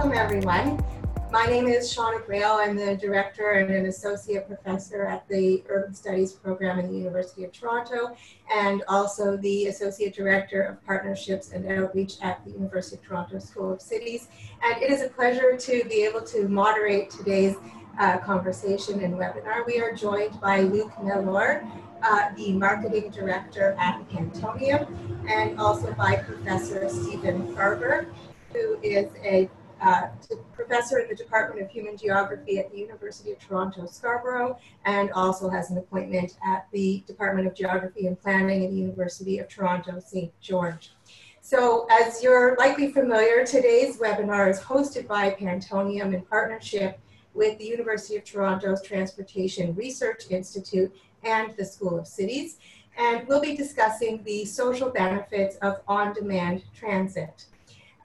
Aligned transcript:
welcome 0.00 0.16
everyone. 0.16 0.82
My 1.30 1.44
name 1.44 1.66
is 1.66 1.94
Shauna 1.94 2.24
Brail. 2.24 2.52
I'm 2.52 2.74
the 2.74 2.96
director 2.96 3.50
and 3.50 3.70
an 3.70 3.84
associate 3.84 4.46
professor 4.46 5.04
at 5.04 5.28
the 5.28 5.62
Urban 5.68 5.92
Studies 5.92 6.32
program 6.32 6.78
in 6.78 6.90
the 6.90 6.96
University 6.96 7.44
of 7.44 7.52
Toronto, 7.52 8.16
and 8.50 8.82
also 8.88 9.36
the 9.36 9.66
associate 9.66 10.14
director 10.14 10.62
of 10.62 10.82
partnerships 10.86 11.52
and 11.52 11.70
outreach 11.70 12.14
at 12.22 12.42
the 12.46 12.52
University 12.52 12.96
of 12.96 13.02
Toronto 13.02 13.38
School 13.40 13.74
of 13.74 13.82
Cities. 13.82 14.28
And 14.62 14.82
it 14.82 14.90
is 14.90 15.02
a 15.02 15.08
pleasure 15.08 15.54
to 15.58 15.84
be 15.84 16.02
able 16.02 16.22
to 16.22 16.48
moderate 16.48 17.10
today's 17.10 17.56
uh, 17.98 18.16
conversation 18.20 19.00
and 19.00 19.12
webinar. 19.12 19.66
We 19.66 19.82
are 19.82 19.92
joined 19.92 20.40
by 20.40 20.60
Luc 20.60 20.92
Mellor, 21.04 21.62
uh, 22.02 22.34
the 22.36 22.54
marketing 22.54 23.10
director 23.10 23.76
at 23.78 24.00
Pantonium, 24.08 24.88
and 25.28 25.60
also 25.60 25.92
by 25.92 26.16
Professor 26.16 26.88
Stephen 26.88 27.54
Farber, 27.54 28.06
who 28.54 28.80
is 28.80 29.06
a 29.22 29.50
uh, 29.80 30.08
professor 30.52 30.98
in 30.98 31.08
the 31.08 31.14
Department 31.14 31.62
of 31.62 31.70
Human 31.70 31.96
Geography 31.96 32.58
at 32.58 32.70
the 32.70 32.78
University 32.78 33.32
of 33.32 33.38
Toronto 33.38 33.86
Scarborough 33.86 34.58
and 34.84 35.10
also 35.12 35.48
has 35.48 35.70
an 35.70 35.78
appointment 35.78 36.36
at 36.46 36.66
the 36.72 37.02
Department 37.06 37.46
of 37.46 37.54
Geography 37.54 38.06
and 38.06 38.20
Planning 38.20 38.64
at 38.64 38.70
the 38.70 38.76
University 38.76 39.38
of 39.38 39.48
Toronto 39.48 39.98
St. 40.00 40.32
George. 40.40 40.92
So 41.40 41.86
as 41.90 42.22
you're 42.22 42.54
likely 42.56 42.92
familiar, 42.92 43.44
today's 43.44 43.96
webinar 43.96 44.50
is 44.50 44.60
hosted 44.60 45.08
by 45.08 45.30
Pantonium 45.30 46.14
in 46.14 46.22
partnership 46.22 47.00
with 47.34 47.58
the 47.58 47.64
University 47.64 48.16
of 48.16 48.24
Toronto's 48.24 48.82
Transportation 48.82 49.74
Research 49.74 50.24
Institute 50.30 50.94
and 51.22 51.56
the 51.56 51.64
School 51.64 51.98
of 51.98 52.06
Cities. 52.06 52.58
And 52.96 53.26
we'll 53.26 53.40
be 53.40 53.56
discussing 53.56 54.22
the 54.24 54.44
social 54.44 54.90
benefits 54.90 55.56
of 55.56 55.80
on-demand 55.88 56.64
transit. 56.74 57.46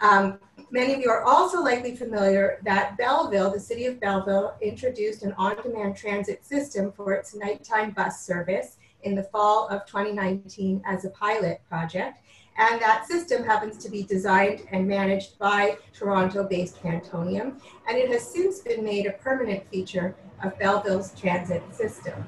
Um, 0.05 0.37
many 0.69 0.93
of 0.93 0.99
you 0.99 1.09
are 1.09 1.23
also 1.23 1.63
likely 1.63 1.95
familiar 1.95 2.59
that 2.63 2.95
Belleville, 2.95 3.51
the 3.51 3.59
city 3.59 3.87
of 3.87 3.99
Belleville, 3.99 4.53
introduced 4.61 5.23
an 5.23 5.33
on-demand 5.33 5.97
transit 5.97 6.45
system 6.45 6.91
for 6.91 7.13
its 7.13 7.33
nighttime 7.33 7.89
bus 7.89 8.23
service 8.23 8.77
in 9.01 9.15
the 9.15 9.23
fall 9.23 9.67
of 9.69 9.83
2019 9.87 10.83
as 10.85 11.05
a 11.05 11.09
pilot 11.09 11.59
project. 11.67 12.19
And 12.55 12.79
that 12.81 13.07
system 13.07 13.43
happens 13.43 13.79
to 13.79 13.89
be 13.89 14.03
designed 14.03 14.67
and 14.71 14.87
managed 14.87 15.39
by 15.39 15.77
Toronto-based 15.91 16.83
Pantonium. 16.83 17.59
and 17.89 17.97
it 17.97 18.09
has 18.09 18.31
since 18.31 18.59
been 18.59 18.83
made 18.83 19.07
a 19.07 19.13
permanent 19.13 19.67
feature 19.71 20.15
of 20.43 20.57
Belleville's 20.59 21.19
transit 21.19 21.63
system. 21.73 22.27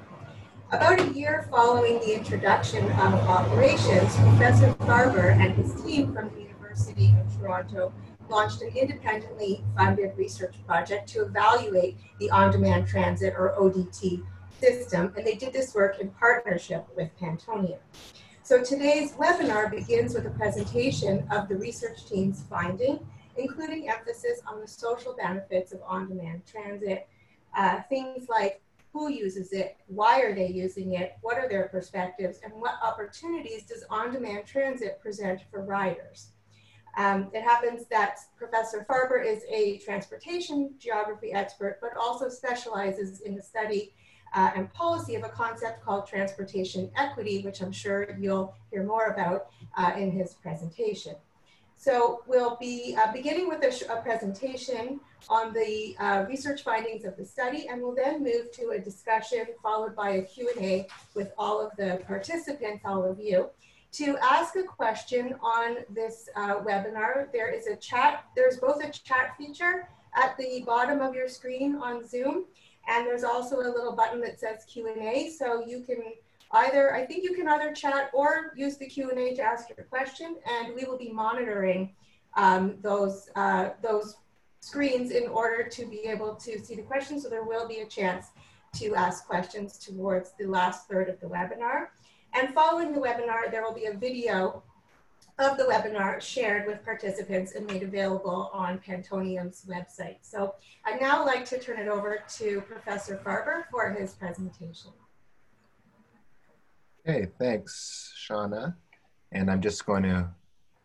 About 0.71 0.99
a 0.99 1.13
year 1.13 1.47
following 1.51 1.99
the 1.99 2.15
introduction 2.15 2.83
of 2.93 3.13
operations, 3.13 4.15
Professor 4.15 4.73
Farber 4.79 5.31
and 5.39 5.53
his 5.53 5.79
team 5.83 6.13
from 6.13 6.29
the 6.33 6.46
University 6.77 7.15
of 7.19 7.39
Toronto 7.39 7.93
launched 8.29 8.61
an 8.61 8.69
independently 8.75 9.63
funded 9.75 10.15
research 10.15 10.55
project 10.67 11.09
to 11.09 11.23
evaluate 11.23 11.97
the 12.19 12.29
on-demand 12.29 12.87
transit 12.87 13.33
or 13.35 13.55
ODT 13.57 14.23
system, 14.59 15.11
and 15.17 15.25
they 15.25 15.35
did 15.35 15.53
this 15.53 15.73
work 15.73 15.99
in 15.99 16.09
partnership 16.09 16.85
with 16.95 17.09
Pantonium. 17.19 17.79
So 18.43 18.63
today's 18.63 19.13
webinar 19.13 19.71
begins 19.71 20.13
with 20.13 20.27
a 20.27 20.31
presentation 20.31 21.27
of 21.31 21.47
the 21.47 21.55
research 21.55 22.05
team's 22.05 22.43
finding, 22.49 22.99
including 23.37 23.89
emphasis 23.89 24.41
on 24.45 24.61
the 24.61 24.67
social 24.67 25.15
benefits 25.15 25.73
of 25.73 25.81
on-demand 25.85 26.43
transit, 26.45 27.07
uh, 27.57 27.81
things 27.89 28.27
like 28.29 28.61
who 28.93 29.09
uses 29.09 29.51
it, 29.51 29.77
why 29.87 30.21
are 30.21 30.33
they 30.33 30.47
using 30.47 30.93
it, 30.93 31.13
what 31.21 31.37
are 31.37 31.49
their 31.49 31.67
perspectives, 31.69 32.39
and 32.43 32.53
what 32.53 32.73
opportunities 32.83 33.63
does 33.63 33.83
on-demand 33.89 34.45
transit 34.45 34.99
present 35.01 35.41
for 35.51 35.61
riders. 35.63 36.31
Um, 36.97 37.29
it 37.31 37.43
happens 37.43 37.85
that 37.91 38.17
Professor 38.35 38.85
Farber 38.89 39.23
is 39.23 39.43
a 39.49 39.77
transportation 39.77 40.73
geography 40.79 41.31
expert, 41.31 41.77
but 41.79 41.95
also 41.95 42.27
specializes 42.27 43.21
in 43.21 43.35
the 43.35 43.41
study 43.41 43.93
uh, 44.33 44.49
and 44.55 44.73
policy 44.73 45.13
of 45.13 45.23
a 45.23 45.29
concept 45.29 45.85
called 45.85 46.07
transportation 46.07 46.89
equity, 46.97 47.43
which 47.43 47.61
I'm 47.61 47.71
sure 47.71 48.17
you'll 48.19 48.55
hear 48.71 48.83
more 48.83 49.05
about 49.07 49.47
uh, 49.77 49.93
in 49.95 50.11
his 50.11 50.33
presentation. 50.33 51.15
So 51.79 52.23
we'll 52.25 52.55
be 52.55 52.97
uh, 52.99 53.13
beginning 53.13 53.47
with 53.47 53.63
a, 53.63 53.93
a, 53.93 54.01
presentation 54.01 54.99
on 55.29 55.53
the 55.53 55.95
uh, 55.99 56.25
research 56.27 56.63
findings 56.63 57.05
of 57.05 57.15
the 57.15 57.23
study, 57.23 57.67
and 57.69 57.79
we'll 57.79 57.93
then 57.93 58.23
move 58.23 58.51
to 58.53 58.69
a 58.69 58.79
discussion 58.79 59.45
followed 59.61 59.95
by 59.95 60.09
a 60.09 60.21
Q&A 60.23 60.87
with 61.13 61.31
all 61.37 61.61
of 61.61 61.71
the 61.77 62.01
participants, 62.07 62.81
all 62.83 63.05
of 63.05 63.19
you. 63.19 63.51
To 63.97 64.15
ask 64.21 64.55
a 64.55 64.61
question 64.61 65.33
on 65.41 65.77
this 65.89 66.29
uh, 66.35 66.59
webinar, 66.59 67.31
there 67.31 67.49
is 67.49 67.65
a 67.65 67.75
chat, 67.75 68.25
there's 68.35 68.57
both 68.57 68.83
a 68.83 68.91
chat 68.91 69.33
feature 69.39 69.89
at 70.15 70.37
the 70.37 70.63
bottom 70.67 71.01
of 71.01 71.15
your 71.15 71.27
screen 71.27 71.77
on 71.77 72.07
Zoom, 72.07 72.45
and 72.87 73.07
there's 73.07 73.23
also 73.23 73.55
a 73.55 73.69
little 73.73 73.93
button 73.93 74.21
that 74.21 74.39
says 74.39 74.65
Q&A, 74.71 75.31
so 75.31 75.65
you 75.65 75.81
can 75.81 76.03
either, 76.51 76.93
I 76.93 77.07
think 77.07 77.23
you 77.23 77.33
can 77.33 77.47
either 77.47 77.73
chat 77.73 78.11
or 78.13 78.53
use 78.55 78.77
the 78.77 78.85
Q&A 78.85 79.33
to 79.33 79.41
ask 79.41 79.67
your 79.75 79.83
question, 79.87 80.35
and 80.47 80.75
we 80.75 80.83
will 80.83 80.99
be 80.99 81.11
monitoring 81.11 81.95
um, 82.35 82.75
those, 82.83 83.31
uh, 83.35 83.69
those 83.81 84.17
screens 84.59 85.09
in 85.09 85.27
order 85.27 85.67
to 85.69 85.87
be 85.87 86.01
able 86.01 86.35
to 86.35 86.63
see 86.63 86.75
the 86.75 86.83
questions, 86.83 87.23
so 87.23 87.29
there 87.29 87.45
will 87.45 87.67
be 87.67 87.79
a 87.79 87.87
chance 87.87 88.27
to 88.75 88.93
ask 88.93 89.25
questions 89.25 89.79
towards 89.79 90.33
the 90.37 90.45
last 90.45 90.87
third 90.87 91.09
of 91.09 91.19
the 91.19 91.25
webinar. 91.25 91.87
And 92.33 92.53
following 92.53 92.93
the 92.93 92.99
webinar, 92.99 93.49
there 93.51 93.63
will 93.63 93.73
be 93.73 93.85
a 93.85 93.93
video 93.93 94.63
of 95.39 95.57
the 95.57 95.63
webinar 95.63 96.19
shared 96.19 96.65
with 96.65 96.83
participants 96.83 97.53
and 97.53 97.67
made 97.67 97.83
available 97.83 98.49
on 98.53 98.79
Pantonium's 98.79 99.65
website. 99.69 100.17
So 100.21 100.55
I'd 100.85 100.99
now 100.99 101.25
like 101.25 101.45
to 101.45 101.59
turn 101.59 101.79
it 101.79 101.87
over 101.87 102.19
to 102.37 102.61
Professor 102.61 103.21
Farber 103.23 103.65
for 103.69 103.91
his 103.91 104.13
presentation. 104.13 104.91
Okay, 107.07 107.27
thanks, 107.39 108.13
Shauna. 108.17 108.75
And 109.31 109.51
I'm 109.51 109.61
just 109.61 109.85
going 109.85 110.03
to 110.03 110.29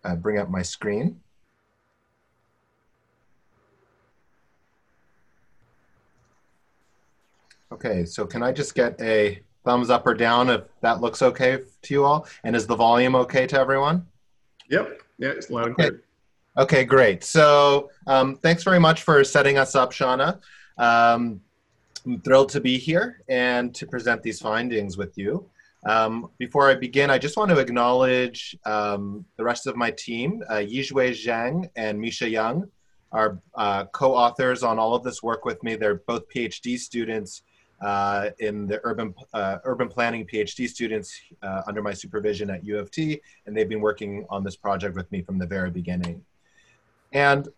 uh, 0.05 0.17
bring 0.17 0.39
up 0.39 0.51
my 0.51 0.63
screen. 0.63 1.21
Okay, 7.73 8.05
so 8.05 8.27
can 8.27 8.43
I 8.43 8.53
just 8.53 8.75
get 8.75 9.01
a 9.01 9.43
thumbs 9.65 9.91
up 9.91 10.07
or 10.07 10.15
down 10.15 10.51
if 10.51 10.63
that 10.81 11.01
looks 11.01 11.23
okay 11.23 11.61
to 11.83 11.95
you 11.95 12.05
all? 12.05 12.27
And 12.45 12.57
is 12.57 12.67
the 12.67 12.77
volume 12.77 13.15
okay 13.17 13.47
to 13.47 13.59
everyone? 13.59 14.07
Yep, 14.69 15.03
yeah, 15.19 15.29
it's 15.29 15.51
loud 15.51 15.67
and 15.67 15.75
okay. 15.75 15.89
clear. 15.89 16.03
Okay, 16.59 16.85
great. 16.85 17.25
So 17.25 17.91
um, 18.07 18.37
thanks 18.37 18.63
very 18.63 18.79
much 18.79 19.03
for 19.03 19.25
setting 19.25 19.57
us 19.57 19.75
up, 19.75 19.93
Shauna. 19.93 20.39
Um, 20.77 21.41
I'm 22.05 22.21
thrilled 22.21 22.51
to 22.51 22.61
be 22.61 22.79
here 22.79 23.23
and 23.29 23.75
to 23.75 23.87
present 23.87 24.23
these 24.23 24.41
findings 24.41 24.99
with 24.99 25.17
you. 25.17 25.49
Um, 25.85 26.31
before 26.39 26.69
I 26.69 26.75
begin, 26.75 27.11
I 27.11 27.19
just 27.19 27.37
want 27.37 27.51
to 27.51 27.59
acknowledge 27.59 28.57
um, 28.65 29.25
the 29.37 29.45
rest 29.45 29.67
of 29.67 29.77
my 29.77 29.91
team. 29.93 30.43
Uh, 30.49 30.57
Zhang 30.57 31.69
and 31.77 32.01
Misha 32.01 32.29
Young 32.29 32.69
are 33.13 33.41
uh, 33.55 33.85
co-authors 33.87 34.63
on 34.63 34.79
all 34.79 34.95
of 34.95 35.03
this 35.03 35.23
work 35.23 35.45
with 35.45 35.63
me. 35.63 35.75
They're 35.75 36.03
both 36.07 36.29
PhD 36.29 36.79
students 36.79 37.43
uh, 37.83 38.31
in 38.39 38.67
the 38.67 38.81
urban 38.85 39.15
uh, 39.35 39.59
urban 39.65 39.89
planning 39.89 40.27
PhD 40.27 40.69
students 40.69 41.21
uh, 41.43 41.63
under 41.67 41.83
my 41.83 41.93
supervision 41.93 42.49
at 42.51 42.65
U 42.65 42.79
of 42.79 42.91
T, 42.91 43.21
and 43.47 43.57
they've 43.57 43.69
been 43.69 43.81
working 43.81 44.25
on 44.31 44.45
this 44.45 44.57
project 44.57 44.95
with 44.97 45.11
me 45.13 45.23
from 45.23 45.39
the 45.39 45.47
very 45.47 45.71
beginning. 45.71 46.25
And 47.13 47.49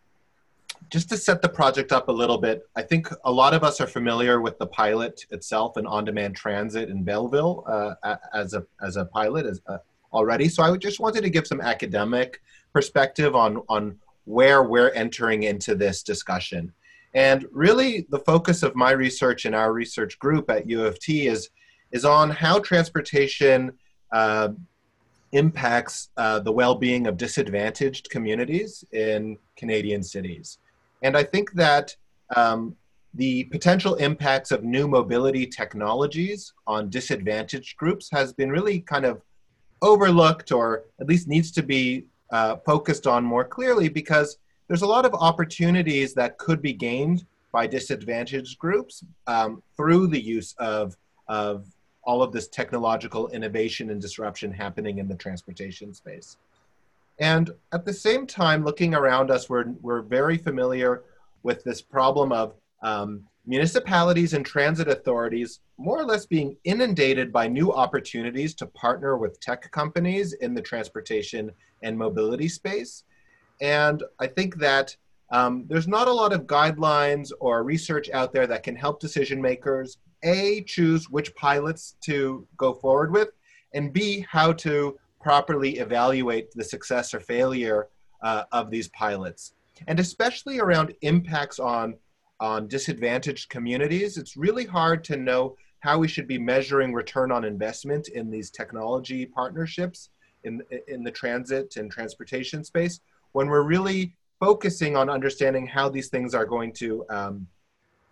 just 0.90 1.08
to 1.10 1.16
set 1.16 1.40
the 1.42 1.48
project 1.48 1.92
up 1.92 2.08
a 2.08 2.12
little 2.12 2.38
bit, 2.38 2.66
I 2.76 2.82
think 2.82 3.08
a 3.24 3.32
lot 3.32 3.54
of 3.54 3.62
us 3.62 3.80
are 3.80 3.86
familiar 3.86 4.40
with 4.40 4.58
the 4.58 4.66
pilot 4.66 5.24
itself 5.30 5.76
and 5.76 5.86
on-demand 5.86 6.36
transit 6.36 6.88
in 6.88 7.02
Belleville 7.04 7.64
uh, 7.66 8.16
as 8.32 8.54
a 8.54 8.66
as 8.82 8.96
a 8.96 9.04
pilot 9.04 9.46
as, 9.46 9.60
uh, 9.66 9.78
already. 10.12 10.48
So 10.48 10.62
I 10.62 10.76
just 10.76 11.00
wanted 11.00 11.22
to 11.22 11.30
give 11.30 11.46
some 11.46 11.60
academic 11.60 12.40
perspective 12.72 13.34
on 13.34 13.62
on 13.68 13.98
where 14.24 14.62
we're 14.62 14.90
entering 14.90 15.42
into 15.42 15.74
this 15.74 16.02
discussion. 16.02 16.72
And 17.14 17.46
really, 17.52 18.06
the 18.10 18.18
focus 18.18 18.62
of 18.62 18.74
my 18.74 18.90
research 18.90 19.44
and 19.44 19.54
our 19.54 19.72
research 19.72 20.18
group 20.18 20.50
at 20.50 20.68
U 20.68 20.84
of 20.84 20.98
T 20.98 21.28
is, 21.28 21.50
is 21.92 22.04
on 22.04 22.30
how 22.30 22.58
transportation 22.58 23.72
uh, 24.12 24.48
impacts 25.32 26.10
uh, 26.16 26.40
the 26.40 26.52
well 26.52 26.74
being 26.74 27.06
of 27.06 27.16
disadvantaged 27.16 28.10
communities 28.10 28.84
in 28.92 29.36
Canadian 29.56 30.02
cities. 30.02 30.58
And 31.02 31.16
I 31.16 31.22
think 31.22 31.52
that 31.52 31.94
um, 32.34 32.76
the 33.14 33.44
potential 33.44 33.94
impacts 33.96 34.50
of 34.50 34.64
new 34.64 34.88
mobility 34.88 35.46
technologies 35.46 36.52
on 36.66 36.90
disadvantaged 36.90 37.76
groups 37.76 38.08
has 38.10 38.32
been 38.32 38.50
really 38.50 38.80
kind 38.80 39.04
of 39.04 39.22
overlooked 39.82 40.50
or 40.50 40.84
at 41.00 41.06
least 41.06 41.28
needs 41.28 41.52
to 41.52 41.62
be 41.62 42.06
uh, 42.32 42.56
focused 42.64 43.06
on 43.06 43.22
more 43.22 43.44
clearly 43.44 43.88
because 43.88 44.38
there's 44.68 44.82
a 44.82 44.86
lot 44.86 45.04
of 45.04 45.14
opportunities 45.14 46.14
that 46.14 46.38
could 46.38 46.62
be 46.62 46.72
gained 46.72 47.24
by 47.52 47.66
disadvantaged 47.66 48.58
groups 48.58 49.04
um, 49.26 49.62
through 49.76 50.08
the 50.08 50.20
use 50.20 50.54
of, 50.58 50.96
of 51.28 51.66
all 52.02 52.22
of 52.22 52.32
this 52.32 52.48
technological 52.48 53.28
innovation 53.28 53.90
and 53.90 54.00
disruption 54.00 54.52
happening 54.52 54.98
in 54.98 55.08
the 55.08 55.14
transportation 55.14 55.94
space. 55.94 56.36
And 57.20 57.50
at 57.72 57.84
the 57.84 57.92
same 57.92 58.26
time, 58.26 58.64
looking 58.64 58.94
around 58.94 59.30
us, 59.30 59.48
we're, 59.48 59.66
we're 59.80 60.02
very 60.02 60.36
familiar 60.36 61.04
with 61.42 61.62
this 61.62 61.80
problem 61.80 62.32
of 62.32 62.54
um, 62.82 63.22
municipalities 63.46 64.32
and 64.32 64.44
transit 64.44 64.88
authorities 64.88 65.60
more 65.78 66.00
or 66.00 66.04
less 66.04 66.26
being 66.26 66.56
inundated 66.64 67.32
by 67.32 67.46
new 67.46 67.72
opportunities 67.72 68.54
to 68.54 68.66
partner 68.66 69.16
with 69.16 69.38
tech 69.40 69.70
companies 69.70 70.32
in 70.34 70.54
the 70.54 70.62
transportation 70.62 71.50
and 71.82 71.96
mobility 71.96 72.48
space. 72.48 73.04
And 73.64 74.02
I 74.18 74.26
think 74.26 74.56
that 74.56 74.94
um, 75.32 75.64
there's 75.68 75.88
not 75.88 76.06
a 76.06 76.12
lot 76.12 76.34
of 76.34 76.42
guidelines 76.42 77.32
or 77.40 77.64
research 77.64 78.10
out 78.10 78.30
there 78.30 78.46
that 78.46 78.62
can 78.62 78.76
help 78.76 79.00
decision 79.00 79.40
makers 79.40 79.96
A, 80.22 80.62
choose 80.64 81.08
which 81.08 81.34
pilots 81.34 81.96
to 82.02 82.46
go 82.58 82.74
forward 82.74 83.10
with, 83.10 83.30
and 83.72 83.90
B, 83.90 84.26
how 84.30 84.52
to 84.52 84.98
properly 85.18 85.78
evaluate 85.78 86.50
the 86.52 86.62
success 86.62 87.14
or 87.14 87.20
failure 87.20 87.88
uh, 88.22 88.44
of 88.52 88.70
these 88.70 88.88
pilots. 88.88 89.54
And 89.88 89.98
especially 89.98 90.60
around 90.60 90.94
impacts 91.00 91.58
on 91.58 91.94
on 92.40 92.68
disadvantaged 92.68 93.48
communities, 93.48 94.18
it's 94.18 94.36
really 94.36 94.66
hard 94.66 95.04
to 95.04 95.16
know 95.16 95.56
how 95.80 95.98
we 95.98 96.08
should 96.08 96.28
be 96.28 96.36
measuring 96.36 96.92
return 96.92 97.32
on 97.32 97.44
investment 97.44 98.08
in 98.08 98.30
these 98.30 98.50
technology 98.50 99.24
partnerships 99.24 100.10
in, 100.42 100.60
in 100.88 101.02
the 101.02 101.10
transit 101.10 101.76
and 101.76 101.90
transportation 101.90 102.62
space 102.62 103.00
when 103.34 103.48
we're 103.48 103.62
really 103.62 104.14
focusing 104.40 104.96
on 104.96 105.10
understanding 105.10 105.66
how 105.66 105.88
these 105.88 106.08
things 106.08 106.34
are 106.34 106.46
going 106.46 106.72
to 106.72 107.04
um, 107.10 107.46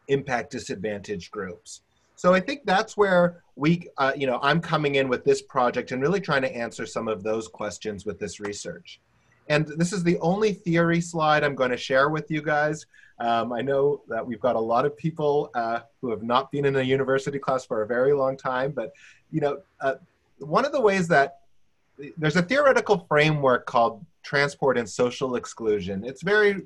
impact 0.08 0.50
disadvantaged 0.50 1.30
groups. 1.30 1.82
So 2.16 2.34
I 2.34 2.40
think 2.40 2.62
that's 2.64 2.96
where 2.96 3.42
we, 3.56 3.88
uh, 3.98 4.12
you 4.16 4.26
know, 4.26 4.38
I'm 4.42 4.60
coming 4.60 4.96
in 4.96 5.08
with 5.08 5.24
this 5.24 5.40
project 5.40 5.92
and 5.92 6.02
really 6.02 6.20
trying 6.20 6.42
to 6.42 6.54
answer 6.54 6.86
some 6.86 7.08
of 7.08 7.22
those 7.22 7.48
questions 7.48 8.04
with 8.04 8.18
this 8.18 8.40
research. 8.40 9.00
And 9.48 9.66
this 9.76 9.92
is 9.92 10.02
the 10.02 10.18
only 10.18 10.52
theory 10.52 11.00
slide 11.00 11.44
I'm 11.44 11.54
going 11.54 11.70
to 11.70 11.76
share 11.76 12.08
with 12.08 12.30
you 12.30 12.42
guys. 12.42 12.86
Um, 13.18 13.52
I 13.52 13.60
know 13.60 14.02
that 14.08 14.26
we've 14.26 14.40
got 14.40 14.56
a 14.56 14.60
lot 14.60 14.84
of 14.84 14.96
people 14.96 15.50
uh, 15.54 15.80
who 16.00 16.10
have 16.10 16.22
not 16.22 16.50
been 16.50 16.64
in 16.64 16.76
a 16.76 16.82
university 16.82 17.38
class 17.38 17.64
for 17.64 17.82
a 17.82 17.86
very 17.86 18.12
long 18.12 18.36
time, 18.36 18.72
but 18.72 18.92
you 19.30 19.40
know, 19.40 19.60
uh, 19.80 19.94
one 20.38 20.64
of 20.64 20.72
the 20.72 20.80
ways 20.80 21.06
that 21.08 21.40
there's 22.16 22.36
a 22.36 22.42
theoretical 22.42 23.06
framework 23.08 23.66
called 23.66 24.04
transport 24.22 24.78
and 24.78 24.88
social 24.88 25.36
exclusion. 25.36 26.04
It's 26.04 26.22
very, 26.22 26.62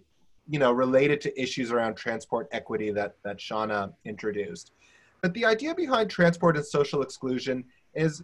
you 0.49 0.59
know, 0.59 0.73
related 0.73 1.21
to 1.23 1.41
issues 1.41 1.71
around 1.71 1.97
transport 1.97 2.49
equity 2.53 2.91
that 2.93 3.17
that 3.25 3.39
Shauna 3.39 3.93
introduced. 4.05 4.73
But 5.23 5.35
the 5.35 5.45
idea 5.45 5.75
behind 5.75 6.11
transport 6.11 6.57
and 6.57 6.65
social 6.65 7.03
exclusion 7.03 7.65
is 7.95 8.23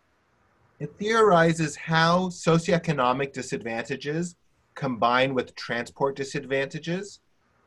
it 0.79 0.99
theorizes 0.99 1.77
how 1.77 2.29
socioeconomic 2.29 3.33
disadvantages 3.33 4.37
combine 4.75 5.35
with 5.35 5.55
transport 5.55 6.17
disadvantages 6.17 7.21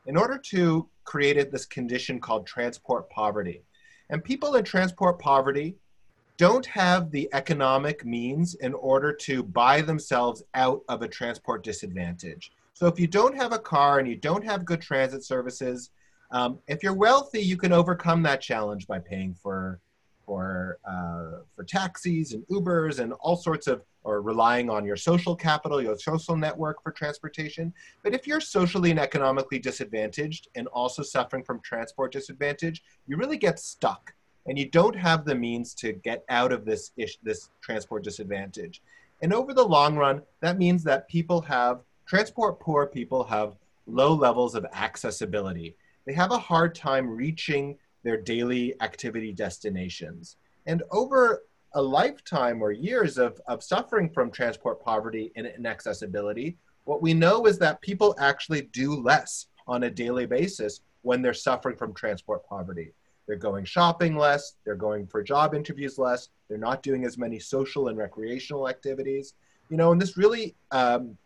in 0.06 0.16
order 0.16 0.38
to 0.38 0.88
create 1.04 1.50
this 1.50 1.66
condition 1.66 2.20
called 2.20 2.46
transport 2.46 3.08
poverty. 3.10 3.62
And 4.10 4.22
people 4.22 4.54
in 4.56 4.64
transport 4.64 5.18
poverty 5.18 5.76
don't 6.36 6.66
have 6.66 7.10
the 7.10 7.28
economic 7.32 8.04
means 8.04 8.54
in 8.56 8.74
order 8.74 9.12
to 9.12 9.42
buy 9.42 9.80
themselves 9.80 10.42
out 10.54 10.82
of 10.88 11.02
a 11.02 11.08
transport 11.08 11.64
disadvantage. 11.64 12.52
So 12.74 12.86
if 12.86 13.00
you 13.00 13.06
don't 13.06 13.36
have 13.36 13.52
a 13.52 13.58
car 13.58 13.98
and 13.98 14.08
you 14.08 14.16
don't 14.16 14.44
have 14.44 14.64
good 14.64 14.82
transit 14.82 15.24
services, 15.24 15.90
um, 16.30 16.58
if 16.68 16.82
you're 16.82 16.94
wealthy, 16.94 17.40
you 17.40 17.56
can 17.56 17.72
overcome 17.72 18.22
that 18.24 18.40
challenge 18.40 18.86
by 18.86 18.98
paying 18.98 19.34
for 19.34 19.80
for 20.26 20.78
uh, 20.84 21.42
for 21.54 21.62
taxis 21.64 22.32
and 22.32 22.44
Ubers 22.48 22.98
and 22.98 23.12
all 23.14 23.36
sorts 23.36 23.68
of 23.68 23.82
or 24.02 24.20
relying 24.22 24.68
on 24.70 24.84
your 24.84 24.96
social 24.96 25.34
capital, 25.34 25.82
your 25.82 25.98
social 25.98 26.36
network 26.36 26.82
for 26.82 26.92
transportation. 26.92 27.72
But 28.04 28.14
if 28.14 28.26
you're 28.26 28.40
socially 28.40 28.90
and 28.90 29.00
economically 29.00 29.58
disadvantaged 29.58 30.48
and 30.54 30.68
also 30.68 31.02
suffering 31.02 31.42
from 31.42 31.60
transport 31.60 32.12
disadvantage, 32.12 32.82
you 33.06 33.16
really 33.16 33.36
get 33.36 33.58
stuck 33.58 34.14
and 34.46 34.58
you 34.58 34.68
don't 34.68 34.96
have 34.96 35.24
the 35.24 35.34
means 35.34 35.74
to 35.74 35.92
get 35.92 36.24
out 36.28 36.52
of 36.52 36.64
this 36.64 36.92
ish, 36.96 37.18
this 37.22 37.50
transport 37.60 38.04
disadvantage. 38.04 38.82
And 39.22 39.32
over 39.32 39.54
the 39.54 39.64
long 39.64 39.96
run, 39.96 40.22
that 40.40 40.58
means 40.58 40.84
that 40.84 41.08
people 41.08 41.40
have 41.42 41.80
transport 42.06 42.60
poor 42.60 42.86
people 42.86 43.24
have 43.24 43.56
low 43.86 44.14
levels 44.14 44.54
of 44.54 44.66
accessibility. 44.72 45.74
They 46.06 46.12
have 46.12 46.30
a 46.30 46.38
hard 46.38 46.74
time 46.74 47.08
reaching 47.08 47.76
their 48.04 48.16
daily 48.16 48.80
activity 48.80 49.32
destinations. 49.32 50.36
And 50.66 50.82
over 50.90 51.42
a 51.74 51.82
lifetime 51.82 52.62
or 52.62 52.72
years 52.72 53.18
of, 53.18 53.40
of 53.48 53.62
suffering 53.62 54.08
from 54.08 54.30
transport 54.30 54.82
poverty 54.82 55.32
and 55.36 55.46
inaccessibility, 55.46 56.56
what 56.84 57.02
we 57.02 57.12
know 57.12 57.46
is 57.46 57.58
that 57.58 57.80
people 57.80 58.14
actually 58.18 58.62
do 58.62 58.94
less 58.94 59.46
on 59.66 59.82
a 59.82 59.90
daily 59.90 60.26
basis 60.26 60.80
when 61.02 61.22
they're 61.22 61.34
suffering 61.34 61.76
from 61.76 61.92
transport 61.92 62.46
poverty. 62.46 62.92
They're 63.26 63.36
going 63.36 63.64
shopping 63.64 64.16
less, 64.16 64.54
they're 64.64 64.76
going 64.76 65.06
for 65.06 65.22
job 65.22 65.54
interviews 65.54 65.98
less, 65.98 66.28
they're 66.48 66.58
not 66.58 66.82
doing 66.82 67.04
as 67.04 67.18
many 67.18 67.38
social 67.38 67.88
and 67.88 67.98
recreational 67.98 68.68
activities. 68.68 69.34
You 69.68 69.76
know, 69.76 69.92
and 69.92 70.00
this 70.00 70.16
really 70.16 70.54
um, 70.70 71.18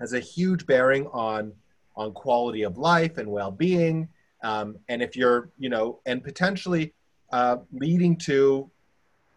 has 0.00 0.14
a 0.14 0.20
huge 0.20 0.66
bearing 0.66 1.06
on 1.08 1.52
on 1.96 2.12
quality 2.12 2.62
of 2.62 2.76
life 2.76 3.18
and 3.18 3.28
well-being. 3.30 4.08
Um, 4.42 4.76
and 4.88 5.00
if 5.00 5.16
you're, 5.16 5.50
you 5.58 5.68
know, 5.68 6.00
and 6.06 6.24
potentially 6.24 6.92
uh, 7.32 7.58
leading 7.72 8.16
to 8.16 8.70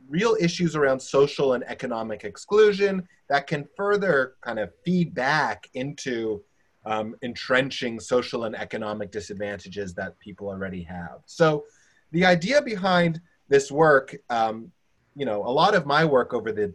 real 0.10 0.36
issues 0.40 0.76
around 0.76 1.00
social 1.00 1.54
and 1.54 1.64
economic 1.68 2.24
exclusion 2.24 3.08
that 3.30 3.48
can 3.48 3.68
further 3.76 4.36
kind 4.42 4.60
of 4.60 4.72
feed 4.84 5.14
back 5.14 5.70
into 5.74 6.42
um, 6.86 7.16
entrenching 7.22 8.00
social 8.00 8.46
and 8.46 8.56
economic 8.56 9.12
disadvantages 9.12 9.94
that 9.94 10.18
people 10.20 10.48
already 10.48 10.82
have. 10.84 11.20
So, 11.26 11.66
the 12.12 12.26
idea 12.26 12.62
behind 12.62 13.22
this 13.50 13.72
work, 13.72 14.16
um, 14.30 14.72
you 15.16 15.26
know, 15.26 15.46
a 15.46 15.50
lot 15.50 15.76
of 15.76 15.86
my 15.86 16.06
work 16.06 16.34
over 16.34 16.52
the 16.52 16.74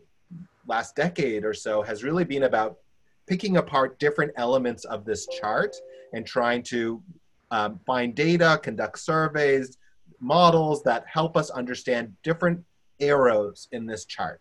last 0.67 0.97
decade 0.97 1.45
or 1.45 1.55
so 1.55 1.83
has 1.83 2.05
really 2.05 2.25
been 2.25 2.45
about 2.45 2.79
picking 3.27 3.57
apart 3.57 3.99
different 3.99 4.33
elements 4.37 4.85
of 4.85 5.05
this 5.05 5.27
chart 5.29 5.77
and 6.13 6.27
trying 6.27 6.63
to 6.63 7.03
um, 7.51 7.81
find 7.87 8.15
data, 8.15 8.59
conduct 8.63 8.99
surveys, 8.99 9.79
models 10.21 10.83
that 10.83 11.05
help 11.07 11.37
us 11.37 11.51
understand 11.51 12.13
different 12.23 12.63
arrows 13.01 13.69
in 13.73 13.87
this 13.87 14.05
chart. 14.05 14.41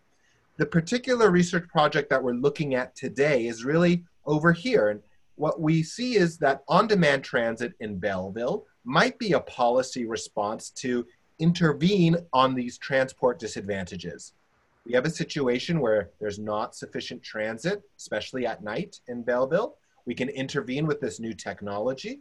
The 0.56 0.66
particular 0.66 1.30
research 1.30 1.68
project 1.68 2.10
that 2.10 2.22
we're 2.22 2.34
looking 2.34 2.74
at 2.74 2.94
today 2.94 3.46
is 3.46 3.64
really 3.64 4.04
over 4.26 4.52
here. 4.52 4.90
And 4.90 5.00
what 5.36 5.60
we 5.60 5.82
see 5.82 6.16
is 6.16 6.38
that 6.38 6.62
on-demand 6.68 7.24
transit 7.24 7.72
in 7.80 7.98
Belleville 7.98 8.64
might 8.84 9.18
be 9.18 9.32
a 9.32 9.40
policy 9.40 10.04
response 10.04 10.70
to 10.70 11.06
intervene 11.38 12.16
on 12.32 12.54
these 12.54 12.78
transport 12.78 13.38
disadvantages. 13.38 14.32
We 14.84 14.92
have 14.94 15.06
a 15.06 15.10
situation 15.10 15.80
where 15.80 16.10
there's 16.20 16.38
not 16.38 16.74
sufficient 16.74 17.22
transit, 17.22 17.82
especially 17.96 18.46
at 18.46 18.64
night 18.64 19.00
in 19.08 19.22
Belleville. 19.22 19.76
We 20.06 20.14
can 20.14 20.28
intervene 20.28 20.86
with 20.86 21.00
this 21.00 21.20
new 21.20 21.34
technology. 21.34 22.20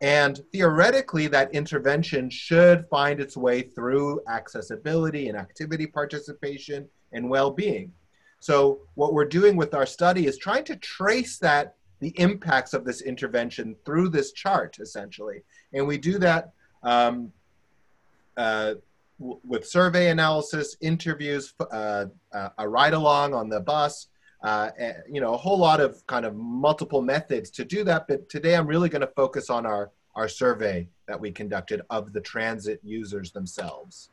And 0.00 0.40
theoretically, 0.52 1.26
that 1.28 1.52
intervention 1.52 2.30
should 2.30 2.86
find 2.88 3.20
its 3.20 3.36
way 3.36 3.62
through 3.62 4.20
accessibility 4.28 5.28
and 5.28 5.36
activity 5.36 5.86
participation 5.86 6.88
and 7.12 7.28
well 7.28 7.50
being. 7.50 7.92
So, 8.38 8.80
what 8.94 9.12
we're 9.12 9.24
doing 9.24 9.56
with 9.56 9.74
our 9.74 9.86
study 9.86 10.26
is 10.26 10.38
trying 10.38 10.64
to 10.64 10.76
trace 10.76 11.38
that 11.38 11.74
the 12.00 12.12
impacts 12.20 12.74
of 12.74 12.84
this 12.84 13.00
intervention 13.02 13.74
through 13.84 14.08
this 14.08 14.32
chart, 14.32 14.78
essentially. 14.80 15.42
And 15.72 15.86
we 15.86 15.98
do 15.98 16.18
that 16.18 16.52
um, 16.82 17.32
uh, 18.36 18.74
with 19.18 19.66
survey 19.66 20.10
analysis, 20.10 20.76
interviews, 20.80 21.52
uh, 21.72 22.06
uh, 22.32 22.48
a 22.58 22.68
ride 22.68 22.94
along 22.94 23.34
on 23.34 23.48
the 23.48 23.60
bus, 23.60 24.08
uh, 24.44 24.70
you 25.10 25.20
know, 25.20 25.34
a 25.34 25.36
whole 25.36 25.58
lot 25.58 25.80
of 25.80 26.06
kind 26.06 26.24
of 26.24 26.36
multiple 26.36 27.02
methods 27.02 27.50
to 27.50 27.64
do 27.64 27.82
that. 27.84 28.06
But 28.06 28.28
today 28.28 28.54
I'm 28.54 28.66
really 28.66 28.88
going 28.88 29.00
to 29.00 29.12
focus 29.16 29.50
on 29.50 29.66
our, 29.66 29.90
our 30.14 30.28
survey 30.28 30.88
that 31.08 31.20
we 31.20 31.32
conducted 31.32 31.82
of 31.90 32.12
the 32.12 32.20
transit 32.20 32.80
users 32.84 33.32
themselves. 33.32 34.10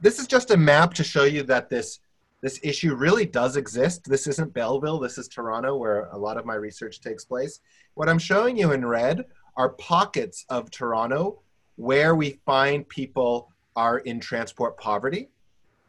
This 0.00 0.18
is 0.20 0.26
just 0.26 0.50
a 0.50 0.56
map 0.56 0.94
to 0.94 1.04
show 1.04 1.24
you 1.24 1.42
that 1.44 1.68
this, 1.70 2.00
this 2.46 2.60
issue 2.62 2.94
really 2.94 3.26
does 3.26 3.56
exist. 3.56 4.08
This 4.08 4.28
isn't 4.28 4.54
Belleville, 4.54 5.00
this 5.00 5.18
is 5.18 5.26
Toronto 5.26 5.76
where 5.76 6.04
a 6.12 6.16
lot 6.16 6.36
of 6.36 6.46
my 6.46 6.54
research 6.54 7.00
takes 7.00 7.24
place. 7.24 7.58
What 7.94 8.08
I'm 8.08 8.20
showing 8.20 8.56
you 8.56 8.70
in 8.70 8.86
red 8.86 9.24
are 9.56 9.70
pockets 9.70 10.46
of 10.48 10.70
Toronto 10.70 11.40
where 11.74 12.14
we 12.14 12.38
find 12.46 12.88
people 12.88 13.50
are 13.74 13.98
in 13.98 14.20
transport 14.20 14.78
poverty. 14.78 15.28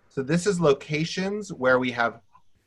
So 0.10 0.24
this 0.24 0.48
is 0.48 0.60
locations 0.60 1.54
where 1.54 1.78
we 1.78 1.92
have 1.92 2.22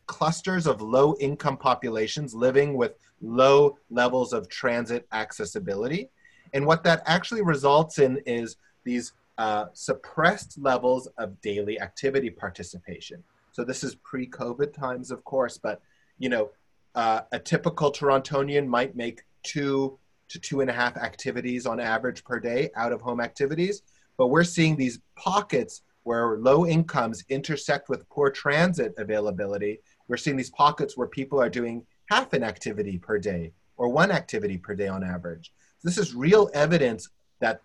clusters 0.06 0.68
of 0.68 0.80
low 0.80 1.16
income 1.18 1.56
populations 1.56 2.32
living 2.32 2.76
with 2.76 2.92
low 3.20 3.76
levels 3.90 4.32
of 4.32 4.48
transit 4.48 5.04
accessibility. 5.10 6.10
And 6.54 6.64
what 6.64 6.84
that 6.84 7.02
actually 7.06 7.42
results 7.42 7.98
in 7.98 8.22
is 8.24 8.54
these 8.84 9.14
uh, 9.36 9.64
suppressed 9.72 10.60
levels 10.60 11.08
of 11.18 11.40
daily 11.40 11.80
activity 11.80 12.30
participation. 12.30 13.24
So 13.60 13.64
this 13.64 13.84
is 13.84 13.94
pre-COVID 13.96 14.72
times, 14.72 15.10
of 15.10 15.22
course, 15.22 15.58
but 15.58 15.82
you 16.18 16.30
know, 16.30 16.48
uh, 16.94 17.20
a 17.30 17.38
typical 17.38 17.92
Torontonian 17.92 18.66
might 18.66 18.96
make 18.96 19.20
two 19.42 19.98
to 20.30 20.38
two 20.38 20.62
and 20.62 20.70
a 20.70 20.72
half 20.72 20.96
activities 20.96 21.66
on 21.66 21.78
average 21.78 22.24
per 22.24 22.40
day, 22.40 22.70
out 22.74 22.90
of 22.90 23.02
home 23.02 23.20
activities. 23.20 23.82
But 24.16 24.28
we're 24.28 24.44
seeing 24.44 24.76
these 24.76 25.00
pockets 25.14 25.82
where 26.04 26.38
low 26.38 26.66
incomes 26.66 27.22
intersect 27.28 27.90
with 27.90 28.08
poor 28.08 28.30
transit 28.30 28.94
availability. 28.96 29.80
We're 30.08 30.16
seeing 30.16 30.38
these 30.38 30.48
pockets 30.48 30.96
where 30.96 31.06
people 31.06 31.38
are 31.38 31.50
doing 31.50 31.84
half 32.08 32.32
an 32.32 32.42
activity 32.42 32.96
per 32.96 33.18
day 33.18 33.52
or 33.76 33.90
one 33.90 34.10
activity 34.10 34.56
per 34.56 34.74
day 34.74 34.88
on 34.88 35.04
average. 35.04 35.52
This 35.84 35.98
is 35.98 36.14
real 36.14 36.48
evidence 36.54 37.10
that 37.40 37.60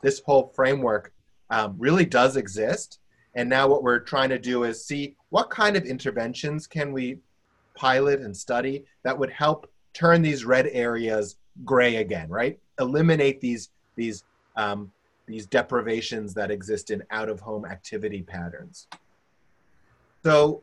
this 0.00 0.22
whole 0.24 0.52
framework 0.54 1.12
um, 1.50 1.74
really 1.76 2.04
does 2.04 2.36
exist. 2.36 3.00
And 3.34 3.48
now 3.48 3.66
what 3.66 3.82
we're 3.82 3.98
trying 3.98 4.28
to 4.30 4.38
do 4.38 4.64
is 4.64 4.84
see 4.84 5.16
what 5.30 5.50
kind 5.50 5.76
of 5.76 5.84
interventions 5.84 6.66
can 6.66 6.92
we 6.92 7.18
pilot 7.74 8.20
and 8.20 8.36
study 8.36 8.84
that 9.02 9.18
would 9.18 9.30
help 9.30 9.70
turn 9.92 10.22
these 10.22 10.44
red 10.44 10.68
areas 10.72 11.36
gray 11.64 11.96
again, 11.96 12.28
right? 12.28 12.58
Eliminate 12.78 13.40
these 13.40 13.70
these 13.96 14.24
um, 14.56 14.90
these 15.26 15.46
deprivations 15.46 16.34
that 16.34 16.50
exist 16.50 16.90
in 16.90 17.02
out 17.10 17.28
of 17.28 17.40
home 17.40 17.64
activity 17.64 18.22
patterns. 18.22 18.88
So 20.22 20.62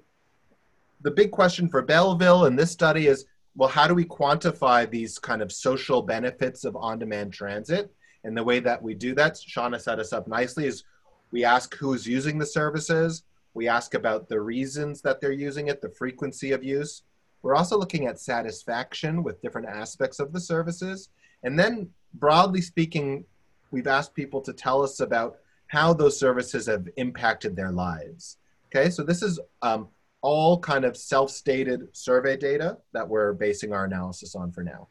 the 1.02 1.12
big 1.12 1.32
question 1.32 1.68
for 1.68 1.82
Belleville 1.82 2.46
in 2.46 2.56
this 2.56 2.72
study 2.72 3.08
is, 3.08 3.26
well, 3.56 3.70
how 3.70 3.88
do 3.88 3.96
we 3.96 4.06
quantify 4.06 4.90
these 4.90 5.18
kind 5.18 5.42
of 5.42 5.52
social 5.52 6.02
benefits 6.02 6.64
of 6.64 6.76
on-demand 6.76 7.34
transit? 7.34 7.92
And 8.24 8.38
the 8.38 8.44
way 8.44 8.60
that 8.60 8.82
we 8.82 8.94
do 8.94 9.16
that, 9.16 9.34
Shauna 9.34 9.82
set 9.82 10.00
us 10.00 10.14
up 10.14 10.28
nicely, 10.28 10.68
is 10.68 10.84
we 11.32 11.44
ask 11.44 11.76
who's 11.76 12.08
using 12.08 12.38
the 12.38 12.46
services. 12.46 13.24
We 13.54 13.68
ask 13.68 13.94
about 13.94 14.30
the 14.30 14.40
reasons 14.40 15.02
that 15.02 15.20
they're 15.20 15.32
using 15.32 15.68
it, 15.68 15.82
the 15.82 15.90
frequency 15.90 16.52
of 16.52 16.64
use. 16.64 17.04
We're 17.42 17.56
also 17.56 17.78
looking 17.78 18.08
at 18.08 18.20
satisfaction 18.20 19.24
with 19.24 19.42
different 19.42 19.68
aspects 19.68 20.20
of 20.20 20.32
the 20.32 20.40
services. 20.40 21.10
And 21.44 21.58
then, 21.58 21.90
broadly 22.14 22.62
speaking, 22.62 23.26
we've 23.72 23.88
asked 23.88 24.14
people 24.14 24.42
to 24.42 24.54
tell 24.54 24.84
us 24.84 25.00
about 25.00 25.38
how 25.68 25.94
those 25.94 26.20
services 26.20 26.68
have 26.68 26.88
impacted 26.98 27.56
their 27.56 27.72
lives. 27.72 28.38
Okay, 28.68 28.90
so 28.90 29.04
this 29.04 29.22
is 29.22 29.40
um, 29.62 29.88
all 30.22 30.60
kind 30.60 30.86
of 30.86 30.96
self-stated 30.96 31.96
survey 31.96 32.38
data 32.38 32.78
that 32.94 33.08
we're 33.08 33.34
basing 33.34 33.74
our 33.74 33.86
analysis 33.86 34.36
on 34.36 34.52
for 34.52 34.64
now. 34.64 34.88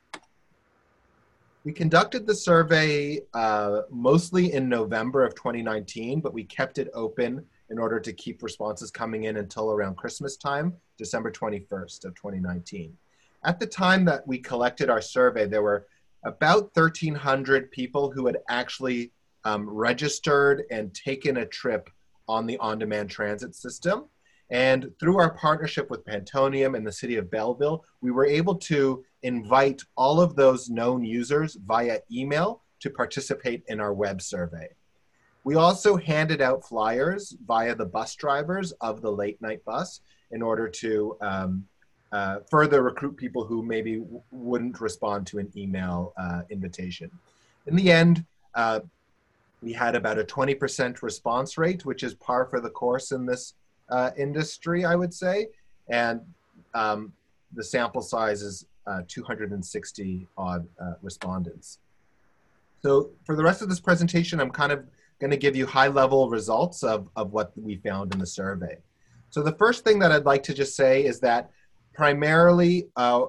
We 1.62 1.73
conducted 1.73 2.26
the 2.26 2.35
survey 2.35 3.21
uh, 3.35 3.83
mostly 3.90 4.55
in 4.55 4.67
November 4.67 5.25
of 5.25 5.35
2019, 5.35 6.21
but 6.21 6.33
we 6.33 6.45
kept 6.45 6.79
it 6.79 6.88
open 6.95 7.45
in 7.69 7.79
order 7.79 8.00
to 8.00 8.12
keep 8.14 8.43
responses 8.43 8.90
coming 8.90 9.25
in 9.25 9.37
until 9.37 9.71
around 9.71 9.99
Christmas 9.99 10.38
time, 10.38 10.75
December 10.97 11.31
21st 11.31 12.07
of 12.07 12.14
2019. 12.14 12.97
At 13.45 13.61
the 13.61 13.67
time 13.67 14.07
that 14.07 14.26
we 14.26 14.38
collected 14.38 14.88
our 14.88 15.02
survey, 15.02 15.47
there 15.47 15.62
were 15.62 15.87
about 16.25 16.75
1,300 16.75 17.71
people 17.71 18.11
who 18.11 18.26
had 18.26 18.38
actually 18.49 19.12
um, 19.45 19.69
registered 19.69 20.64
and 20.71 20.95
taken 20.95 21.38
a 21.38 21.47
trip 21.47 21.90
on 22.26 22.47
the 22.47 22.57
on-demand 22.59 23.11
transit 23.11 23.55
system. 23.55 24.05
And 24.50 24.90
through 24.99 25.19
our 25.19 25.35
partnership 25.35 25.90
with 25.90 26.04
Pantonium 26.04 26.76
and 26.76 26.87
the 26.87 26.92
city 26.92 27.16
of 27.16 27.30
Belleville, 27.30 27.85
we 28.00 28.11
were 28.11 28.26
able 28.26 28.57
to 28.57 29.04
invite 29.23 29.83
all 29.97 30.21
of 30.21 30.35
those 30.35 30.69
known 30.69 31.04
users 31.04 31.57
via 31.66 32.00
email 32.11 32.62
to 32.80 32.90
participate 32.90 33.62
in 33.69 33.80
our 33.80 33.92
web 33.92 34.21
survey. 34.21 34.69
We 35.45 35.54
also 35.54 35.97
handed 35.97 36.40
out 36.40 36.66
flyers 36.66 37.37
via 37.47 37.75
the 37.75 37.87
bus 37.87 38.14
drivers 38.14 38.73
of 38.80 39.00
the 39.02 39.11
late 39.11 39.40
night 39.40 39.64
bus 39.64 40.00
in 40.33 40.42
order 40.42 40.69
to 40.69 41.16
um, 41.21 41.66
uh, 42.12 42.38
further 42.50 42.83
recruit 42.83 43.16
people 43.16 43.45
who 43.45 43.62
maybe 43.62 44.02
wouldn't 44.30 44.80
respond 44.80 45.26
to 45.28 45.38
an 45.38 45.50
email 45.57 46.12
uh, 46.19 46.42
invitation. 46.50 47.11
In 47.66 47.76
the 47.76 47.90
end, 47.90 48.25
uh, 48.54 48.80
we 49.62 49.73
had 49.73 49.95
about 49.95 50.19
a 50.19 50.25
20% 50.25 51.02
response 51.02 51.57
rate, 51.57 51.85
which 51.85 52.02
is 52.02 52.14
par 52.14 52.47
for 52.47 52.61
the 52.61 52.71
course 52.71 53.12
in 53.12 53.26
this 53.26 53.54
uh, 53.90 54.11
industry, 54.16 54.85
I 54.85 54.94
would 54.94 55.12
say. 55.12 55.49
And 55.88 56.20
um, 56.75 57.12
the 57.54 57.64
sample 57.64 58.02
size 58.02 58.42
is 58.42 58.66
uh, 58.87 59.02
260 59.09 60.26
odd 60.37 60.66
uh, 60.80 60.94
respondents. 61.02 61.78
So 62.82 63.11
for 63.25 63.37
the 63.37 63.42
rest 63.42 63.62
of 63.62 63.68
this 63.68 63.80
presentation, 63.80 64.40
I'm 64.40 64.50
kind 64.50 64.73
of 64.73 64.85
going 65.20 65.30
to 65.30 65.37
give 65.37 65.54
you 65.54 65.66
high 65.66 65.88
level 65.88 66.28
results 66.30 66.82
of, 66.82 67.09
of 67.14 67.32
what 67.32 67.52
we 67.56 67.76
found 67.76 68.14
in 68.14 68.20
the 68.20 68.26
survey. 68.26 68.78
So 69.28 69.42
the 69.42 69.52
first 69.52 69.85
thing 69.85 69.99
that 70.00 70.11
I'd 70.11 70.25
like 70.25 70.42
to 70.44 70.54
just 70.54 70.75
say 70.75 71.04
is 71.04 71.20
that 71.20 71.50
primarily 71.92 72.88
uh, 72.97 73.26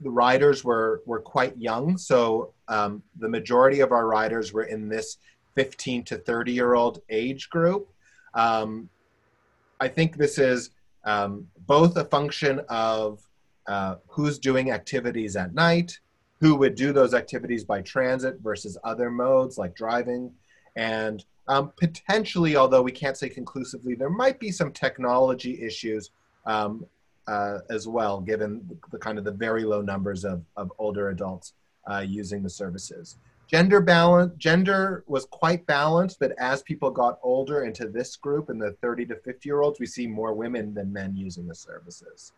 the 0.00 0.10
riders 0.10 0.64
were, 0.64 1.02
were 1.06 1.20
quite 1.20 1.56
young. 1.58 1.98
So 1.98 2.52
um, 2.68 3.02
the 3.18 3.28
majority 3.28 3.80
of 3.80 3.92
our 3.92 4.06
riders 4.06 4.52
were 4.52 4.64
in 4.64 4.88
this 4.88 5.18
15 5.54 6.04
to 6.04 6.16
30 6.16 6.52
year 6.52 6.74
old 6.74 7.02
age 7.10 7.50
group. 7.50 7.88
Um, 8.34 8.88
I 9.80 9.88
think 9.88 10.16
this 10.16 10.38
is 10.38 10.70
um, 11.04 11.46
both 11.66 11.96
a 11.96 12.04
function 12.04 12.60
of 12.68 13.20
uh, 13.66 13.96
who's 14.06 14.38
doing 14.38 14.70
activities 14.70 15.36
at 15.36 15.54
night, 15.54 15.98
who 16.40 16.54
would 16.56 16.74
do 16.74 16.92
those 16.92 17.14
activities 17.14 17.64
by 17.64 17.80
transit 17.82 18.38
versus 18.40 18.78
other 18.84 19.10
modes 19.10 19.58
like 19.58 19.74
driving, 19.74 20.32
and 20.76 21.24
um, 21.48 21.72
potentially, 21.76 22.56
although 22.56 22.82
we 22.82 22.92
can't 22.92 23.16
say 23.16 23.28
conclusively, 23.28 23.94
there 23.94 24.10
might 24.10 24.40
be 24.40 24.50
some 24.50 24.72
technology 24.72 25.62
issues 25.62 26.10
um, 26.44 26.84
uh, 27.26 27.58
as 27.70 27.86
well, 27.88 28.20
given 28.20 28.64
the, 28.68 28.76
the, 28.92 28.98
kind 28.98 29.18
of 29.18 29.24
the 29.24 29.32
very 29.32 29.64
low 29.64 29.80
numbers 29.80 30.24
of, 30.24 30.42
of 30.56 30.72
older 30.78 31.10
adults 31.10 31.54
uh, 31.90 32.04
using 32.06 32.42
the 32.42 32.50
services. 32.50 33.16
Gender 33.46 33.80
balance, 33.80 34.34
gender 34.38 35.04
was 35.06 35.24
quite 35.26 35.64
balanced, 35.66 36.18
but 36.18 36.32
as 36.38 36.62
people 36.62 36.90
got 36.90 37.20
older 37.22 37.64
into 37.64 37.88
this 37.88 38.16
group, 38.16 38.50
in 38.50 38.58
the 38.58 38.72
30 38.82 39.06
to 39.06 39.16
50 39.16 39.48
year 39.48 39.60
olds, 39.60 39.78
we 39.78 39.86
see 39.86 40.06
more 40.06 40.34
women 40.34 40.74
than 40.74 40.92
men 40.92 41.14
using 41.14 41.46
the 41.46 41.54
services. 41.54 42.32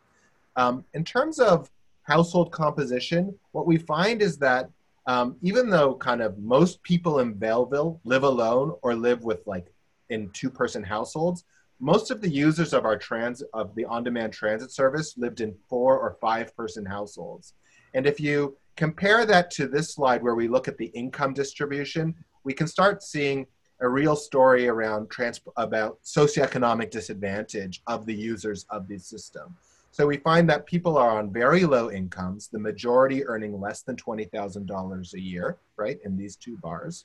Um, 0.56 0.84
in 0.92 1.04
terms 1.04 1.38
of 1.38 1.70
household 2.02 2.52
composition, 2.52 3.38
what 3.52 3.66
we 3.66 3.78
find 3.78 4.20
is 4.20 4.36
that 4.38 4.68
um, 5.06 5.36
even 5.40 5.70
though 5.70 5.94
kind 5.94 6.20
of 6.20 6.38
most 6.38 6.82
people 6.82 7.20
in 7.20 7.32
Belleville 7.32 7.98
live 8.04 8.24
alone 8.24 8.74
or 8.82 8.94
live 8.94 9.24
with 9.24 9.46
like 9.46 9.72
in 10.10 10.28
two 10.30 10.50
person 10.50 10.82
households, 10.82 11.44
most 11.80 12.10
of 12.10 12.20
the 12.20 12.28
users 12.28 12.74
of 12.74 12.84
our 12.84 12.98
trans 12.98 13.42
of 13.54 13.74
the 13.74 13.86
on-demand 13.86 14.32
transit 14.32 14.70
service 14.70 15.16
lived 15.16 15.40
in 15.40 15.54
four 15.68 15.98
or 15.98 16.18
five 16.20 16.54
person 16.56 16.84
households. 16.84 17.54
And 17.98 18.06
if 18.06 18.20
you 18.20 18.56
compare 18.76 19.26
that 19.26 19.50
to 19.50 19.66
this 19.66 19.92
slide 19.92 20.22
where 20.22 20.36
we 20.36 20.46
look 20.46 20.68
at 20.68 20.78
the 20.78 20.86
income 20.94 21.34
distribution, 21.34 22.14
we 22.44 22.54
can 22.54 22.68
start 22.68 23.02
seeing 23.02 23.44
a 23.80 23.88
real 23.88 24.14
story 24.14 24.68
around 24.68 25.10
trans 25.10 25.40
about 25.56 25.98
socioeconomic 26.04 26.92
disadvantage 26.92 27.82
of 27.88 28.06
the 28.06 28.14
users 28.14 28.66
of 28.70 28.86
the 28.86 29.00
system. 29.00 29.56
So 29.90 30.06
we 30.06 30.18
find 30.18 30.48
that 30.48 30.64
people 30.64 30.96
are 30.96 31.18
on 31.18 31.32
very 31.32 31.64
low 31.64 31.90
incomes, 31.90 32.46
the 32.46 32.60
majority 32.60 33.26
earning 33.26 33.60
less 33.60 33.82
than 33.82 33.96
$20,000 33.96 35.14
a 35.14 35.20
year, 35.20 35.56
right, 35.76 35.98
in 36.04 36.16
these 36.16 36.36
two 36.36 36.56
bars, 36.58 37.04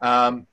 um, 0.00 0.46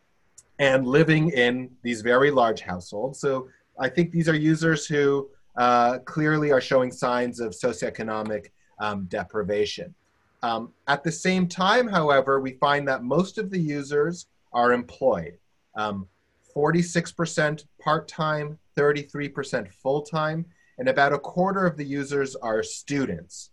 and 0.60 0.86
living 0.86 1.30
in 1.30 1.72
these 1.84 2.02
very 2.02 2.32
large 2.32 2.60
households. 2.60 3.22
So 3.22 3.48
I 3.80 3.88
think 3.88 4.12
these 4.12 4.28
are 4.28 4.36
users 4.36 4.86
who 4.86 5.30
uh, 5.56 6.00
clearly 6.00 6.52
are 6.52 6.60
showing 6.60 6.92
signs 6.92 7.40
of 7.40 7.52
socioeconomic 7.52 8.48
um, 8.80 9.06
deprivation. 9.06 9.94
Um, 10.42 10.72
at 10.88 11.04
the 11.04 11.12
same 11.12 11.48
time, 11.48 11.88
however, 11.88 12.40
we 12.40 12.54
find 12.54 12.88
that 12.88 13.04
most 13.04 13.38
of 13.38 13.50
the 13.50 13.60
users 13.60 14.28
are 14.54 14.72
employed. 14.72 15.38
46% 15.78 17.50
um, 17.50 17.58
part-time, 17.82 18.58
33% 18.78 19.72
full-time, 19.74 20.46
and 20.78 20.88
about 20.88 21.14
a 21.14 21.20
quarter 21.20 21.66
of 21.66 21.76
the 21.78 21.84
users 21.84 22.36
are 22.38 22.64
students. 22.64 23.52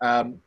Um, 0.00 0.40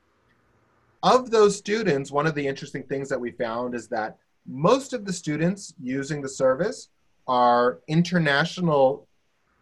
of 1.04 1.32
those 1.32 1.58
students, 1.58 2.12
one 2.12 2.28
of 2.28 2.36
the 2.36 2.48
interesting 2.48 2.84
things 2.84 3.10
that 3.10 3.20
we 3.20 3.32
found 3.32 3.74
is 3.74 3.88
that 3.88 4.18
most 4.46 4.94
of 4.94 5.06
the 5.06 5.14
students 5.14 5.74
using 5.82 6.22
the 6.22 6.30
service 6.30 6.90
are 7.28 7.80
international 7.88 9.07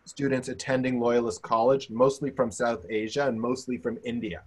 students 0.06 0.50
attending 0.50 1.00
Loyalist 1.00 1.42
College, 1.42 1.90
mostly 1.90 2.30
from 2.30 2.52
South 2.52 2.86
Asia 2.90 3.28
and 3.28 3.40
mostly 3.40 3.78
from 3.78 3.98
India. 4.06 4.44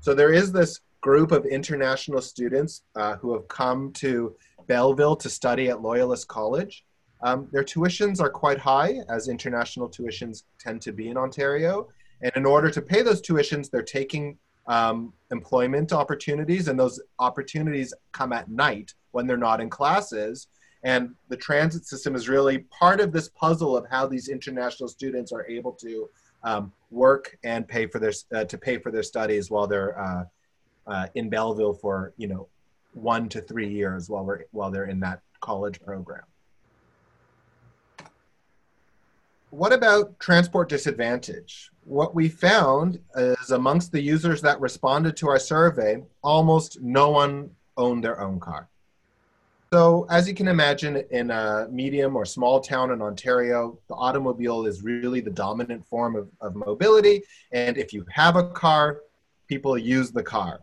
So 0.00 0.14
there 0.14 0.32
is 0.32 0.52
this 0.52 0.80
group 1.00 1.32
of 1.32 1.44
international 1.46 2.20
students 2.20 2.82
uh, 2.96 3.16
who 3.16 3.32
have 3.32 3.46
come 3.48 3.92
to 3.94 4.36
Belleville 4.66 5.16
to 5.16 5.28
study 5.28 5.68
at 5.68 5.82
Loyalist 5.82 6.28
College. 6.28 6.84
Um, 7.22 7.48
their 7.52 7.64
tuitions 7.64 8.20
are 8.20 8.30
quite 8.30 8.58
high, 8.58 9.00
as 9.08 9.28
international 9.28 9.88
tuitions 9.88 10.44
tend 10.58 10.80
to 10.82 10.92
be 10.92 11.08
in 11.08 11.16
Ontario. 11.16 11.88
And 12.22 12.32
in 12.36 12.46
order 12.46 12.70
to 12.70 12.80
pay 12.80 13.02
those 13.02 13.20
tuitions, 13.20 13.70
they're 13.70 13.82
taking 13.82 14.38
um, 14.66 15.12
employment 15.30 15.92
opportunities, 15.92 16.68
and 16.68 16.78
those 16.78 17.00
opportunities 17.18 17.92
come 18.12 18.32
at 18.32 18.48
night 18.48 18.94
when 19.10 19.26
they're 19.26 19.36
not 19.36 19.60
in 19.60 19.68
classes. 19.68 20.48
And 20.82 21.14
the 21.28 21.36
transit 21.36 21.86
system 21.86 22.14
is 22.14 22.28
really 22.28 22.58
part 22.58 23.00
of 23.00 23.12
this 23.12 23.28
puzzle 23.28 23.76
of 23.76 23.86
how 23.90 24.06
these 24.06 24.28
international 24.28 24.88
students 24.88 25.30
are 25.32 25.46
able 25.46 25.72
to 25.72 26.08
um, 26.42 26.72
work 26.90 27.36
and 27.44 27.68
pay 27.68 27.86
for 27.86 27.98
their 27.98 28.12
uh, 28.34 28.44
to 28.44 28.58
pay 28.58 28.78
for 28.78 28.90
their 28.90 29.02
studies 29.02 29.50
while 29.50 29.66
they're 29.66 29.98
uh, 29.98 30.24
uh, 30.86 31.06
in 31.14 31.28
Belleville 31.28 31.74
for 31.74 32.14
you 32.16 32.28
know 32.28 32.48
one 32.94 33.28
to 33.28 33.40
three 33.40 33.68
years 33.68 34.08
while 34.08 34.24
we're 34.24 34.44
while 34.52 34.70
they're 34.70 34.86
in 34.86 35.00
that 35.00 35.20
college 35.40 35.80
program. 35.82 36.22
What 39.50 39.72
about 39.72 40.18
transport 40.20 40.68
disadvantage? 40.68 41.70
What 41.84 42.14
we 42.14 42.28
found 42.28 43.00
is 43.16 43.50
amongst 43.50 43.90
the 43.90 44.00
users 44.00 44.40
that 44.42 44.60
responded 44.60 45.16
to 45.18 45.28
our 45.28 45.40
survey, 45.40 46.04
almost 46.22 46.80
no 46.80 47.10
one 47.10 47.50
owned 47.76 48.04
their 48.04 48.20
own 48.20 48.38
car. 48.38 48.68
So, 49.72 50.04
as 50.10 50.26
you 50.26 50.34
can 50.34 50.48
imagine, 50.48 51.04
in 51.12 51.30
a 51.30 51.68
medium 51.70 52.16
or 52.16 52.24
small 52.24 52.58
town 52.58 52.90
in 52.90 53.00
Ontario, 53.00 53.78
the 53.86 53.94
automobile 53.94 54.66
is 54.66 54.82
really 54.82 55.20
the 55.20 55.30
dominant 55.30 55.86
form 55.86 56.16
of, 56.16 56.28
of 56.40 56.56
mobility. 56.56 57.22
And 57.52 57.78
if 57.78 57.92
you 57.92 58.04
have 58.10 58.34
a 58.34 58.50
car, 58.50 59.02
people 59.46 59.78
use 59.78 60.10
the 60.10 60.24
car. 60.24 60.62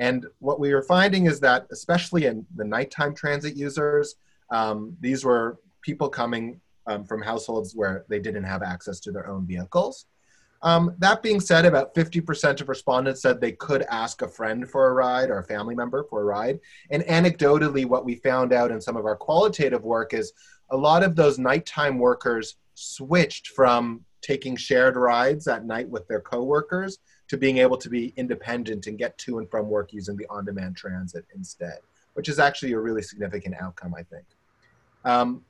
And 0.00 0.26
what 0.40 0.58
we 0.58 0.74
were 0.74 0.82
finding 0.82 1.26
is 1.26 1.38
that, 1.38 1.68
especially 1.70 2.26
in 2.26 2.44
the 2.56 2.64
nighttime 2.64 3.14
transit 3.14 3.54
users, 3.56 4.16
um, 4.50 4.96
these 5.00 5.24
were 5.24 5.60
people 5.82 6.08
coming 6.08 6.60
um, 6.88 7.04
from 7.04 7.22
households 7.22 7.76
where 7.76 8.06
they 8.08 8.18
didn't 8.18 8.44
have 8.44 8.64
access 8.64 8.98
to 9.00 9.12
their 9.12 9.28
own 9.28 9.46
vehicles. 9.46 10.06
Um, 10.62 10.94
that 10.98 11.22
being 11.22 11.40
said, 11.40 11.64
about 11.64 11.94
50% 11.94 12.60
of 12.60 12.68
respondents 12.68 13.22
said 13.22 13.40
they 13.40 13.52
could 13.52 13.82
ask 13.90 14.22
a 14.22 14.28
friend 14.28 14.68
for 14.68 14.88
a 14.88 14.92
ride 14.92 15.30
or 15.30 15.38
a 15.38 15.44
family 15.44 15.74
member 15.74 16.04
for 16.04 16.22
a 16.22 16.24
ride. 16.24 16.58
And 16.90 17.04
anecdotally, 17.04 17.86
what 17.86 18.04
we 18.04 18.16
found 18.16 18.52
out 18.52 18.72
in 18.72 18.80
some 18.80 18.96
of 18.96 19.04
our 19.04 19.16
qualitative 19.16 19.84
work 19.84 20.14
is 20.14 20.32
a 20.70 20.76
lot 20.76 21.02
of 21.02 21.14
those 21.14 21.38
nighttime 21.38 21.98
workers 21.98 22.56
switched 22.74 23.48
from 23.48 24.04
taking 24.20 24.56
shared 24.56 24.96
rides 24.96 25.46
at 25.46 25.64
night 25.64 25.88
with 25.88 26.06
their 26.08 26.20
coworkers 26.20 26.98
to 27.28 27.36
being 27.36 27.58
able 27.58 27.76
to 27.76 27.88
be 27.88 28.12
independent 28.16 28.86
and 28.86 28.98
get 28.98 29.16
to 29.18 29.38
and 29.38 29.50
from 29.50 29.68
work 29.68 29.92
using 29.92 30.16
the 30.16 30.26
on-demand 30.28 30.76
transit 30.76 31.24
instead, 31.34 31.78
which 32.14 32.28
is 32.28 32.38
actually 32.38 32.72
a 32.72 32.80
really 32.80 33.02
significant 33.02 33.54
outcome, 33.60 33.94
I 33.94 34.02
think. 34.02 34.24
Um, 35.04 35.44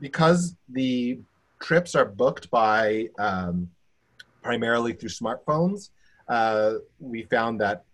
because 0.00 0.56
the 0.68 1.18
trips 1.60 1.94
are 1.94 2.04
booked 2.04 2.50
by 2.50 3.08
um, 3.18 3.70
primarily 4.46 4.92
through 4.92 5.08
smartphones, 5.08 5.90
uh, 6.28 6.74
we 7.00 7.24
found 7.24 7.60
that 7.60 7.84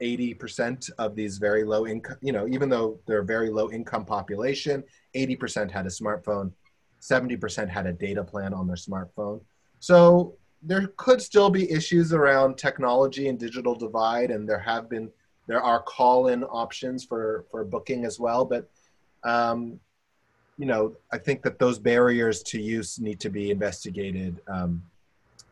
80% 0.00 0.88
of 0.96 1.14
these 1.14 1.36
very 1.36 1.62
low 1.62 1.86
income, 1.86 2.16
you 2.22 2.32
know, 2.32 2.48
even 2.48 2.70
though 2.70 2.98
they're 3.06 3.20
a 3.20 3.24
very 3.36 3.50
low 3.50 3.70
income 3.70 4.06
population, 4.06 4.82
80% 5.14 5.70
had 5.70 5.84
a 5.84 5.90
smartphone, 5.90 6.52
70% 7.02 7.68
had 7.68 7.86
a 7.86 7.92
data 7.92 8.24
plan 8.24 8.54
on 8.54 8.66
their 8.66 8.76
smartphone. 8.76 9.42
So 9.78 10.36
there 10.62 10.86
could 10.96 11.20
still 11.20 11.50
be 11.50 11.70
issues 11.70 12.14
around 12.14 12.56
technology 12.56 13.28
and 13.28 13.38
digital 13.38 13.74
divide, 13.74 14.30
and 14.30 14.48
there 14.48 14.58
have 14.58 14.88
been, 14.88 15.10
there 15.46 15.62
are 15.62 15.82
call-in 15.82 16.44
options 16.44 17.04
for, 17.04 17.44
for 17.50 17.62
booking 17.62 18.06
as 18.06 18.18
well, 18.18 18.46
but 18.46 18.70
um, 19.22 19.78
you 20.56 20.64
know, 20.64 20.94
I 21.12 21.18
think 21.18 21.42
that 21.42 21.58
those 21.58 21.78
barriers 21.78 22.42
to 22.44 22.60
use 22.60 22.98
need 22.98 23.20
to 23.20 23.28
be 23.28 23.50
investigated 23.50 24.40
um, 24.48 24.82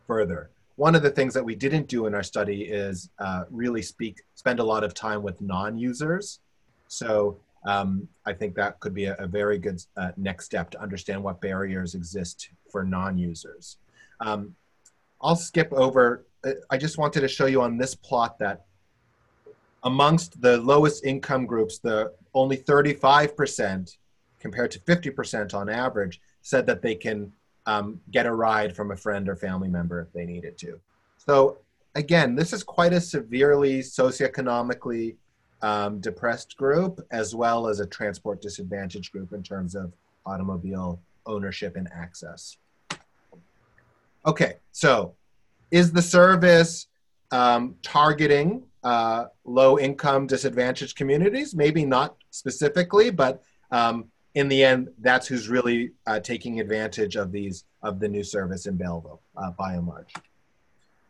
further. 0.09 0.51
One 0.75 0.95
of 0.97 1.03
the 1.03 1.11
things 1.11 1.35
that 1.35 1.45
we 1.45 1.55
didn't 1.55 1.87
do 1.87 2.07
in 2.07 2.15
our 2.15 2.23
study 2.25 2.63
is 2.63 3.11
uh, 3.21 3.45
really 3.51 3.83
speak, 3.83 4.23
spend 4.35 4.59
a 4.59 4.65
lot 4.65 4.83
of 4.83 4.95
time 4.95 5.23
with 5.23 5.41
non-users. 5.41 6.41
So 6.89 7.39
um, 7.67 8.09
I 8.27 8.33
think 8.33 8.55
that 8.57 8.81
could 8.81 8.95
be 8.95 9.05
a, 9.05 9.15
a 9.17 9.27
very 9.27 9.59
good 9.59 9.81
uh, 9.97 10.13
next 10.17 10.47
step 10.47 10.71
to 10.71 10.81
understand 10.81 11.23
what 11.23 11.41
barriers 11.41 11.95
exist 11.95 12.51
for 12.71 12.85
non-users. 12.85 13.77
Um, 14.21 14.55
I'll 15.21 15.37
skip 15.37 15.73
over. 15.73 16.27
Uh, 16.45 16.53
I 16.71 16.77
just 16.77 16.99
wanted 16.99 17.21
to 17.21 17.29
show 17.29 17.47
you 17.47 17.61
on 17.61 17.77
this 17.77 17.95
plot 17.95 18.39
that 18.39 18.65
amongst 19.85 20.41
the 20.41 20.59
lowest 20.59 21.05
income 21.05 21.47
groups, 21.47 21.79
the 21.79 22.13
only 22.35 22.57
35% 22.57 23.97
compared 24.41 24.71
to 24.71 24.79
50% 24.81 25.55
on 25.55 25.69
average, 25.69 26.21
said 26.43 26.67
that 26.67 26.83
they 26.83 26.95
can 26.95 27.33
um, 27.69 28.01
get 28.11 28.25
a 28.25 28.33
ride 28.33 28.75
from 28.75 28.91
a 28.93 28.97
friend 28.97 29.29
or 29.29 29.37
family 29.37 29.69
member 29.69 30.01
if 30.01 30.11
they 30.15 30.25
needed 30.25 30.57
to. 30.57 30.81
So 31.19 31.59
again, 31.95 32.35
this 32.35 32.55
is 32.55 32.63
quite 32.65 32.95
a 32.95 33.01
severely 33.01 33.81
socioeconomically 33.81 35.17
um, 35.61 36.01
depressed 36.01 36.57
group, 36.57 37.01
as 37.11 37.35
well 37.35 37.69
as 37.69 37.81
a 37.81 37.87
transport 37.87 38.41
disadvantaged 38.41 39.13
group 39.13 39.35
in 39.35 39.43
terms 39.43 39.75
of 39.75 39.93
automobile 40.25 40.99
ownership 41.27 41.77
and 41.77 41.89
access. 41.93 42.57
Okay, 44.25 44.55
so 44.73 45.15
is 45.71 45.93
the 45.93 46.03
service 46.03 46.87
um, 47.33 47.75
targeting 47.83 48.63
uh, 48.83 49.27
low 49.45 49.79
income 49.79 50.27
disadvantaged 50.27 50.97
communities? 50.97 51.55
Maybe 51.55 51.85
not 51.85 52.17
specifically, 52.31 53.11
but 53.11 53.43
um, 53.71 54.07
in 54.35 54.49
the 54.49 54.63
end, 54.63 54.89
that's 54.99 55.27
who's 55.27 55.49
really 55.49 55.93
uh, 56.07 56.21
taking 56.21 56.61
advantage 56.61 57.17
of 57.17 57.33
these 57.33 57.65
of 57.83 58.01
the 58.01 58.09
new 58.09 58.25
service 58.25 58.67
in 58.67 58.77
Belleville, 58.77 59.21
uh, 59.37 59.51
by 59.53 59.75
and 59.75 59.87
large. 59.87 60.13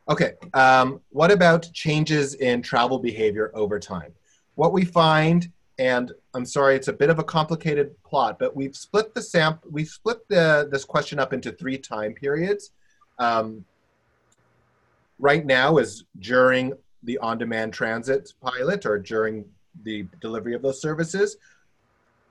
Okay, 0.08 0.34
um, 0.54 1.00
what 1.10 1.30
about 1.30 1.70
changes 1.72 2.34
in 2.34 2.62
travel 2.62 2.98
behavior 2.98 3.50
over 3.54 3.78
time? 3.78 4.12
What 4.54 4.72
we 4.72 4.84
find, 4.84 5.50
and 5.78 6.12
I'm 6.34 6.46
sorry, 6.46 6.76
it's 6.76 6.88
a 6.88 6.92
bit 6.92 7.10
of 7.10 7.18
a 7.18 7.24
complicated 7.24 7.94
plot, 8.04 8.38
but 8.38 8.56
we've 8.56 8.76
split 8.76 9.14
the 9.14 9.22
sample, 9.22 9.70
we've 9.70 9.88
split 9.88 10.26
the, 10.28 10.68
this 10.70 10.84
question 10.84 11.18
up 11.18 11.32
into 11.32 11.52
three 11.52 11.78
time 11.78 12.14
periods. 12.14 12.70
Um, 13.18 13.64
right 15.18 15.44
now 15.44 15.78
is 15.78 16.04
during 16.20 16.72
the 17.02 17.18
on-demand 17.18 17.72
transit 17.72 18.32
pilot 18.40 18.86
or 18.86 18.98
during 18.98 19.44
the 19.82 20.06
delivery 20.20 20.54
of 20.54 20.62
those 20.62 20.80
services. 20.80 21.36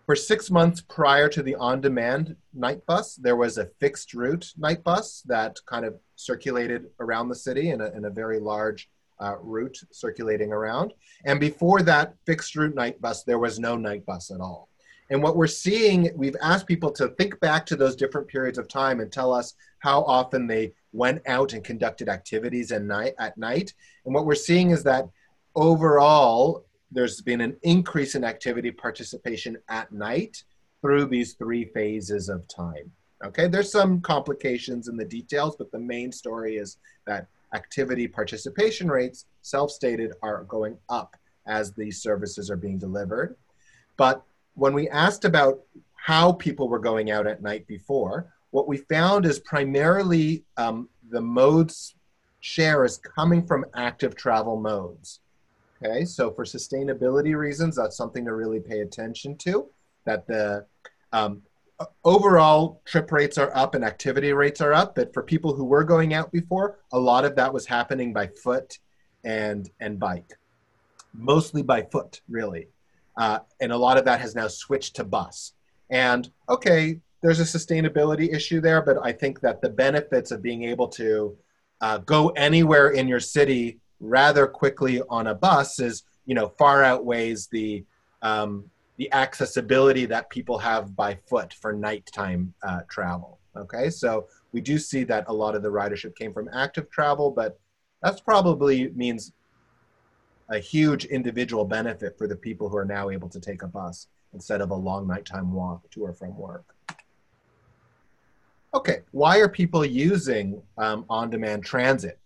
For 0.07 0.15
six 0.15 0.49
months 0.49 0.79
prior 0.79 1.27
to 1.27 1.43
the 1.43 1.55
on-demand 1.55 2.37
night 2.53 2.85
bus, 2.85 3.15
there 3.15 3.35
was 3.35 3.57
a 3.57 3.69
fixed 3.81 4.13
route 4.13 4.53
night 4.57 4.81
bus 4.81 5.21
that 5.25 5.59
kind 5.65 5.83
of 5.83 5.99
circulated 6.15 6.85
around 7.01 7.27
the 7.27 7.35
city 7.35 7.71
in 7.71 7.81
a, 7.81 7.87
in 7.87 8.05
a 8.05 8.09
very 8.09 8.39
large 8.39 8.89
uh, 9.19 9.35
route 9.41 9.77
circulating 9.91 10.53
around. 10.53 10.93
And 11.25 11.41
before 11.41 11.81
that 11.81 12.13
fixed 12.25 12.55
route 12.55 12.73
night 12.73 13.01
bus, 13.01 13.23
there 13.23 13.37
was 13.37 13.59
no 13.59 13.75
night 13.75 14.05
bus 14.05 14.31
at 14.31 14.39
all. 14.39 14.69
And 15.09 15.21
what 15.21 15.35
we're 15.35 15.45
seeing, 15.45 16.09
we've 16.15 16.37
asked 16.41 16.67
people 16.67 16.91
to 16.91 17.09
think 17.09 17.37
back 17.41 17.65
to 17.65 17.75
those 17.75 17.97
different 17.97 18.29
periods 18.29 18.57
of 18.57 18.69
time 18.69 19.01
and 19.01 19.11
tell 19.11 19.33
us 19.33 19.55
how 19.79 20.03
often 20.03 20.47
they 20.47 20.71
went 20.93 21.21
out 21.27 21.51
and 21.51 21.65
conducted 21.65 22.07
activities 22.07 22.71
at 22.71 22.83
night. 22.83 23.13
At 23.19 23.37
night. 23.37 23.73
And 24.05 24.15
what 24.15 24.25
we're 24.25 24.35
seeing 24.35 24.71
is 24.71 24.83
that 24.83 25.09
overall, 25.53 26.65
there's 26.91 27.21
been 27.21 27.41
an 27.41 27.57
increase 27.63 28.15
in 28.15 28.23
activity 28.23 28.71
participation 28.71 29.57
at 29.69 29.91
night 29.91 30.43
through 30.81 31.05
these 31.05 31.33
three 31.33 31.65
phases 31.65 32.29
of 32.29 32.47
time. 32.47 32.91
Okay, 33.25 33.47
there's 33.47 33.71
some 33.71 33.99
complications 34.01 34.87
in 34.87 34.95
the 34.95 35.05
details, 35.05 35.55
but 35.55 35.71
the 35.71 35.79
main 35.79 36.11
story 36.11 36.57
is 36.57 36.77
that 37.05 37.27
activity 37.53 38.07
participation 38.07 38.89
rates, 38.89 39.25
self-stated, 39.41 40.13
are 40.21 40.43
going 40.43 40.77
up 40.89 41.15
as 41.47 41.73
these 41.73 42.01
services 42.01 42.51
are 42.51 42.57
being 42.57 42.77
delivered. 42.77 43.35
But 43.95 44.23
when 44.53 44.73
we 44.73 44.87
asked 44.89 45.25
about 45.25 45.61
how 45.95 46.33
people 46.33 46.69
were 46.69 46.79
going 46.79 47.09
out 47.09 47.25
at 47.25 47.41
night 47.41 47.65
before, 47.67 48.31
what 48.51 48.67
we 48.67 48.77
found 48.77 49.25
is 49.25 49.39
primarily 49.39 50.43
um, 50.57 50.87
the 51.09 51.21
modes 51.21 51.95
share 52.39 52.85
is 52.85 52.97
coming 52.97 53.45
from 53.45 53.65
active 53.75 54.15
travel 54.15 54.59
modes. 54.59 55.21
Okay, 55.83 56.05
so 56.05 56.31
for 56.31 56.43
sustainability 56.43 57.37
reasons, 57.37 57.75
that's 57.75 57.97
something 57.97 58.25
to 58.25 58.33
really 58.33 58.59
pay 58.59 58.79
attention 58.79 59.37
to. 59.37 59.67
That 60.05 60.25
the 60.25 60.65
um, 61.13 61.43
overall 62.03 62.81
trip 62.85 63.11
rates 63.11 63.37
are 63.37 63.55
up 63.55 63.75
and 63.75 63.83
activity 63.83 64.33
rates 64.33 64.61
are 64.61 64.73
up, 64.73 64.95
but 64.95 65.13
for 65.13 65.21
people 65.21 65.53
who 65.53 65.65
were 65.65 65.83
going 65.83 66.13
out 66.13 66.31
before, 66.31 66.79
a 66.91 66.99
lot 66.99 67.25
of 67.25 67.35
that 67.35 67.53
was 67.53 67.65
happening 67.65 68.13
by 68.13 68.27
foot 68.27 68.79
and 69.23 69.69
and 69.79 69.99
bike, 69.99 70.33
mostly 71.13 71.61
by 71.61 71.83
foot, 71.83 72.21
really, 72.27 72.69
uh, 73.17 73.39
and 73.59 73.71
a 73.71 73.77
lot 73.77 73.97
of 73.97 74.05
that 74.05 74.21
has 74.21 74.33
now 74.33 74.47
switched 74.47 74.95
to 74.95 75.03
bus. 75.03 75.53
And 75.89 76.29
okay, 76.49 76.99
there's 77.21 77.39
a 77.39 77.43
sustainability 77.43 78.33
issue 78.33 78.61
there, 78.61 78.81
but 78.81 78.97
I 79.03 79.11
think 79.11 79.41
that 79.41 79.61
the 79.61 79.69
benefits 79.69 80.31
of 80.31 80.41
being 80.41 80.63
able 80.63 80.87
to 80.89 81.37
uh, 81.81 81.99
go 81.99 82.29
anywhere 82.29 82.89
in 82.89 83.07
your 83.07 83.19
city 83.19 83.79
rather 83.99 84.47
quickly 84.47 85.01
on 85.09 85.27
a 85.27 85.35
bus 85.35 85.79
is 85.79 86.03
you 86.25 86.35
know 86.35 86.49
far 86.57 86.83
outweighs 86.83 87.47
the 87.47 87.83
um, 88.21 88.65
the 88.97 89.11
accessibility 89.13 90.05
that 90.05 90.29
people 90.29 90.57
have 90.57 90.95
by 90.95 91.17
foot 91.27 91.53
for 91.53 91.71
nighttime 91.71 92.53
uh, 92.63 92.81
travel. 92.89 93.39
Okay, 93.55 93.89
so 93.89 94.27
we 94.51 94.61
do 94.61 94.77
see 94.77 95.03
that 95.03 95.25
a 95.27 95.33
lot 95.33 95.55
of 95.55 95.63
the 95.63 95.69
ridership 95.69 96.15
came 96.15 96.33
from 96.33 96.49
active 96.53 96.89
travel, 96.89 97.31
but 97.31 97.59
that's 98.01 98.21
probably 98.21 98.89
means 98.89 99.31
a 100.49 100.59
huge 100.59 101.05
individual 101.05 101.65
benefit 101.65 102.17
for 102.17 102.27
the 102.27 102.35
people 102.35 102.69
who 102.69 102.77
are 102.77 102.85
now 102.85 103.09
able 103.09 103.29
to 103.29 103.39
take 103.39 103.63
a 103.63 103.67
bus 103.67 104.07
instead 104.33 104.61
of 104.61 104.71
a 104.71 104.75
long 104.75 105.07
nighttime 105.07 105.51
walk 105.51 105.89
to 105.91 106.01
or 106.01 106.13
from 106.13 106.37
work. 106.37 106.75
Okay, 108.73 109.01
why 109.11 109.39
are 109.39 109.49
people 109.49 109.83
using 109.83 110.61
um, 110.77 111.05
on-demand 111.09 111.63
transit? 111.63 112.19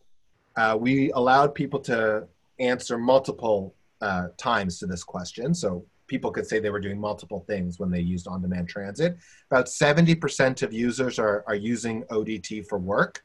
Uh, 0.55 0.77
we 0.79 1.11
allowed 1.11 1.55
people 1.55 1.79
to 1.79 2.27
answer 2.59 2.97
multiple 2.97 3.73
uh, 4.01 4.27
times 4.37 4.79
to 4.79 4.85
this 4.85 5.03
question. 5.03 5.53
So 5.53 5.85
people 6.07 6.31
could 6.31 6.45
say 6.45 6.59
they 6.59 6.69
were 6.69 6.79
doing 6.79 6.99
multiple 6.99 7.43
things 7.47 7.79
when 7.79 7.89
they 7.89 8.01
used 8.01 8.27
on-demand 8.27 8.67
transit. 8.67 9.17
About 9.49 9.67
70% 9.67 10.61
of 10.61 10.73
users 10.73 11.17
are, 11.19 11.43
are 11.47 11.55
using 11.55 12.03
ODT 12.05 12.67
for 12.67 12.79
work, 12.79 13.23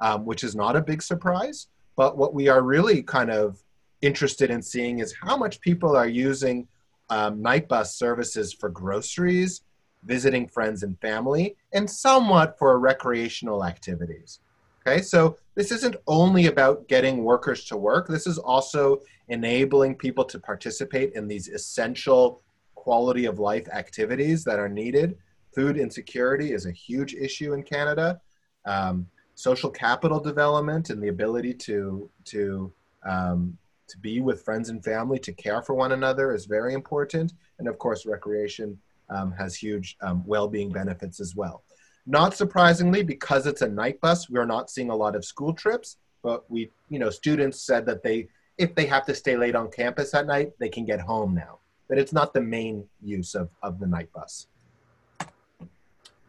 um, 0.00 0.24
which 0.24 0.42
is 0.42 0.56
not 0.56 0.74
a 0.74 0.80
big 0.80 1.02
surprise. 1.02 1.68
But 1.94 2.18
what 2.18 2.34
we 2.34 2.48
are 2.48 2.62
really 2.62 3.02
kind 3.02 3.30
of 3.30 3.62
interested 4.02 4.50
in 4.50 4.60
seeing 4.60 4.98
is 4.98 5.14
how 5.22 5.36
much 5.36 5.60
people 5.60 5.96
are 5.96 6.08
using 6.08 6.66
um, 7.10 7.40
night 7.40 7.68
bus 7.68 7.94
services 7.94 8.52
for 8.52 8.68
groceries, 8.68 9.62
visiting 10.04 10.48
friends 10.48 10.82
and 10.82 10.98
family, 11.00 11.56
and 11.72 11.88
somewhat 11.88 12.58
for 12.58 12.78
recreational 12.78 13.64
activities. 13.64 14.40
Okay, 14.86 15.00
so 15.02 15.36
this 15.56 15.72
isn't 15.72 15.96
only 16.06 16.46
about 16.46 16.86
getting 16.86 17.24
workers 17.24 17.64
to 17.64 17.76
work, 17.76 18.06
this 18.06 18.26
is 18.26 18.38
also 18.38 19.00
enabling 19.28 19.96
people 19.96 20.24
to 20.26 20.38
participate 20.38 21.14
in 21.14 21.26
these 21.26 21.48
essential 21.48 22.42
quality 22.74 23.24
of 23.24 23.40
life 23.40 23.66
activities 23.72 24.44
that 24.44 24.60
are 24.60 24.68
needed. 24.68 25.16
Food 25.54 25.76
insecurity 25.76 26.52
is 26.52 26.66
a 26.66 26.70
huge 26.70 27.14
issue 27.14 27.54
in 27.54 27.62
Canada. 27.62 28.20
Um, 28.66 29.08
social 29.34 29.70
capital 29.70 30.20
development 30.20 30.90
and 30.90 31.02
the 31.02 31.08
ability 31.08 31.54
to, 31.54 32.08
to, 32.26 32.72
um, 33.04 33.56
to 33.88 33.98
be 33.98 34.20
with 34.20 34.44
friends 34.44 34.68
and 34.68 34.84
family, 34.84 35.18
to 35.18 35.32
care 35.32 35.62
for 35.62 35.74
one 35.74 35.92
another 35.92 36.34
is 36.34 36.46
very 36.46 36.74
important. 36.74 37.32
And 37.58 37.66
of 37.66 37.78
course, 37.78 38.06
recreation 38.06 38.78
um, 39.10 39.32
has 39.32 39.56
huge 39.56 39.96
um, 40.00 40.22
well-being 40.26 40.70
benefits 40.70 41.18
as 41.20 41.34
well. 41.34 41.62
Not 42.06 42.36
surprisingly, 42.36 43.02
because 43.02 43.46
it's 43.46 43.62
a 43.62 43.68
night 43.68 44.00
bus, 44.00 44.30
we're 44.30 44.46
not 44.46 44.70
seeing 44.70 44.90
a 44.90 44.96
lot 44.96 45.16
of 45.16 45.24
school 45.24 45.52
trips, 45.52 45.96
but 46.22 46.48
we, 46.50 46.70
you 46.88 46.98
know, 46.98 47.10
students 47.10 47.60
said 47.60 47.84
that 47.86 48.02
they, 48.02 48.28
if 48.58 48.74
they 48.74 48.86
have 48.86 49.04
to 49.06 49.14
stay 49.14 49.36
late 49.36 49.56
on 49.56 49.70
campus 49.70 50.14
at 50.14 50.26
night, 50.26 50.52
they 50.60 50.68
can 50.68 50.84
get 50.84 51.00
home 51.00 51.34
now. 51.34 51.58
But 51.88 51.98
it's 51.98 52.12
not 52.12 52.32
the 52.32 52.40
main 52.40 52.84
use 53.02 53.34
of, 53.34 53.48
of 53.62 53.80
the 53.80 53.86
night 53.86 54.12
bus. 54.12 54.46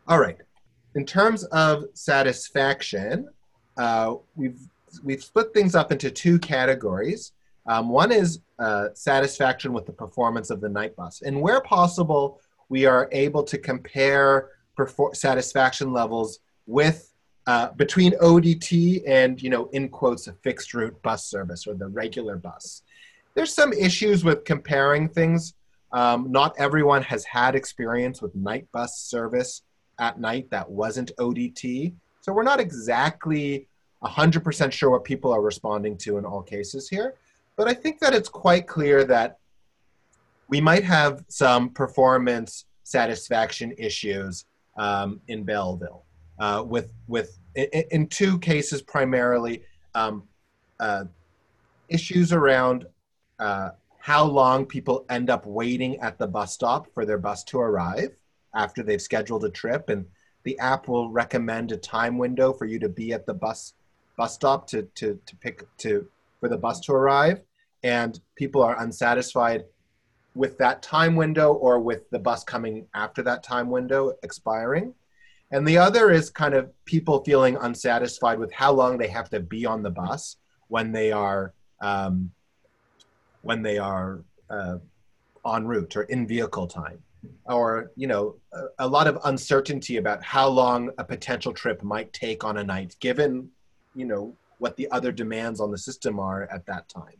All 0.08 0.20
right. 0.20 0.38
In 0.96 1.06
terms 1.06 1.44
of 1.46 1.86
satisfaction, 1.94 3.30
uh, 3.78 4.16
we've, 4.36 4.60
we've 5.04 5.24
split 5.24 5.54
things 5.54 5.76
up 5.76 5.92
into 5.92 6.10
two 6.10 6.40
categories. 6.40 7.34
Um, 7.68 7.90
one 7.90 8.12
is 8.12 8.40
uh, 8.58 8.90
satisfaction 8.94 9.74
with 9.74 9.86
the 9.86 9.92
performance 9.92 10.50
of 10.50 10.60
the 10.62 10.70
night 10.70 10.96
bus. 10.96 11.22
And 11.22 11.40
where 11.40 11.62
possible, 11.62 12.40
we 12.70 12.86
are 12.86 13.10
able 13.12 13.44
to 13.44 13.58
compare 13.58 14.50
satisfaction 15.14 15.92
levels 15.92 16.40
with 16.66 17.14
uh, 17.48 17.72
between 17.72 18.12
ODT 18.20 19.04
and, 19.08 19.42
you 19.42 19.50
know, 19.50 19.70
in 19.72 19.88
quotes, 19.88 20.28
a 20.28 20.34
fixed 20.34 20.74
route 20.74 21.02
bus 21.02 21.26
service 21.26 21.66
or 21.66 21.74
the 21.76 21.88
regular 21.88 22.36
bus. 22.36 22.84
There's 23.36 23.54
some 23.54 23.72
issues 23.72 24.26
with 24.26 24.44
comparing 24.44 25.08
things. 25.08 25.54
Um, 25.94 26.30
not 26.30 26.54
everyone 26.58 27.04
has 27.04 27.24
had 27.24 27.56
experience 27.56 28.22
with 28.22 28.36
night 28.36 28.68
bus 28.74 29.00
service 29.00 29.62
at 29.98 30.20
night 30.20 30.50
that 30.52 30.70
wasn't 30.70 31.14
ODT. 31.18 31.94
So 32.20 32.34
we're 32.34 32.44
not 32.44 32.60
exactly 32.60 33.70
100% 34.04 34.72
sure 34.72 34.90
what 34.90 35.06
people 35.06 35.32
are 35.32 35.42
responding 35.42 35.98
to 36.00 36.18
in 36.18 36.26
all 36.26 36.42
cases 36.42 36.90
here. 36.90 37.16
But 37.56 37.70
I 37.70 37.74
think 37.74 38.00
that 38.00 38.14
it's 38.14 38.30
quite 38.30 38.68
clear 38.68 39.06
that 39.06 39.38
we 40.50 40.60
might 40.60 40.84
have 40.84 41.24
some 41.30 41.70
performance 41.70 42.66
satisfaction 42.84 43.74
issues 43.78 44.46
um, 44.78 45.20
in 45.28 45.44
Belleville, 45.44 46.04
uh, 46.40 46.64
with 46.66 46.94
with 47.08 47.38
in, 47.56 47.84
in, 47.92 48.08
two 48.08 48.38
cases 48.40 48.82
primarily 48.82 49.64
um, 49.96 50.24
uh, 50.80 51.06
issues 51.90 52.32
around 52.32 52.86
uh, 53.40 53.70
how 54.00 54.24
long 54.24 54.66
people 54.66 55.06
end 55.10 55.30
up 55.30 55.46
waiting 55.46 56.00
at 56.00 56.18
the 56.18 56.28
bus 56.28 56.54
stop 56.54 56.88
for 56.94 57.06
their 57.06 57.18
bus 57.18 57.44
to 57.46 57.60
arrive 57.60 58.16
after 58.56 58.84
they've 58.84 59.02
scheduled 59.02 59.44
a 59.46 59.50
trip, 59.50 59.90
and 59.90 60.06
the 60.44 60.58
app 60.60 60.88
will 60.88 61.10
recommend 61.10 61.72
a 61.72 61.78
time 61.78 62.18
window 62.18 62.54
for 62.54 62.66
you 62.66 62.80
to 62.80 62.90
be 62.90 63.14
at 63.14 63.26
the 63.26 63.34
bus 63.34 63.74
bus 64.18 64.34
stop 64.34 64.68
to 64.68 64.84
to 64.96 65.20
to 65.26 65.36
pick 65.38 65.64
to 65.78 66.08
for 66.40 66.50
the 66.50 66.58
bus 66.58 66.80
to 66.82 66.94
arrive, 66.94 67.42
and 67.84 68.20
people 68.36 68.62
are 68.62 68.80
unsatisfied 68.82 69.66
with 70.38 70.58
that 70.60 70.82
time 70.82 71.16
window 71.16 71.54
or 71.54 71.80
with 71.80 72.10
the 72.12 72.20
bus 72.20 72.44
coming 72.44 72.86
after 72.94 73.24
that 73.24 73.44
time 73.44 73.70
window 73.70 74.14
expiring. 74.24 74.94
And 75.52 75.68
the 75.68 75.78
other 75.78 76.12
is 76.12 76.30
kind 76.30 76.54
of 76.54 76.72
people 76.86 77.24
feeling 77.24 77.58
unsatisfied 77.60 78.38
with 78.38 78.52
how 78.52 78.72
long 78.72 78.98
they 78.98 79.08
have 79.08 79.30
to 79.32 79.40
be 79.40 79.66
on 79.66 79.82
the 79.82 79.90
bus 79.90 80.38
when 80.68 80.92
they 80.92 81.12
are 81.12 81.54
um, 81.82 82.32
when 83.42 83.62
they 83.62 83.78
are 83.78 84.24
uh, 84.50 84.78
en 85.56 85.66
route 85.66 85.96
or 85.96 86.04
in 86.04 86.28
vehicle 86.28 86.68
time, 86.68 87.02
or 87.46 87.92
you 87.96 88.08
know 88.08 88.36
a, 88.54 88.64
a 88.80 88.88
lot 88.88 89.08
of 89.08 89.18
uncertainty 89.26 89.98
about 89.98 90.22
how 90.22 90.48
long 90.48 90.92
a 90.98 91.04
potential 91.04 91.54
trip 91.54 91.82
might 91.82 92.12
take 92.12 92.44
on 92.44 92.58
a 92.58 92.64
night, 92.64 92.96
given 93.00 93.50
you 93.96 94.06
know 94.06 94.36
what 94.58 94.76
the 94.76 94.90
other 94.92 95.12
demands 95.12 95.62
on 95.62 95.72
the 95.72 95.78
system 95.78 96.20
are 96.20 96.44
at 96.52 96.66
that 96.66 96.90
time. 96.90 97.18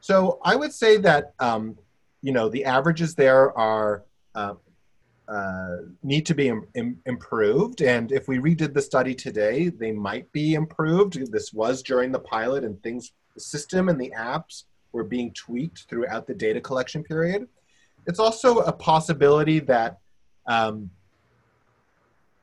So 0.00 0.40
I 0.42 0.56
would 0.56 0.72
say 0.72 0.96
that 0.96 1.34
um, 1.38 1.76
you 2.22 2.32
know 2.32 2.48
the 2.48 2.64
averages 2.64 3.14
there 3.14 3.56
are 3.56 4.04
uh, 4.34 4.54
uh, 5.28 5.76
need 6.02 6.26
to 6.26 6.34
be 6.34 6.48
Im- 6.48 6.66
Im- 6.74 7.00
improved. 7.06 7.82
And 7.82 8.10
if 8.10 8.26
we 8.26 8.38
redid 8.38 8.74
the 8.74 8.82
study 8.82 9.14
today 9.14 9.68
they 9.68 9.92
might 9.92 10.30
be 10.32 10.54
improved. 10.54 11.32
This 11.32 11.52
was 11.52 11.82
during 11.82 12.10
the 12.12 12.18
pilot 12.18 12.64
and 12.64 12.82
things 12.82 13.12
the 13.34 13.40
system 13.40 13.88
and 13.88 14.00
the 14.00 14.12
apps 14.16 14.64
were 14.92 15.04
being 15.04 15.32
tweaked 15.32 15.86
throughout 15.88 16.26
the 16.26 16.34
data 16.34 16.60
collection 16.60 17.04
period. 17.04 17.46
It's 18.06 18.18
also 18.18 18.58
a 18.58 18.72
possibility 18.72 19.60
that 19.60 19.98
um, 20.46 20.90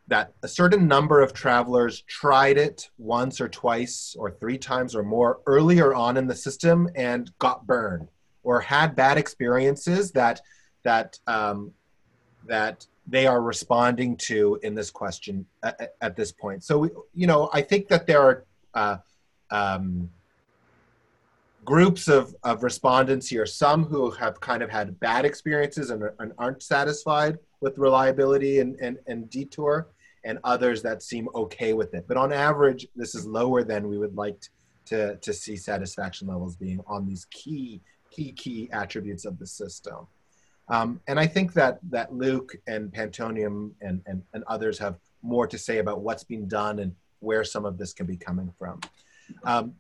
that 0.08 0.32
a 0.42 0.48
certain 0.48 0.88
number 0.88 1.22
of 1.22 1.34
travelers 1.34 2.04
tried 2.04 2.58
it 2.58 2.90
once 2.98 3.42
or 3.42 3.50
twice 3.50 4.16
or 4.18 4.32
three 4.32 4.58
times 4.58 4.96
or 4.96 5.04
more 5.04 5.42
earlier 5.46 5.94
on 5.94 6.16
in 6.16 6.28
the 6.28 6.36
system 6.36 6.88
and 6.96 7.30
got 7.40 7.68
burned 7.68 8.08
or 8.48 8.62
had 8.62 8.96
bad 8.96 9.18
experiences 9.18 10.10
that 10.14 10.40
that 10.84 11.20
um, 11.28 11.74
that 12.46 12.86
they 13.06 13.28
are 13.28 13.42
responding 13.42 14.16
to 14.16 14.58
in 14.64 14.74
this 14.74 14.90
question 14.90 15.46
at, 15.64 15.96
at, 16.02 16.16
this 16.16 16.32
point. 16.32 16.64
So 16.64 17.06
you 17.14 17.28
know, 17.28 17.50
I 17.52 17.62
think 17.62 17.90
that 17.90 18.08
there 18.08 18.22
are 18.22 18.46
uh, 18.74 18.98
um, 19.52 20.10
groups 21.66 22.08
of, 22.08 22.34
of 22.44 22.64
respondents 22.64 23.28
here. 23.28 23.46
Some 23.46 23.84
who 23.84 24.12
have 24.12 24.40
kind 24.40 24.64
of 24.64 24.70
had 24.70 24.98
bad 25.02 25.26
experiences 25.26 25.90
and, 25.90 26.04
and 26.20 26.32
aren't 26.38 26.64
satisfied 26.64 27.38
with 27.60 27.78
reliability 27.78 28.60
and, 28.60 28.78
and, 28.80 28.98
and 29.08 29.30
detour, 29.30 29.90
and 30.24 30.40
others 30.46 30.82
that 30.84 31.04
seem 31.04 31.28
okay 31.36 31.74
with 31.74 31.94
it. 31.94 32.06
But 32.08 32.16
on 32.16 32.32
average, 32.32 32.88
this 32.96 33.14
is 33.14 33.26
lower 33.26 33.66
than 33.66 33.90
we 33.90 33.98
would 33.98 34.16
like 34.16 34.40
to, 34.86 35.18
to 35.18 35.34
see 35.34 35.58
satisfaction 35.58 36.30
levels 36.30 36.56
being 36.56 36.80
on 36.88 37.06
these 37.06 37.26
key 37.26 37.82
key 38.18 38.32
key 38.32 38.70
attributes 38.72 39.26
of 39.26 39.38
the 39.38 39.46
system. 39.46 40.08
Um, 40.70 41.00
and 41.08 41.20
I 41.20 41.28
think 41.28 41.54
that 41.54 41.80
that 41.92 42.14
Luke 42.14 42.56
and 42.68 42.92
Pantonium 42.92 43.72
and, 43.82 44.02
and, 44.06 44.22
and 44.34 44.44
others 44.48 44.78
have 44.80 44.96
more 45.22 45.48
to 45.48 45.58
say 45.58 45.78
about 45.78 46.02
what's 46.02 46.24
being 46.24 46.48
done 46.48 46.80
and 46.80 46.94
where 47.20 47.44
some 47.44 47.66
of 47.66 47.78
this 47.78 47.94
can 47.94 48.06
be 48.06 48.18
coming 48.18 48.52
from. 48.58 48.80
Um, 49.44 49.76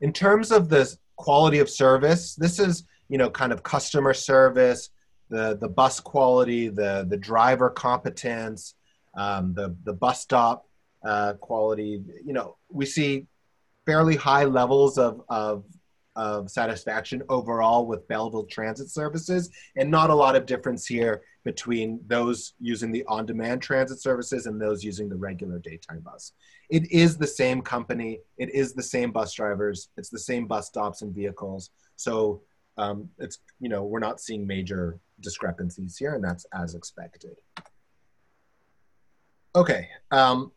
in 0.00 0.12
terms 0.12 0.50
of 0.52 0.68
the 0.68 0.96
quality 1.16 1.58
of 1.58 1.68
service, 1.68 2.34
this 2.34 2.58
is 2.58 2.84
you 3.08 3.18
know 3.18 3.28
kind 3.28 3.52
of 3.52 3.62
customer 3.62 4.14
service, 4.14 4.90
the 5.28 5.58
the 5.60 5.68
bus 5.68 6.00
quality, 6.00 6.68
the 6.68 7.06
the 7.08 7.16
driver 7.16 7.68
competence, 7.68 8.74
um, 9.16 9.52
the 9.54 9.76
the 9.84 9.92
bus 9.92 10.20
stop 10.20 10.66
uh, 11.04 11.34
quality. 11.34 12.02
You 12.24 12.32
know 12.32 12.56
we 12.70 12.86
see 12.86 13.26
fairly 13.84 14.16
high 14.16 14.44
levels 14.44 14.96
of 14.96 15.22
of 15.28 15.64
of 16.16 16.50
satisfaction 16.50 17.22
overall 17.28 17.86
with 17.86 18.06
Belleville 18.08 18.44
transit 18.44 18.90
services, 18.90 19.50
and 19.76 19.90
not 19.90 20.10
a 20.10 20.14
lot 20.14 20.36
of 20.36 20.46
difference 20.46 20.86
here 20.86 21.22
between 21.44 22.00
those 22.06 22.54
using 22.60 22.92
the 22.92 23.04
on 23.06 23.24
demand 23.26 23.62
transit 23.62 24.00
services 24.00 24.46
and 24.46 24.60
those 24.60 24.84
using 24.84 25.08
the 25.08 25.16
regular 25.16 25.58
daytime 25.58 26.00
bus. 26.00 26.32
It 26.68 26.90
is 26.90 27.16
the 27.16 27.26
same 27.26 27.62
company, 27.62 28.20
it 28.38 28.54
is 28.54 28.74
the 28.74 28.82
same 28.82 29.12
bus 29.12 29.32
drivers, 29.32 29.88
it's 29.96 30.10
the 30.10 30.18
same 30.18 30.46
bus 30.46 30.66
stops 30.66 31.02
and 31.02 31.14
vehicles. 31.14 31.70
So 31.96 32.42
um, 32.76 33.08
it's, 33.18 33.38
you 33.60 33.68
know, 33.68 33.84
we're 33.84 34.00
not 34.00 34.20
seeing 34.20 34.46
major 34.46 34.98
discrepancies 35.20 35.96
here, 35.96 36.14
and 36.14 36.24
that's 36.24 36.46
as 36.52 36.74
expected. 36.74 37.36
Okay, 39.54 39.88
um, 40.10 40.52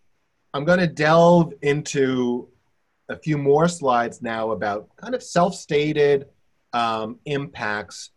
I'm 0.54 0.66
going 0.66 0.80
to 0.80 0.88
delve 0.88 1.54
into 1.62 2.50
a 3.14 3.18
few 3.18 3.38
more 3.38 3.68
slides 3.68 4.22
now 4.22 4.52
about 4.52 4.90
kind 4.98 5.16
of 5.16 5.24
self-stated 5.24 6.28
um, 6.74 7.20
impacts 7.26 8.10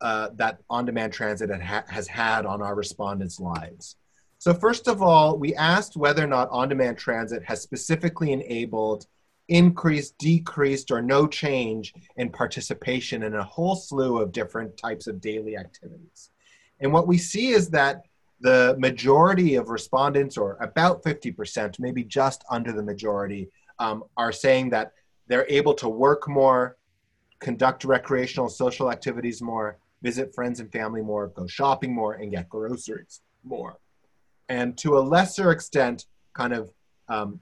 uh, 0.00 0.30
that 0.34 0.58
on-demand 0.68 1.12
transit 1.12 1.50
ha 1.62 1.84
has 1.88 2.06
had 2.08 2.46
on 2.46 2.60
our 2.62 2.74
respondents' 2.74 3.38
lives. 3.38 3.96
So 4.38 4.52
first 4.52 4.88
of 4.88 5.00
all, 5.00 5.38
we 5.38 5.54
asked 5.54 5.96
whether 5.96 6.24
or 6.24 6.26
not 6.26 6.48
on-demand 6.50 6.98
transit 6.98 7.42
has 7.44 7.62
specifically 7.62 8.32
enabled 8.32 9.06
increased, 9.48 10.16
decreased, 10.18 10.90
or 10.90 11.02
no 11.02 11.26
change 11.26 11.92
in 12.16 12.30
participation 12.30 13.22
in 13.22 13.34
a 13.34 13.44
whole 13.44 13.76
slew 13.76 14.18
of 14.18 14.32
different 14.32 14.76
types 14.76 15.06
of 15.06 15.20
daily 15.20 15.56
activities. 15.56 16.30
And 16.80 16.92
what 16.92 17.06
we 17.06 17.18
see 17.18 17.48
is 17.48 17.68
that 17.70 18.04
the 18.40 18.74
majority 18.78 19.54
of 19.54 19.68
respondents, 19.68 20.36
or 20.36 20.56
about 20.60 21.02
50%, 21.02 21.78
maybe 21.78 22.04
just 22.04 22.44
under 22.50 22.72
the 22.72 22.82
majority, 22.82 23.48
um, 23.78 24.04
are 24.16 24.32
saying 24.32 24.70
that 24.70 24.92
they're 25.26 25.46
able 25.48 25.74
to 25.74 25.88
work 25.88 26.28
more, 26.28 26.76
conduct 27.40 27.84
recreational 27.84 28.48
social 28.48 28.90
activities 28.90 29.42
more, 29.42 29.78
visit 30.02 30.34
friends 30.34 30.60
and 30.60 30.70
family 30.70 31.00
more, 31.00 31.28
go 31.28 31.46
shopping 31.46 31.94
more, 31.94 32.14
and 32.14 32.30
get 32.30 32.48
groceries 32.48 33.22
more. 33.42 33.78
And 34.48 34.76
to 34.78 34.98
a 34.98 35.00
lesser 35.00 35.50
extent, 35.50 36.06
kind 36.34 36.52
of, 36.52 36.70
um, 37.08 37.40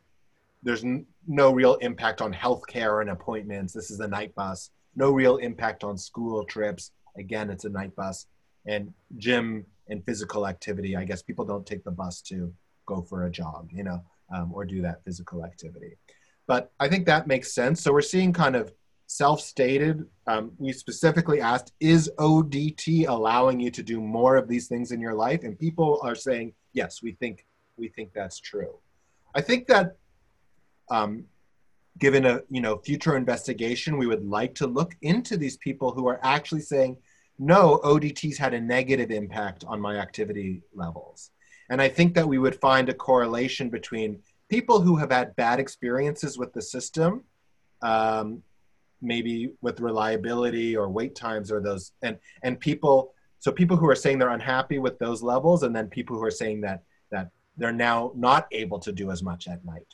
there's 0.62 0.84
n- 0.84 1.06
no 1.26 1.52
real 1.52 1.74
impact 1.76 2.20
on 2.20 2.32
healthcare 2.32 3.00
and 3.00 3.10
appointments. 3.10 3.72
This 3.72 3.90
is 3.90 4.00
a 4.00 4.06
night 4.08 4.34
bus. 4.34 4.70
No 4.94 5.10
real 5.10 5.38
impact 5.38 5.82
on 5.82 5.98
school 5.98 6.44
trips. 6.44 6.92
Again, 7.16 7.50
it's 7.50 7.64
a 7.64 7.68
night 7.68 7.94
bus. 7.96 8.26
And 8.66 8.92
gym 9.16 9.66
and 9.88 10.04
physical 10.04 10.46
activity. 10.46 10.96
I 10.96 11.04
guess 11.04 11.22
people 11.22 11.44
don't 11.44 11.66
take 11.66 11.82
the 11.82 11.90
bus 11.90 12.20
to 12.22 12.52
go 12.86 13.02
for 13.02 13.24
a 13.24 13.30
jog, 13.30 13.70
you 13.72 13.82
know, 13.82 14.02
um, 14.34 14.52
or 14.54 14.64
do 14.64 14.82
that 14.82 15.04
physical 15.04 15.44
activity. 15.44 15.96
But 16.46 16.72
I 16.80 16.88
think 16.88 17.06
that 17.06 17.26
makes 17.26 17.52
sense. 17.52 17.80
So 17.80 17.92
we're 17.92 18.02
seeing 18.02 18.32
kind 18.32 18.56
of 18.56 18.72
self-stated. 19.06 20.04
Um, 20.26 20.52
we 20.58 20.72
specifically 20.72 21.40
asked, 21.40 21.72
is 21.80 22.10
ODT 22.18 23.08
allowing 23.08 23.60
you 23.60 23.70
to 23.70 23.82
do 23.82 24.00
more 24.00 24.36
of 24.36 24.48
these 24.48 24.68
things 24.68 24.92
in 24.92 25.00
your 25.00 25.14
life? 25.14 25.44
And 25.44 25.58
people 25.58 26.00
are 26.02 26.14
saying, 26.14 26.54
yes, 26.72 27.02
we 27.02 27.12
think 27.12 27.46
we 27.76 27.88
think 27.88 28.12
that's 28.12 28.38
true. 28.38 28.78
I 29.34 29.40
think 29.40 29.66
that 29.68 29.96
um, 30.90 31.24
given 31.98 32.26
a 32.26 32.40
you 32.50 32.60
know 32.60 32.78
future 32.78 33.16
investigation, 33.16 33.98
we 33.98 34.06
would 34.06 34.24
like 34.24 34.54
to 34.56 34.66
look 34.66 34.94
into 35.02 35.36
these 35.36 35.56
people 35.58 35.92
who 35.92 36.06
are 36.08 36.20
actually 36.22 36.60
saying, 36.60 36.96
no, 37.38 37.80
ODTs 37.84 38.36
had 38.36 38.54
a 38.54 38.60
negative 38.60 39.10
impact 39.10 39.64
on 39.66 39.80
my 39.80 39.96
activity 39.96 40.62
levels. 40.74 41.30
And 41.70 41.80
I 41.80 41.88
think 41.88 42.14
that 42.14 42.28
we 42.28 42.38
would 42.38 42.60
find 42.60 42.88
a 42.88 42.94
correlation 42.94 43.70
between 43.70 44.20
people 44.52 44.82
who 44.82 44.96
have 44.96 45.10
had 45.10 45.34
bad 45.36 45.58
experiences 45.58 46.36
with 46.36 46.52
the 46.52 46.60
system, 46.60 47.24
um, 47.80 48.42
maybe 49.00 49.50
with 49.62 49.80
reliability 49.80 50.76
or 50.76 50.90
wait 50.90 51.14
times 51.14 51.50
or 51.50 51.58
those, 51.58 51.92
and, 52.02 52.18
and 52.42 52.60
people, 52.60 53.14
so 53.38 53.50
people 53.50 53.78
who 53.78 53.88
are 53.88 53.94
saying 53.94 54.18
they're 54.18 54.28
unhappy 54.28 54.78
with 54.78 54.98
those 54.98 55.22
levels, 55.22 55.62
and 55.62 55.74
then 55.74 55.88
people 55.88 56.16
who 56.16 56.22
are 56.22 56.30
saying 56.30 56.60
that, 56.60 56.82
that 57.10 57.30
they're 57.56 57.72
now 57.72 58.12
not 58.14 58.46
able 58.52 58.78
to 58.78 58.92
do 58.92 59.10
as 59.10 59.22
much 59.22 59.48
at 59.48 59.64
night. 59.64 59.86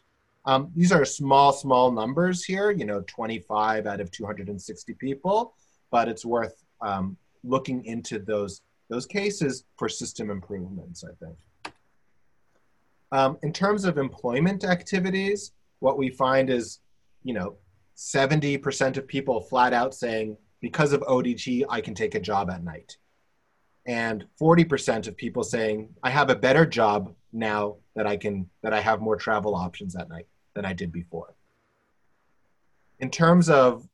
Um, 0.44 0.72
these 0.74 0.90
are 0.90 1.04
small, 1.04 1.52
small 1.52 1.92
numbers 1.92 2.44
here, 2.44 2.72
you 2.72 2.84
know, 2.84 3.04
25 3.06 3.86
out 3.86 4.00
of 4.00 4.10
260 4.10 4.92
people, 4.94 5.54
but 5.92 6.08
it's 6.08 6.24
worth 6.24 6.64
um, 6.80 7.16
looking 7.44 7.84
into 7.84 8.18
those 8.18 8.62
those 8.90 9.06
cases 9.06 9.64
for 9.76 9.88
system 9.88 10.30
improvements. 10.30 11.04
I 11.04 11.12
think. 11.22 11.36
Um, 13.10 13.38
in 13.42 13.52
terms 13.52 13.84
of 13.84 13.98
employment 13.98 14.64
activities, 14.64 15.52
what 15.80 15.98
we 15.98 16.10
find 16.10 16.50
is, 16.50 16.80
you 17.22 17.34
know, 17.34 17.56
70% 17.96 18.96
of 18.96 19.06
people 19.06 19.40
flat 19.40 19.72
out 19.72 19.94
saying, 19.94 20.36
because 20.60 20.92
of 20.92 21.00
ODT, 21.02 21.64
I 21.68 21.80
can 21.80 21.94
take 21.94 22.14
a 22.14 22.20
job 22.20 22.50
at 22.50 22.62
night. 22.62 22.96
And 23.86 24.26
40% 24.40 25.08
of 25.08 25.16
people 25.16 25.42
saying, 25.42 25.88
I 26.02 26.10
have 26.10 26.30
a 26.30 26.36
better 26.36 26.66
job 26.66 27.14
now 27.32 27.76
that 27.94 28.06
I 28.06 28.16
can, 28.16 28.48
that 28.62 28.74
I 28.74 28.80
have 28.80 29.00
more 29.00 29.16
travel 29.16 29.54
options 29.54 29.96
at 29.96 30.08
night 30.08 30.26
than 30.54 30.64
I 30.64 30.72
did 30.72 30.92
before. 30.92 31.34
In 32.98 33.10
terms 33.10 33.48
of 33.48 33.88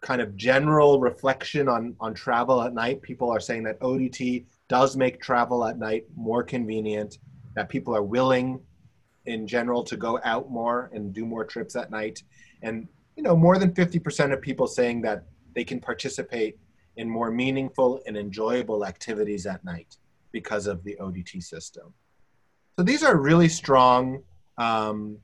kind 0.00 0.20
of 0.20 0.36
general 0.36 0.98
reflection 0.98 1.68
on, 1.68 1.94
on 2.00 2.14
travel 2.14 2.62
at 2.62 2.74
night, 2.74 3.02
people 3.02 3.30
are 3.30 3.40
saying 3.40 3.62
that 3.64 3.78
ODT 3.80 4.46
does 4.68 4.96
make 4.96 5.20
travel 5.20 5.64
at 5.66 5.78
night 5.78 6.06
more 6.16 6.42
convenient, 6.42 7.18
that 7.60 7.68
people 7.68 7.94
are 7.94 8.02
willing 8.02 8.58
in 9.26 9.46
general 9.46 9.84
to 9.84 9.94
go 9.94 10.18
out 10.24 10.50
more 10.50 10.90
and 10.94 11.12
do 11.12 11.26
more 11.26 11.44
trips 11.44 11.76
at 11.76 11.90
night. 11.90 12.22
And, 12.62 12.88
you 13.16 13.22
know, 13.22 13.36
more 13.36 13.58
than 13.58 13.70
50% 13.74 14.32
of 14.32 14.40
people 14.40 14.66
saying 14.66 15.02
that 15.02 15.24
they 15.54 15.62
can 15.62 15.78
participate 15.78 16.58
in 16.96 17.06
more 17.06 17.30
meaningful 17.30 18.00
and 18.06 18.16
enjoyable 18.16 18.86
activities 18.86 19.44
at 19.44 19.62
night 19.62 19.98
because 20.32 20.66
of 20.66 20.82
the 20.84 20.96
ODT 20.98 21.42
system. 21.42 21.92
So 22.78 22.82
these 22.82 23.02
are 23.02 23.18
really 23.18 23.48
strong, 23.48 24.22
um, 24.56 25.18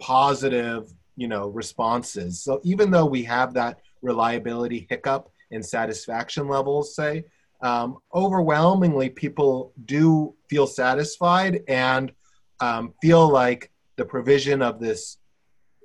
positive 0.00 0.92
you 1.16 1.28
know 1.28 1.46
responses 1.50 2.42
so 2.42 2.60
even 2.64 2.90
though 2.90 3.06
we 3.06 3.22
have 3.22 3.54
that 3.54 3.78
reliability 4.02 4.84
hiccup 4.90 5.30
in 5.52 5.62
satisfaction 5.62 6.48
levels 6.48 6.96
say 6.96 7.22
um, 7.64 7.98
overwhelmingly 8.14 9.08
people 9.10 9.72
do 9.86 10.34
feel 10.48 10.66
satisfied 10.66 11.62
and 11.66 12.12
um, 12.60 12.92
feel 13.02 13.28
like 13.28 13.72
the 13.96 14.04
provision 14.04 14.62
of 14.62 14.78
this 14.78 15.18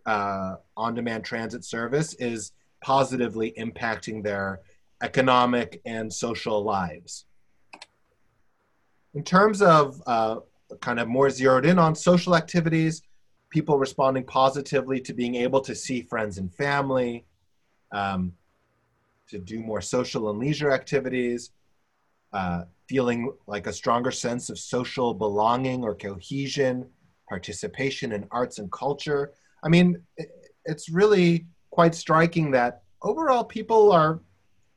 uh, 0.06 0.56
on-demand 0.76 1.24
transit 1.24 1.64
service 1.64 2.14
is 2.16 2.52
positively 2.84 3.54
impacting 3.58 4.24
their 4.24 4.60
economic 5.02 5.82
and 5.86 6.12
social 6.14 6.62
lives. 6.64 7.26
In 9.14 9.24
terms 9.24 9.62
of 9.62 10.02
uh, 10.06 10.38
kind 10.82 11.00
of 11.00 11.08
more 11.08 11.30
zeroed 11.30 11.66
in 11.66 11.80
on 11.80 11.96
social 11.96 12.36
activities 12.36 13.02
people 13.50 13.78
responding 13.78 14.24
positively 14.24 15.00
to 15.02 15.14
being 15.14 15.36
able 15.36 15.62
to 15.62 15.76
see 15.76 16.02
friends 16.02 16.38
and 16.38 16.54
family, 16.54 17.26
um, 17.92 18.34
to 19.28 19.40
do 19.40 19.60
more 19.60 19.82
social 19.82 20.30
and 20.30 20.40
leisure 20.40 20.72
activities, 20.72 21.52
uh, 22.34 22.64
feeling 22.88 23.32
like 23.48 23.68
a 23.68 23.74
stronger 23.74 24.12
sense 24.12 24.50
of 24.50 24.58
social 24.58 25.14
belonging 25.14 25.84
or 25.84 25.96
cohesion, 25.96 26.88
participation 27.28 28.12
in 28.12 28.28
arts 28.32 28.58
and 28.60 28.72
culture. 28.72 29.32
I 29.64 29.70
mean, 29.70 30.02
it's 30.66 30.90
really 30.90 31.46
quite 31.70 31.94
striking 31.94 32.52
that 32.52 32.82
overall 33.02 33.44
people 33.44 33.92
are, 33.92 34.20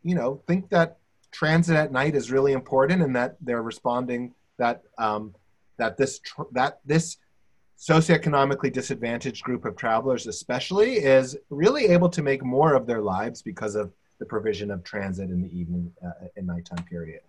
you 0.02 0.14
know, 0.14 0.42
think 0.46 0.68
that 0.70 0.98
transit 1.30 1.76
at 1.76 1.90
night 1.90 2.14
is 2.14 2.30
really 2.30 2.52
important 2.52 3.02
and 3.02 3.16
that 3.16 3.36
they're 3.40 3.62
responding 3.62 4.34
that 4.58 4.82
um, 4.98 5.34
that 5.78 5.96
this 5.96 6.18
tr- 6.18 6.52
that 6.52 6.80
this 6.84 7.16
socioeconomically 7.78 8.72
disadvantaged 8.72 9.42
group 9.42 9.64
of 9.64 9.74
travelers 9.76 10.26
especially 10.26 10.96
is 10.96 11.36
really 11.48 11.86
able 11.86 12.08
to 12.10 12.22
make 12.22 12.44
more 12.44 12.74
of 12.74 12.86
their 12.86 13.00
lives 13.00 13.40
because 13.42 13.74
of 13.74 13.90
the 14.20 14.26
provision 14.26 14.70
of 14.70 14.84
transit 14.84 15.30
in 15.30 15.40
the 15.42 15.58
evening 15.58 15.90
uh, 16.04 16.26
and 16.36 16.46
nighttime 16.46 16.84
period 16.84 17.22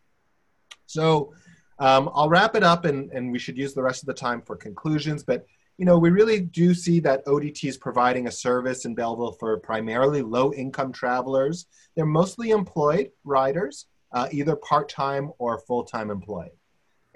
so 0.86 1.34
um, 1.80 2.10
i'll 2.14 2.30
wrap 2.30 2.56
it 2.56 2.64
up 2.64 2.86
and, 2.86 3.12
and 3.12 3.32
we 3.32 3.40
should 3.40 3.58
use 3.58 3.74
the 3.74 3.82
rest 3.82 4.04
of 4.04 4.08
the 4.08 4.14
time 4.14 4.42
for 4.42 4.56
conclusions 4.56 5.24
but 5.24 5.46
you 5.78 5.86
know 5.86 5.98
we 5.98 6.10
really 6.10 6.40
do 6.40 6.74
see 6.74 7.00
that 7.00 7.24
odt 7.28 7.64
is 7.64 7.78
providing 7.78 8.28
a 8.28 8.32
service 8.32 8.86
in 8.86 8.94
belleville 8.94 9.34
for 9.34 9.58
primarily 9.60 10.22
low 10.22 10.54
income 10.54 10.92
travelers 10.92 11.66
they're 11.96 12.06
mostly 12.06 12.52
employed 12.52 13.10
riders 13.24 13.88
uh, 14.14 14.28
either 14.32 14.56
part-time 14.56 15.32
or 15.40 15.60
full-time 15.60 16.12
employed 16.12 16.52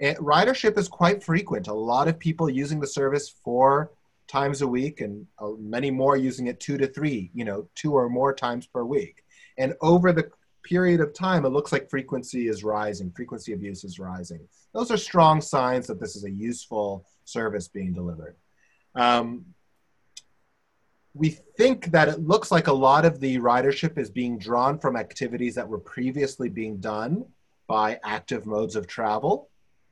and 0.00 0.16
ridership 0.18 0.78
is 0.78 0.88
quite 0.88 1.22
frequent. 1.22 1.68
A 1.68 1.74
lot 1.74 2.08
of 2.08 2.18
people 2.18 2.48
using 2.48 2.80
the 2.80 2.86
service 2.86 3.28
four 3.44 3.92
times 4.28 4.62
a 4.62 4.66
week, 4.66 5.00
and 5.00 5.26
uh, 5.38 5.50
many 5.58 5.90
more 5.90 6.16
using 6.16 6.46
it 6.46 6.60
two 6.60 6.76
to 6.78 6.86
three, 6.86 7.30
you 7.34 7.44
know, 7.44 7.68
two 7.74 7.94
or 7.94 8.08
more 8.08 8.32
times 8.32 8.66
per 8.66 8.84
week. 8.84 9.24
And 9.56 9.74
over 9.80 10.12
the 10.12 10.30
period 10.68 11.00
of 11.00 11.14
time, 11.14 11.44
it 11.44 11.50
looks 11.50 11.72
like 11.72 11.90
frequency 11.90 12.48
is 12.48 12.64
rising, 12.64 13.10
frequency 13.10 13.52
of 13.52 13.62
use 13.62 13.84
is 13.84 13.98
rising. 13.98 14.40
Those 14.72 14.90
are 14.90 14.96
strong 14.96 15.40
signs 15.40 15.86
that 15.86 16.00
this 16.00 16.16
is 16.16 16.24
a 16.24 16.30
useful 16.30 17.06
service 17.24 17.68
being 17.68 17.92
delivered. 17.92 18.36
Um, 18.94 19.46
we 21.14 21.30
think 21.56 21.86
that 21.92 22.08
it 22.08 22.20
looks 22.20 22.50
like 22.50 22.66
a 22.66 22.72
lot 22.72 23.04
of 23.04 23.18
the 23.20 23.38
ridership 23.38 23.98
is 23.98 24.10
being 24.10 24.38
drawn 24.38 24.78
from 24.78 24.96
activities 24.96 25.54
that 25.54 25.68
were 25.68 25.78
previously 25.78 26.48
being 26.48 26.78
done 26.78 27.24
by 27.66 27.98
active 28.04 28.46
modes 28.46 28.76
of 28.76 28.86
travel 28.86 29.48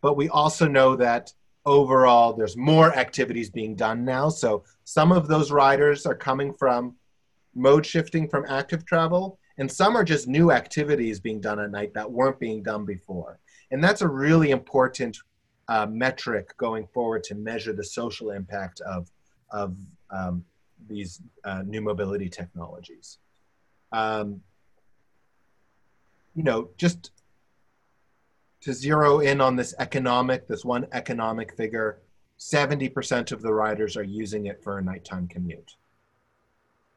but 0.06 0.16
we 0.16 0.28
also 0.28 0.68
know 0.68 0.94
that 0.94 1.32
overall 1.64 2.32
there's 2.32 2.56
more 2.56 2.96
activities 2.96 3.50
being 3.50 3.74
done 3.74 4.04
now. 4.04 4.28
So 4.28 4.62
some 4.84 5.10
of 5.10 5.26
those 5.26 5.50
riders 5.50 6.06
are 6.06 6.14
coming 6.14 6.54
from 6.54 6.94
mode 7.56 7.84
shifting 7.84 8.28
from 8.28 8.44
active 8.48 8.86
travel, 8.86 9.40
and 9.58 9.70
some 9.70 9.96
are 9.96 10.04
just 10.04 10.28
new 10.28 10.50
activities 10.50 11.20
being 11.20 11.40
done 11.40 11.58
at 11.58 11.70
night 11.70 11.94
that 11.94 12.10
weren't 12.10 12.38
being 12.38 12.62
done 12.62 12.84
before. 12.84 13.38
And 13.70 13.82
that's 13.82 14.02
a 14.02 14.08
really 14.08 14.50
important 14.50 15.18
uh, 15.68 15.86
metric 15.86 16.56
going 16.56 16.86
forward 16.86 17.24
to 17.24 17.34
measure 17.34 17.72
the 17.72 17.84
social 17.84 18.30
impact 18.30 18.80
of, 18.82 19.10
of 19.50 19.76
um, 20.10 20.44
these 20.88 21.20
uh, 21.44 21.62
new 21.66 21.80
mobility 21.80 22.28
technologies. 22.28 23.18
Um, 23.92 24.40
you 26.34 26.42
know, 26.42 26.68
just 26.76 27.10
to 28.60 28.72
zero 28.72 29.20
in 29.20 29.40
on 29.40 29.56
this 29.56 29.74
economic, 29.78 30.46
this 30.46 30.64
one 30.64 30.86
economic 30.92 31.56
figure, 31.56 32.00
70% 32.38 33.32
of 33.32 33.40
the 33.40 33.52
riders 33.52 33.96
are 33.96 34.02
using 34.02 34.46
it 34.46 34.62
for 34.62 34.78
a 34.78 34.82
nighttime 34.82 35.26
commute. 35.26 35.76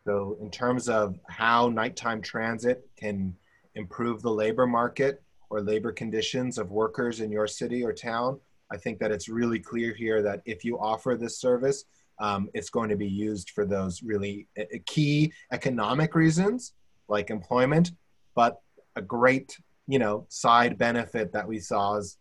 So, 0.10 0.38
in 0.41 0.50
terms 0.50 0.89
of 0.89 1.19
how 1.28 1.69
nighttime 1.69 2.19
transit 2.24 2.89
can 2.98 3.36
improve 3.76 4.24
the 4.24 4.32
labor 4.32 4.65
market 4.65 5.22
or 5.52 5.62
labor 5.62 5.91
conditions 5.91 6.58
of 6.58 6.72
workers 6.72 7.19
in 7.19 7.32
your 7.32 7.45
city 7.45 7.84
or 7.84 7.93
town, 7.93 8.39
I 8.72 8.78
think 8.78 8.98
that 9.02 9.12
it's 9.12 9.30
really 9.30 9.60
clear 9.60 9.93
here 9.93 10.24
that 10.24 10.41
if 10.45 10.65
you 10.65 10.80
offer 10.80 11.15
this 11.15 11.39
service, 11.39 11.84
um, 12.17 12.50
it's 12.56 12.72
going 12.72 12.89
to 12.89 12.95
be 12.95 13.08
used 13.08 13.52
for 13.52 13.67
those 13.67 14.02
really 14.02 14.48
uh, 14.60 14.63
key 14.88 15.32
economic 15.52 16.15
reasons 16.15 16.74
like 17.08 17.30
employment, 17.30 17.91
but 18.34 18.62
a 18.95 19.04
great 19.04 19.56
you 19.86 20.00
know 20.00 20.26
side 20.30 20.80
benefit 20.80 21.32
that 21.34 21.48
we 21.48 21.60
saw 21.60 21.98
is 21.98 22.17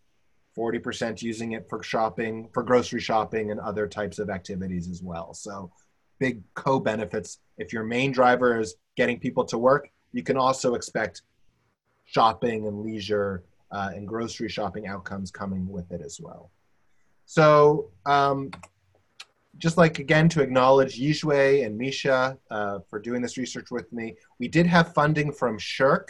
40% 0.55 1.23
using 1.23 1.53
it 1.53 1.67
for 1.67 1.81
shopping, 1.81 2.49
for 2.53 2.61
grocery 2.61 3.01
shopping, 3.01 3.49
and 3.49 3.59
other 3.59 3.87
types 3.87 4.19
of 4.19 4.29
activities 4.29 4.87
as 4.87 5.01
well. 5.01 5.33
So, 5.33 5.71
big 6.19 6.41
co 6.53 6.79
benefits. 6.79 7.39
If 7.57 7.73
your 7.73 7.83
main 7.83 8.11
driver 8.11 8.59
is 8.59 8.75
getting 8.95 9.19
people 9.19 9.45
to 9.45 9.57
work, 9.57 9.89
you 10.11 10.23
can 10.23 10.37
also 10.37 10.75
expect 10.75 11.23
shopping 12.05 12.67
and 12.67 12.81
leisure 12.81 13.43
uh, 13.71 13.91
and 13.93 14.07
grocery 14.07 14.49
shopping 14.49 14.87
outcomes 14.87 15.31
coming 15.31 15.67
with 15.67 15.91
it 15.91 16.01
as 16.03 16.19
well. 16.19 16.51
So, 17.25 17.91
um, 18.05 18.51
just 19.57 19.77
like 19.77 19.99
again 19.99 20.29
to 20.29 20.41
acknowledge 20.41 20.99
Yijue 20.99 21.65
and 21.65 21.77
Misha 21.77 22.37
uh, 22.49 22.79
for 22.89 22.99
doing 22.99 23.21
this 23.21 23.37
research 23.37 23.71
with 23.71 23.91
me, 23.91 24.15
we 24.39 24.47
did 24.47 24.65
have 24.65 24.93
funding 24.93 25.31
from 25.31 25.57
SSHRC 25.57 26.05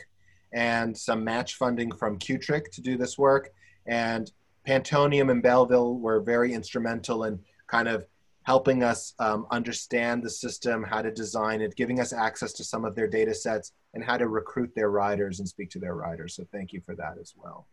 and 0.54 0.98
some 0.98 1.24
match 1.24 1.56
funding 1.56 1.92
from 1.92 2.18
CUTRIC 2.18 2.72
to 2.72 2.82
do 2.82 2.98
this 2.98 3.18
work. 3.18 3.52
And 3.86 4.32
Pantonium 4.68 5.32
and 5.32 5.42
Belleville 5.42 5.96
were 6.00 6.22
very 6.22 6.54
instrumental 6.54 7.24
in 7.24 7.40
kind 7.68 7.88
of 7.88 8.06
helping 8.50 8.82
us 8.82 9.14
um, 9.20 9.46
understand 9.52 10.24
the 10.24 10.30
system, 10.46 10.82
how 10.82 11.04
to 11.04 11.12
design 11.12 11.62
it, 11.62 11.76
giving 11.76 12.00
us 12.00 12.12
access 12.12 12.52
to 12.52 12.64
some 12.64 12.84
of 12.84 12.96
their 12.96 13.06
data 13.08 13.32
sets, 13.32 13.74
and 13.94 14.04
how 14.04 14.18
to 14.18 14.28
recruit 14.28 14.72
their 14.76 14.90
riders 14.90 15.38
and 15.40 15.48
speak 15.48 15.70
to 15.70 15.78
their 15.78 15.94
riders. 15.94 16.34
So 16.34 16.48
thank 16.52 16.74
you 16.74 16.82
for 16.82 16.96
that 16.96 17.16
as 17.22 17.36
well. 17.38 17.68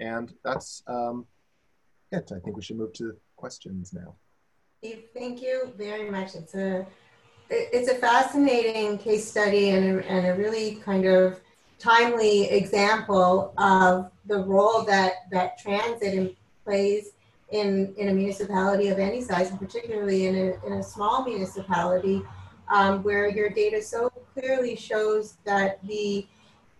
And 0.00 0.34
that's 0.44 0.82
um, 0.88 1.24
it. 2.10 2.32
I 2.34 2.40
think 2.40 2.56
we 2.56 2.62
should 2.62 2.78
move 2.78 2.94
to 2.94 3.16
questions 3.36 3.92
now. 3.92 4.16
Thank 5.14 5.40
you 5.40 5.72
very 5.76 6.10
much. 6.10 6.34
It's 6.34 6.56
a 6.56 6.84
it's 7.50 7.88
a 7.88 7.94
fascinating 7.94 8.98
case 8.98 9.24
study 9.34 9.70
and 9.70 9.84
a, 10.00 10.06
and 10.14 10.26
a 10.26 10.34
really 10.34 10.66
kind 10.90 11.06
of 11.06 11.40
timely 11.78 12.50
example 12.50 13.54
of 13.56 14.10
the 14.26 14.40
role 14.54 14.82
that, 14.82 15.12
that 15.30 15.58
transit 15.58 16.36
plays 16.64 17.12
in, 17.50 17.94
in 17.96 18.08
a 18.08 18.14
municipality 18.14 18.88
of 18.88 18.98
any 18.98 19.22
size, 19.22 19.50
and 19.50 19.58
particularly 19.58 20.26
in 20.26 20.34
a, 20.34 20.66
in 20.66 20.72
a 20.74 20.82
small 20.82 21.24
municipality, 21.24 22.22
um, 22.70 23.02
where 23.02 23.28
your 23.28 23.48
data 23.48 23.80
so 23.80 24.10
clearly 24.34 24.76
shows 24.76 25.36
that 25.44 25.78
the 25.86 26.26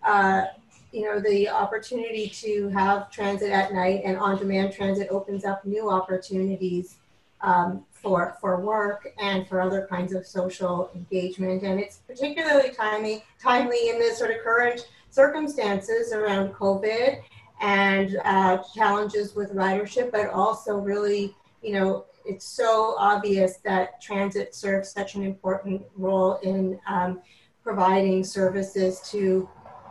uh, 0.07 0.45
you 0.93 1.03
know 1.03 1.21
the 1.21 1.49
opportunity 1.49 2.29
to 2.29 2.69
have 2.69 3.11
transit 3.11 3.51
at 3.51 3.73
night 3.73 4.03
and 4.05 4.17
on-demand 4.17 4.73
transit 4.73 5.09
opens 5.11 5.45
up 5.45 5.65
new 5.65 5.91
opportunities 5.91 6.97
um, 7.41 7.85
for 7.91 8.37
for 8.41 8.61
work 8.61 9.09
and 9.19 9.47
for 9.49 9.61
other 9.61 9.87
kinds 9.89 10.13
of 10.13 10.27
social 10.27 10.91
engagement. 10.95 11.63
And 11.63 11.81
it's 11.81 11.99
particularly 12.07 12.71
timely 12.71 13.25
timely 13.43 13.91
in 13.91 13.99
this 13.99 14.19
sort 14.19 14.31
of 14.31 14.39
current 14.43 14.89
circumstances 15.11 16.13
around 16.13 16.53
COVID 16.53 17.23
and 17.61 18.19
uh, 18.25 18.59
challenges 18.75 19.35
with 19.35 19.55
ridership, 19.55 20.13
but 20.13 20.31
also 20.31 20.79
really, 20.79 21.35
you 21.63 21.73
know, 21.73 22.07
it's 22.25 22.47
so 22.47 22.95
obvious 22.99 23.57
that 23.65 24.01
transit 24.01 24.55
serves 24.55 24.91
such 24.91 25.15
an 25.15 25.23
important 25.23 25.83
role 25.97 26.37
in 26.43 26.79
um, 26.87 27.21
providing 27.63 28.23
services 28.23 29.01
to 29.11 29.49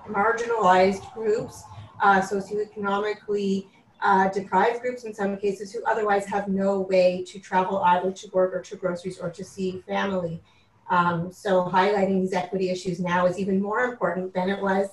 marginalized 0.08 1.12
groups, 1.14 1.64
uh, 2.02 2.22
socioeconomically 2.22 3.68
uh, 4.02 4.30
deprived 4.30 4.82
groups 4.82 5.04
in 5.04 5.14
some 5.14 5.38
cases 5.38 5.74
who 5.74 5.84
otherwise 5.86 6.26
have 6.26 6.48
no 6.48 6.82
way 6.82 7.24
to 7.26 7.40
travel 7.40 7.80
either 7.80 8.12
to 8.12 8.30
work 8.32 8.54
or 8.54 8.62
to 8.62 8.76
groceries 8.76 9.20
or 9.20 9.30
to 9.30 9.44
see 9.44 9.84
family. 9.88 10.42
Um, 10.90 11.32
so 11.32 11.66
highlighting 11.66 12.22
these 12.22 12.34
equity 12.34 12.70
issues 12.70 13.00
now 13.00 13.26
is 13.26 13.40
even 13.40 13.62
more 13.62 13.82
important 13.82 14.34
than 14.34 14.50
it 14.50 14.62
was 14.62 14.90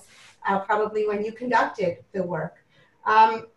uh, 0.47 0.59
probably 0.59 1.07
when 1.07 1.23
you 1.23 1.31
conducted 1.31 2.03
the 2.11 2.23
work. 2.23 2.64
Um, 3.05 3.47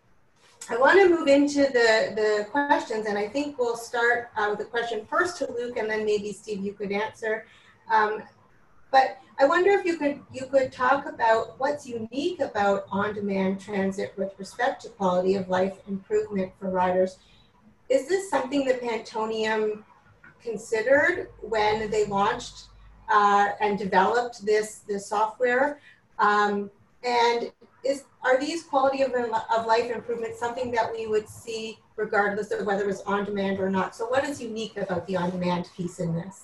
I 0.69 0.77
want 0.77 0.99
to 0.99 1.09
move 1.09 1.27
into 1.27 1.61
the, 1.63 2.13
the 2.15 2.47
questions, 2.51 3.07
and 3.07 3.17
I 3.17 3.27
think 3.27 3.57
we'll 3.57 3.77
start 3.77 4.29
uh, 4.37 4.47
with 4.51 4.59
a 4.59 4.69
question 4.69 5.05
first 5.09 5.37
to 5.37 5.51
Luke, 5.51 5.77
and 5.77 5.89
then 5.89 6.05
maybe 6.05 6.31
Steve, 6.31 6.63
you 6.63 6.73
could 6.73 6.91
answer. 6.91 7.47
Um, 7.91 8.21
but 8.91 9.17
I 9.39 9.45
wonder 9.45 9.71
if 9.71 9.85
you 9.85 9.97
could 9.97 10.19
you 10.33 10.45
could 10.47 10.71
talk 10.71 11.05
about 11.05 11.59
what's 11.59 11.87
unique 11.87 12.39
about 12.39 12.85
on-demand 12.91 13.61
transit 13.61 14.13
with 14.17 14.33
respect 14.37 14.81
to 14.83 14.89
quality 14.89 15.35
of 15.35 15.47
life 15.47 15.77
improvement 15.87 16.51
for 16.59 16.69
riders. 16.69 17.17
Is 17.87 18.07
this 18.07 18.29
something 18.29 18.65
that 18.65 18.81
Pantonium 18.81 19.83
considered 20.41 21.29
when 21.41 21.89
they 21.89 22.05
launched 22.05 22.65
uh, 23.09 23.49
and 23.61 23.79
developed 23.79 24.45
this 24.45 24.79
this 24.87 25.07
software? 25.07 25.79
Um, 26.19 26.69
and 27.03 27.51
is 27.83 28.03
are 28.21 28.39
these 28.39 28.63
quality 28.63 29.01
of, 29.01 29.11
of 29.13 29.65
life 29.65 29.89
improvements 29.89 30.39
something 30.39 30.71
that 30.71 30.91
we 30.91 31.07
would 31.07 31.29
see 31.29 31.79
regardless 31.95 32.51
of 32.51 32.65
whether 32.65 32.89
it's 32.89 33.01
on 33.01 33.25
demand 33.25 33.59
or 33.59 33.69
not? 33.69 33.95
So 33.95 34.07
what 34.07 34.23
is 34.23 34.41
unique 34.41 34.77
about 34.77 35.07
the 35.07 35.17
on 35.17 35.31
demand 35.31 35.69
piece 35.75 35.99
in 35.99 36.13
this? 36.13 36.43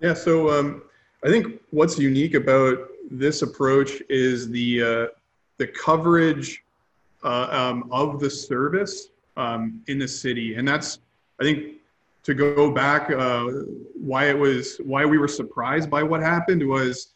Yeah, 0.00 0.14
so 0.14 0.50
um, 0.50 0.82
I 1.24 1.28
think 1.28 1.60
what's 1.70 1.98
unique 1.98 2.34
about 2.34 2.78
this 3.10 3.42
approach 3.42 4.02
is 4.08 4.48
the 4.50 4.82
uh, 4.82 5.06
the 5.58 5.66
coverage 5.66 6.62
uh, 7.24 7.48
um, 7.50 7.88
of 7.90 8.20
the 8.20 8.30
service 8.30 9.08
um, 9.36 9.82
in 9.88 9.98
the 9.98 10.08
city, 10.08 10.54
and 10.54 10.66
that's 10.66 10.98
I 11.40 11.44
think 11.44 11.76
to 12.24 12.34
go 12.34 12.70
back 12.70 13.10
uh, 13.10 13.44
why 13.94 14.28
it 14.28 14.38
was 14.38 14.78
why 14.78 15.04
we 15.04 15.16
were 15.16 15.28
surprised 15.28 15.88
by 15.88 16.02
what 16.02 16.20
happened 16.20 16.66
was 16.66 17.14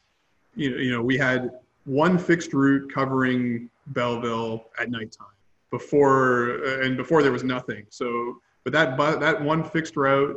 you 0.57 0.71
know, 0.71 0.77
you 0.77 0.91
know 0.93 1.03
we 1.03 1.19
had 1.19 1.51
one 1.85 2.19
fixed 2.19 2.53
route 2.53 2.93
covering 2.93 3.71
Belleville 3.89 4.67
at 4.79 4.91
nighttime 4.91 5.27
before 5.71 6.65
uh, 6.65 6.85
and 6.85 6.97
before 6.97 7.23
there 7.23 7.33
was 7.33 7.45
nothing. 7.45 7.87
So, 7.91 8.41
but 8.65 8.73
that 8.73 8.97
but 8.97 9.21
that 9.21 9.41
one 9.41 9.65
fixed 9.65 9.97
route 9.97 10.37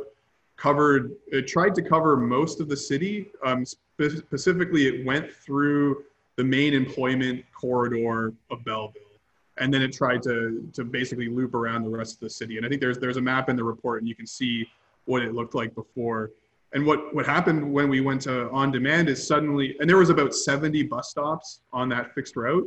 covered 0.56 1.12
it 1.26 1.46
tried 1.46 1.74
to 1.74 1.82
cover 1.82 2.16
most 2.16 2.60
of 2.60 2.68
the 2.68 2.76
city. 2.76 3.30
Um, 3.44 3.64
specifically, 3.64 4.86
it 4.86 5.04
went 5.04 5.32
through 5.32 6.04
the 6.36 6.44
main 6.44 6.74
employment 6.74 7.44
corridor 7.58 8.32
of 8.50 8.64
Belleville, 8.64 9.02
and 9.58 9.72
then 9.72 9.82
it 9.82 9.92
tried 9.92 10.22
to 10.22 10.68
to 10.72 10.84
basically 10.84 11.28
loop 11.28 11.54
around 11.54 11.82
the 11.82 11.90
rest 11.90 12.14
of 12.14 12.20
the 12.20 12.30
city. 12.30 12.56
And 12.56 12.64
I 12.64 12.68
think 12.68 12.80
there's 12.80 12.98
there's 12.98 13.16
a 13.16 13.22
map 13.22 13.48
in 13.48 13.56
the 13.56 13.64
report, 13.64 14.00
and 14.00 14.08
you 14.08 14.14
can 14.14 14.26
see 14.26 14.66
what 15.04 15.22
it 15.22 15.34
looked 15.34 15.54
like 15.54 15.74
before. 15.74 16.30
And 16.74 16.84
what, 16.84 17.14
what 17.14 17.24
happened 17.24 17.72
when 17.72 17.88
we 17.88 18.00
went 18.00 18.22
to 18.22 18.50
on 18.50 18.72
demand 18.72 19.08
is 19.08 19.24
suddenly, 19.24 19.76
and 19.78 19.88
there 19.88 19.96
was 19.96 20.10
about 20.10 20.34
70 20.34 20.82
bus 20.82 21.08
stops 21.08 21.60
on 21.72 21.88
that 21.90 22.12
fixed 22.14 22.34
route. 22.34 22.66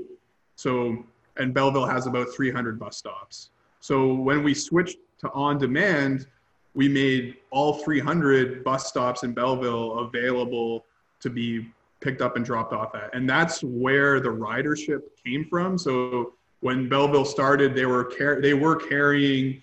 So, 0.56 1.06
and 1.36 1.54
Belleville 1.54 1.86
has 1.86 2.08
about 2.08 2.28
300 2.34 2.80
bus 2.80 2.98
stops. 2.98 3.50
So 3.82 4.14
when 4.14 4.44
we 4.44 4.54
switched 4.54 4.98
to 5.20 5.32
on 5.32 5.58
demand, 5.58 6.26
we 6.74 6.88
made 6.88 7.36
all 7.52 7.74
300 7.74 8.64
bus 8.64 8.88
stops 8.88 9.24
in 9.24 9.34
Belleville 9.34 10.00
available 10.00 10.86
to 11.20 11.30
be 11.30 11.68
picked 12.00 12.22
up 12.22 12.38
and 12.38 12.46
dropped 12.46 12.72
off 12.74 12.96
at. 12.96 13.14
And 13.14 13.30
that's 13.30 13.62
where 13.62 14.20
the 14.22 14.30
ridership 14.30 15.02
came 15.24 15.46
from. 15.50 15.78
So 15.78 16.34
when 16.62 16.88
Belleville 16.88 17.26
started, 17.26 17.76
they 17.76 17.86
were 17.86 18.06
car- 18.06 18.40
they 18.42 18.54
were 18.54 18.76
carrying 18.76 19.62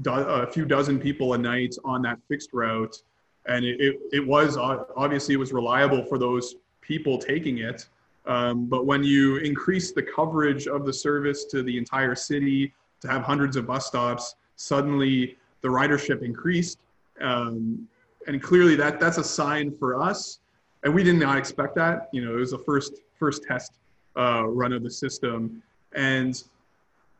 do- 0.00 0.12
a 0.12 0.46
few 0.46 0.64
dozen 0.64 0.98
people 0.98 1.34
a 1.34 1.38
night 1.38 1.74
on 1.84 2.00
that 2.02 2.18
fixed 2.28 2.52
route 2.52 2.96
and 3.46 3.64
it, 3.64 3.80
it, 3.80 4.00
it, 4.12 4.26
was 4.26 4.56
obviously 4.56 5.34
it 5.34 5.38
was 5.38 5.52
reliable 5.52 6.04
for 6.04 6.18
those 6.18 6.56
people 6.80 7.18
taking 7.18 7.58
it. 7.58 7.86
Um, 8.26 8.66
but 8.66 8.86
when 8.86 9.02
you 9.02 9.38
increase 9.38 9.92
the 9.92 10.02
coverage 10.02 10.66
of 10.68 10.86
the 10.86 10.92
service 10.92 11.44
to 11.46 11.62
the 11.62 11.76
entire 11.76 12.14
city 12.14 12.72
to 13.00 13.08
have 13.08 13.22
hundreds 13.22 13.56
of 13.56 13.66
bus 13.66 13.86
stops 13.86 14.36
suddenly 14.56 15.36
the 15.62 15.68
ridership 15.68 16.22
increased. 16.22 16.78
Um, 17.20 17.88
and 18.28 18.40
clearly 18.40 18.76
that 18.76 19.00
that's 19.00 19.18
a 19.18 19.24
sign 19.24 19.76
for 19.76 20.00
us. 20.00 20.38
And 20.84 20.94
we 20.94 21.02
did 21.02 21.16
not 21.16 21.36
expect 21.36 21.74
that. 21.76 22.08
You 22.12 22.24
know 22.24 22.34
it 22.34 22.40
was 22.40 22.52
the 22.52 22.58
first 22.58 23.00
first 23.18 23.42
test 23.42 23.72
uh, 24.16 24.44
run 24.46 24.72
of 24.72 24.82
the 24.82 24.90
system. 24.90 25.62
And 25.94 26.42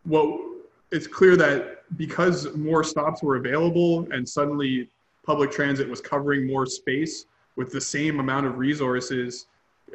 well 0.06 0.48
it's 0.92 1.06
clear 1.06 1.36
that 1.36 1.84
because 1.96 2.54
more 2.54 2.84
stops 2.84 3.22
were 3.22 3.36
available 3.36 4.06
and 4.12 4.28
suddenly 4.28 4.88
public 5.24 5.50
transit 5.50 5.88
was 5.88 6.00
covering 6.00 6.46
more 6.46 6.66
space 6.66 7.26
with 7.56 7.70
the 7.70 7.80
same 7.80 8.20
amount 8.20 8.46
of 8.46 8.58
resources, 8.58 9.46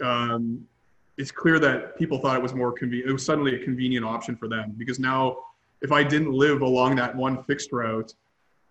um, 0.02 0.66
it's 1.18 1.32
clear 1.32 1.60
that 1.60 1.98
people 1.98 2.20
thought 2.20 2.36
it 2.36 2.44
was 2.44 2.54
more 2.54 2.72
convenient. 2.72 3.10
It 3.10 3.14
was 3.14 3.26
suddenly 3.26 3.56
a 3.56 3.64
convenient 3.64 4.06
option 4.06 4.36
for 4.36 4.48
them 4.48 4.76
because 4.78 5.00
now, 5.00 5.38
if 5.82 5.92
I 5.92 6.04
didn't 6.04 6.32
live 6.32 6.62
along 6.62 6.96
that 6.98 7.16
one 7.16 7.44
fixed 7.44 7.72
route, 7.72 8.14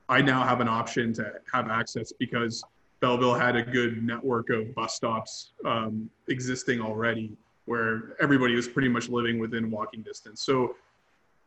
I 0.09 0.23
now 0.23 0.45
have 0.45 0.61
an 0.61 0.69
option 0.69 1.13
to 1.15 1.33
have 1.53 1.69
access 1.69 2.13
because 2.13 2.63
Belleville 3.01 3.35
had 3.35 3.57
a 3.57 3.63
good 3.63 4.03
network 4.03 4.51
of 4.51 4.75
bus 4.75 4.95
stops 4.95 5.53
um, 5.65 6.09
existing 6.29 6.81
already, 6.81 7.37
where 7.67 8.17
everybody 8.21 8.55
was 8.55 8.69
pretty 8.69 8.89
much 8.89 9.09
living 9.09 9.39
within 9.39 9.71
walking 9.71 10.03
distance. 10.03 10.43
So 10.43 10.77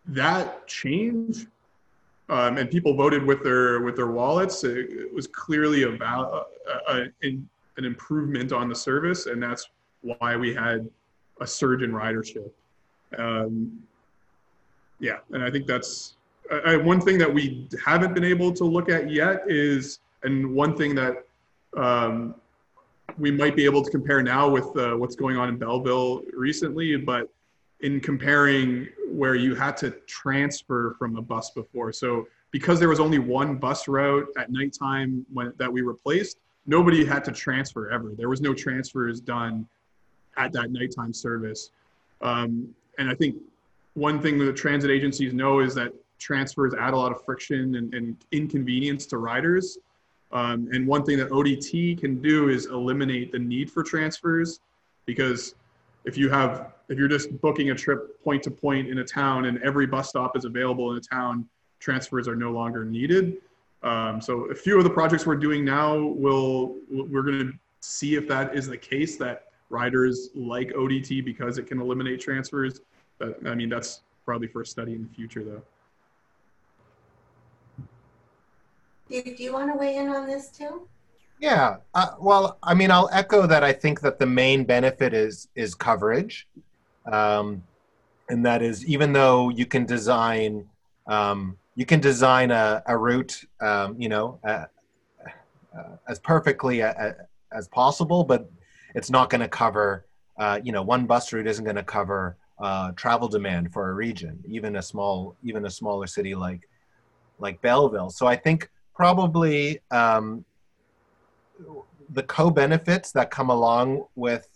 that 0.08 0.68
change, 0.68 1.48
um, 2.30 2.58
and 2.58 2.70
people 2.70 2.94
voted 2.94 3.24
with 3.24 3.44
their 3.44 3.82
with 3.82 3.96
their 3.96 4.12
wallets. 4.12 4.64
It, 4.64 4.78
it 4.92 5.14
was 5.14 5.28
clearly 5.28 5.84
a, 5.84 5.90
a, 5.90 6.46
a, 6.90 7.08
an 7.24 7.86
improvement 7.86 8.52
on 8.52 8.70
the 8.70 8.76
service, 8.76 9.26
and 9.26 9.42
that's 9.42 9.70
why 10.02 10.36
we 10.36 10.54
had 10.54 10.90
a 11.42 11.48
surge 11.48 11.82
in 11.82 11.92
ridership. 11.92 12.52
Um, 13.18 13.82
yeah, 15.00 15.20
and 15.32 15.44
I 15.44 15.50
think 15.50 15.66
that's 15.66 16.16
I, 16.66 16.76
one 16.78 17.02
thing 17.02 17.18
that 17.18 17.34
we 17.34 17.68
haven't 17.86 18.14
been 18.14 18.24
able 18.24 18.52
to 18.54 18.64
look 18.64 18.90
at 18.90 19.10
yet 19.12 19.44
is, 19.48 20.00
and 20.24 20.54
one 20.54 20.76
thing 20.76 20.96
that 20.96 21.26
um, 21.78 22.36
we 23.18 23.32
might 23.32 23.56
be 23.56 23.66
able 23.66 23.84
to 23.84 23.90
compare 23.90 24.22
now 24.22 24.50
with 24.50 24.76
uh, 24.78 24.94
what's 24.94 25.16
going 25.16 25.38
on 25.38 25.50
in 25.50 25.58
Belleville 25.58 26.24
recently, 26.34 26.96
but 26.98 27.30
in 27.82 28.00
comparing 28.00 28.88
where 29.10 29.36
you 29.36 29.56
had 29.56 29.78
to 29.78 29.92
transfer 30.06 30.96
from 31.00 31.16
a 31.16 31.22
bus 31.22 31.52
before. 31.52 31.92
So 31.94 32.28
because 32.52 32.80
there 32.80 32.90
was 32.90 33.00
only 33.00 33.20
one 33.20 33.56
bus 33.58 33.88
route 33.88 34.28
at 34.38 34.52
nighttime 34.52 35.26
when, 35.32 35.54
that 35.58 35.72
we 35.72 35.82
replaced, 35.82 36.38
nobody 36.66 37.06
had 37.06 37.24
to 37.26 37.32
transfer 37.32 37.90
ever. 37.90 38.14
There 38.18 38.30
was 38.30 38.42
no 38.42 38.54
transfers 38.54 39.22
done 39.22 39.68
at 40.38 40.52
that 40.54 40.72
nighttime 40.72 41.14
service. 41.14 41.72
Um, 42.22 42.70
and 42.98 43.10
I 43.10 43.16
think 43.16 43.38
one 43.94 44.22
thing 44.22 44.38
that 44.40 44.56
transit 44.56 44.92
agencies 44.92 45.34
know 45.34 45.60
is 45.60 45.74
that 45.76 45.94
transfers 46.20 46.74
add 46.74 46.94
a 46.94 46.98
lot 46.98 47.12
of 47.12 47.24
friction 47.24 47.76
and, 47.76 47.94
and 47.94 48.18
inconvenience 48.32 49.06
to 49.08 49.18
riders. 49.18 49.78
Um, 50.32 50.70
and 50.72 50.86
one 50.86 51.04
thing 51.04 51.18
that 51.18 51.30
ODT 51.30 52.00
can 52.00 52.22
do 52.22 52.50
is 52.50 52.68
eliminate 52.68 53.32
the 53.32 53.40
need 53.40 53.72
for 53.72 53.84
transfers 53.84 54.60
because 55.06 55.56
if 56.06 56.18
you 56.18 56.30
have 56.30 56.74
if 56.90 56.98
you're 56.98 57.08
just 57.08 57.40
booking 57.42 57.70
a 57.70 57.76
trip 57.76 58.22
point 58.24 58.42
to 58.44 58.52
point 58.52 58.90
in 58.90 59.00
a 59.00 59.04
town 59.04 59.46
and 59.46 59.62
every 59.62 59.86
bus 59.86 60.10
stop 60.10 60.36
is 60.36 60.44
available 60.44 60.92
in 60.92 60.98
a 60.98 61.02
town, 61.02 61.48
transfers 61.80 62.28
are 62.28 62.36
no 62.36 62.52
longer 62.52 62.84
needed. 62.84 63.38
Um, 63.84 64.20
so 64.20 64.46
a 64.46 64.56
few 64.56 64.78
of 64.78 64.84
the 64.84 64.90
projects 64.90 65.26
we're 65.26 65.36
doing 65.36 65.64
now 65.64 65.98
will 65.98 66.76
we're 66.90 67.22
going 67.22 67.52
to 67.52 67.54
see 67.82 68.16
if 68.16 68.28
that 68.28 68.56
is 68.56 68.68
the 68.68 68.78
case 68.78 69.18
that 69.18 69.46
riders 69.70 70.30
like 70.34 70.70
ODT 70.70 71.24
because 71.24 71.58
it 71.58 71.68
can 71.68 71.80
eliminate 71.80 72.20
transfers. 72.20 72.82
But 73.20 73.38
I 73.48 73.56
mean 73.56 73.70
that's 73.70 74.02
probably 74.26 74.48
for 74.48 74.62
a 74.62 74.66
study 74.66 74.94
in 74.94 75.04
the 75.04 75.14
future 75.16 75.44
though. 75.44 75.62
Do, 79.10 79.24
do 79.24 79.44
you 79.44 79.54
want 79.54 79.72
to 79.72 79.78
weigh 79.78 79.98
in 79.98 80.10
on 80.10 80.28
this 80.28 80.50
too? 80.50 80.88
Yeah. 81.40 81.78
Uh, 81.94 82.16
well, 82.20 82.58
I 82.62 82.74
mean, 82.74 82.92
I'll 82.92 83.10
echo 83.14 83.48
that. 83.48 83.64
I 83.64 83.72
think 83.72 84.02
that 84.02 84.20
the 84.20 84.26
main 84.26 84.66
benefit 84.66 85.14
is 85.14 85.48
is 85.56 85.74
coverage, 85.74 86.48
um, 87.10 87.64
and 88.28 88.46
that 88.46 88.62
is 88.62 88.86
even 88.86 89.14
though 89.14 89.50
you 89.50 89.66
can 89.66 89.86
design 89.86 90.68
um, 91.08 91.58
you 91.76 91.86
can 91.86 92.02
design 92.02 92.52
a, 92.52 92.84
a 92.88 92.98
route, 92.98 93.42
um, 93.62 93.96
you 93.98 94.10
know, 94.10 94.38
uh, 94.44 94.66
uh, 95.78 95.96
as 96.10 96.20
perfectly 96.20 96.82
a, 96.82 96.92
a, 96.92 97.56
as 97.56 97.70
possible, 97.70 98.26
but 98.26 98.52
it's 98.96 99.10
not 99.10 99.30
going 99.30 99.42
to 99.42 99.48
cover. 99.48 100.06
Uh, 100.38 100.60
you 100.62 100.72
know, 100.74 100.82
one 100.82 101.06
bus 101.06 101.32
route 101.32 101.48
isn't 101.48 101.64
going 101.64 101.76
to 101.78 101.84
cover 101.84 102.36
uh, 102.60 102.92
travel 102.94 103.30
demand 103.30 103.72
for 103.72 103.90
a 103.90 103.94
region, 103.94 104.38
even 104.46 104.76
a 104.76 104.82
small, 104.82 105.38
even 105.42 105.66
a 105.66 105.70
smaller 105.70 106.06
city 106.06 106.36
like 106.36 106.68
like 107.40 107.62
Belleville. 107.62 108.10
So 108.10 108.28
I 108.28 108.36
think 108.36 108.70
probably 108.94 109.80
um, 109.92 110.44
the 112.12 112.24
co-benefits 112.24 113.12
that 113.12 113.32
come 113.32 113.50
along 113.50 114.06
with 114.16 114.48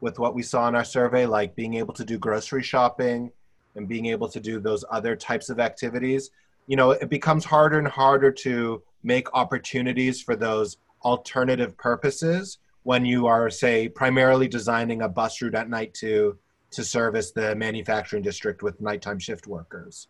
with 0.00 0.18
what 0.18 0.34
we 0.34 0.42
saw 0.42 0.68
in 0.68 0.74
our 0.74 0.84
survey, 0.84 1.24
like 1.24 1.54
being 1.54 1.74
able 1.74 1.94
to 1.94 2.04
do 2.04 2.18
grocery 2.18 2.62
shopping 2.62 3.30
and 3.74 3.88
being 3.88 4.06
able 4.06 4.28
to 4.28 4.38
do 4.38 4.60
those 4.60 4.84
other 4.90 5.16
types 5.16 5.48
of 5.48 5.58
activities, 5.58 6.30
you 6.66 6.76
know, 6.76 6.90
it 6.90 7.08
becomes 7.08 7.44
harder 7.44 7.78
and 7.78 7.88
harder 7.88 8.30
to 8.30 8.82
make 9.02 9.32
opportunities 9.32 10.20
for 10.20 10.36
those 10.36 10.76
alternative 11.04 11.76
purposes 11.78 12.58
when 12.82 13.04
you 13.04 13.26
are, 13.26 13.48
say, 13.48 13.88
primarily 13.88 14.46
designing 14.46 15.02
a 15.02 15.08
bus 15.08 15.40
route 15.40 15.54
at 15.54 15.70
night 15.70 15.94
to 15.94 16.38
to 16.70 16.84
service 16.84 17.30
the 17.30 17.54
manufacturing 17.54 18.22
district 18.22 18.62
with 18.62 18.80
nighttime 18.80 19.18
shift 19.18 19.46
workers. 19.46 20.08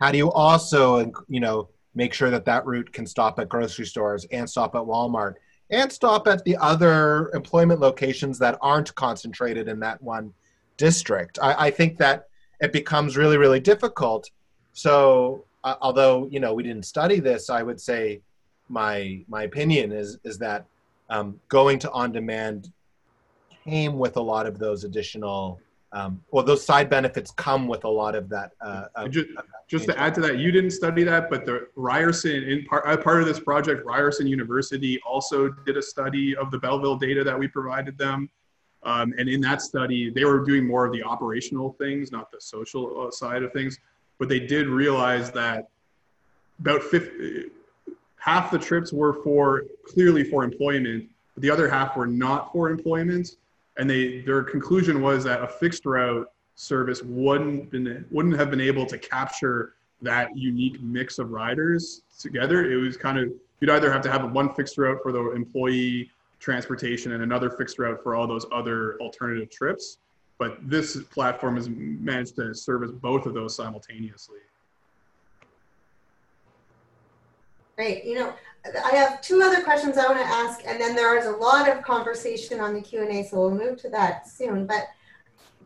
How 0.00 0.12
do 0.12 0.18
you 0.18 0.30
also, 0.30 1.10
you 1.28 1.40
know, 1.40 1.68
make 1.94 2.14
sure 2.14 2.30
that 2.30 2.44
that 2.44 2.64
route 2.66 2.92
can 2.92 3.04
stop 3.06 3.38
at 3.40 3.48
grocery 3.48 3.84
stores 3.84 4.24
and 4.30 4.48
stop 4.48 4.74
at 4.76 4.82
Walmart 4.82 5.34
and 5.70 5.90
stop 5.90 6.28
at 6.28 6.44
the 6.44 6.56
other 6.58 7.30
employment 7.34 7.80
locations 7.80 8.38
that 8.38 8.58
aren't 8.60 8.94
concentrated 8.94 9.68
in 9.68 9.80
that 9.80 10.00
one 10.02 10.32
district. 10.76 11.38
I, 11.42 11.66
I 11.66 11.70
think 11.70 11.98
that 11.98 12.28
it 12.60 12.72
becomes 12.72 13.16
really, 13.16 13.36
really 13.36 13.60
difficult. 13.60 14.30
So, 14.72 15.44
uh, 15.62 15.76
although 15.80 16.28
you 16.30 16.40
know 16.40 16.52
we 16.54 16.62
didn't 16.62 16.84
study 16.84 17.20
this, 17.20 17.48
I 17.50 17.62
would 17.62 17.80
say 17.80 18.20
my 18.68 19.24
my 19.28 19.44
opinion 19.44 19.92
is 19.92 20.18
is 20.24 20.38
that 20.38 20.66
um, 21.10 21.40
going 21.48 21.78
to 21.80 21.90
on 21.92 22.12
demand 22.12 22.72
came 23.64 23.98
with 23.98 24.16
a 24.16 24.20
lot 24.20 24.46
of 24.46 24.58
those 24.58 24.84
additional 24.84 25.60
um, 25.94 26.20
well, 26.32 26.44
those 26.44 26.64
side 26.64 26.90
benefits 26.90 27.30
come 27.30 27.68
with 27.68 27.84
a 27.84 27.88
lot 27.88 28.16
of 28.16 28.28
that. 28.28 28.50
Uh, 28.60 28.86
of, 28.96 29.12
just, 29.12 29.28
just 29.68 29.86
to 29.86 29.98
add 29.98 30.12
to 30.16 30.20
that, 30.22 30.38
you 30.38 30.50
didn't 30.50 30.72
study 30.72 31.04
that, 31.04 31.30
but 31.30 31.46
the 31.46 31.68
Ryerson, 31.76 32.42
in 32.42 32.64
part, 32.64 32.84
uh, 32.84 32.96
part 32.96 33.20
of 33.20 33.28
this 33.28 33.38
project, 33.38 33.86
Ryerson 33.86 34.26
University 34.26 35.00
also 35.06 35.48
did 35.48 35.76
a 35.76 35.82
study 35.82 36.34
of 36.34 36.50
the 36.50 36.58
Belleville 36.58 36.96
data 36.96 37.22
that 37.22 37.38
we 37.38 37.46
provided 37.46 37.96
them. 37.96 38.28
Um, 38.82 39.14
and 39.18 39.28
in 39.28 39.40
that 39.42 39.62
study, 39.62 40.10
they 40.10 40.24
were 40.24 40.44
doing 40.44 40.66
more 40.66 40.84
of 40.84 40.92
the 40.92 41.02
operational 41.04 41.76
things, 41.78 42.10
not 42.10 42.28
the 42.32 42.40
social 42.40 43.06
uh, 43.06 43.12
side 43.12 43.44
of 43.44 43.52
things. 43.52 43.78
But 44.18 44.28
they 44.28 44.40
did 44.40 44.66
realize 44.66 45.30
that 45.30 45.68
about 46.58 46.82
50, 46.82 47.50
half 48.16 48.50
the 48.50 48.58
trips 48.58 48.92
were 48.92 49.22
for 49.22 49.66
clearly 49.86 50.24
for 50.24 50.42
employment, 50.42 51.08
but 51.34 51.42
the 51.42 51.50
other 51.50 51.68
half 51.68 51.96
were 51.96 52.08
not 52.08 52.52
for 52.52 52.68
employment 52.68 53.36
and 53.76 53.88
they 53.88 54.20
their 54.20 54.42
conclusion 54.42 55.00
was 55.02 55.24
that 55.24 55.42
a 55.42 55.48
fixed 55.48 55.84
route 55.86 56.28
service 56.54 57.02
wouldn't 57.02 57.70
been 57.70 58.04
wouldn't 58.10 58.36
have 58.36 58.50
been 58.50 58.60
able 58.60 58.86
to 58.86 58.98
capture 58.98 59.74
that 60.02 60.36
unique 60.36 60.80
mix 60.82 61.18
of 61.18 61.30
riders 61.30 62.02
together. 62.18 62.70
It 62.70 62.76
was 62.76 62.96
kind 62.96 63.18
of 63.18 63.32
you'd 63.60 63.70
either 63.70 63.90
have 63.90 64.02
to 64.02 64.10
have 64.10 64.30
one 64.32 64.54
fixed 64.54 64.78
route 64.78 64.98
for 65.02 65.12
the 65.12 65.30
employee 65.32 66.10
transportation 66.38 67.12
and 67.12 67.22
another 67.22 67.50
fixed 67.50 67.78
route 67.78 68.02
for 68.02 68.14
all 68.14 68.26
those 68.26 68.46
other 68.52 68.98
alternative 69.00 69.50
trips. 69.50 69.98
But 70.38 70.58
this 70.68 71.00
platform 71.04 71.56
has 71.56 71.68
managed 71.68 72.36
to 72.36 72.54
service 72.54 72.90
both 72.90 73.24
of 73.24 73.34
those 73.34 73.54
simultaneously. 73.54 74.40
Great. 77.76 78.04
You 78.04 78.16
know, 78.16 78.34
I 78.64 78.96
have 78.96 79.20
two 79.20 79.42
other 79.42 79.62
questions 79.62 79.98
I 79.98 80.06
want 80.06 80.18
to 80.18 80.26
ask, 80.26 80.60
and 80.66 80.80
then 80.80 80.96
there 80.96 81.18
is 81.18 81.26
a 81.26 81.36
lot 81.36 81.68
of 81.68 81.82
conversation 81.82 82.60
on 82.60 82.72
the 82.72 82.80
Q&A, 82.80 83.22
so 83.24 83.38
we'll 83.38 83.50
move 83.50 83.78
to 83.82 83.90
that 83.90 84.26
soon. 84.26 84.66
But 84.66 84.88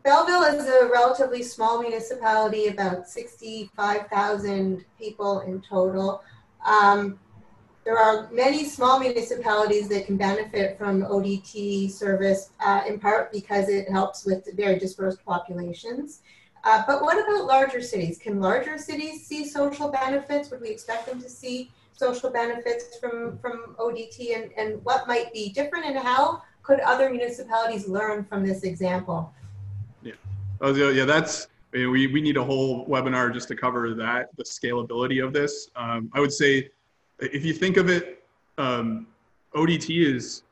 Belleville 0.03 0.43
is 0.43 0.67
a 0.67 0.89
relatively 0.91 1.41
small 1.41 1.81
municipality, 1.81 2.67
about 2.67 3.07
65,000 3.07 4.85
people 4.97 5.41
in 5.41 5.61
total. 5.61 6.23
Um, 6.65 7.19
there 7.85 7.97
are 7.97 8.29
many 8.31 8.65
small 8.65 8.99
municipalities 8.99 9.87
that 9.89 10.05
can 10.05 10.17
benefit 10.17 10.77
from 10.77 11.03
ODT 11.03 11.89
service, 11.89 12.51
uh, 12.59 12.81
in 12.87 12.99
part 12.99 13.31
because 13.31 13.69
it 13.69 13.89
helps 13.89 14.25
with 14.25 14.47
very 14.55 14.77
dispersed 14.77 15.23
populations. 15.25 16.21
Uh, 16.65 16.83
but 16.85 17.01
what 17.01 17.17
about 17.17 17.45
larger 17.45 17.81
cities? 17.81 18.17
Can 18.17 18.41
larger 18.41 18.77
cities 18.77 19.25
see 19.25 19.47
social 19.47 19.89
benefits? 19.89 20.51
Would 20.51 20.59
we 20.59 20.69
expect 20.69 21.07
them 21.07 21.21
to 21.21 21.29
see 21.29 21.71
social 21.99 22.29
benefits 22.29 22.97
from, 22.97 23.37
from 23.39 23.75
ODT 23.77 24.33
and, 24.33 24.51
and 24.55 24.83
what 24.85 25.05
might 25.05 25.33
be 25.33 25.49
different 25.49 25.85
and 25.85 25.97
how 25.97 26.41
could 26.63 26.79
other 26.79 27.09
municipalities 27.09 27.89
learn 27.89 28.23
from 28.23 28.45
this 28.45 28.63
example? 28.63 29.33
Yeah, 30.01 30.13
oh, 30.61 30.73
yeah, 30.73 31.03
that's, 31.03 31.47
I 31.73 31.77
mean, 31.77 31.91
we, 31.91 32.07
we 32.07 32.21
need 32.21 32.37
a 32.37 32.43
whole 32.43 32.87
webinar 32.87 33.33
just 33.33 33.49
to 33.49 33.55
cover 33.55 33.93
that, 33.95 34.29
the 34.37 34.43
scalability 34.43 35.23
of 35.23 35.33
this. 35.33 35.69
Um, 35.75 36.09
I 36.13 36.21
would 36.21 36.31
say, 36.31 36.69
if 37.19 37.43
you 37.43 37.53
think 37.53 37.75
of 37.75 37.89
it, 37.89 38.23
um, 38.57 39.05
ODT 39.53 40.15
is, 40.15 40.43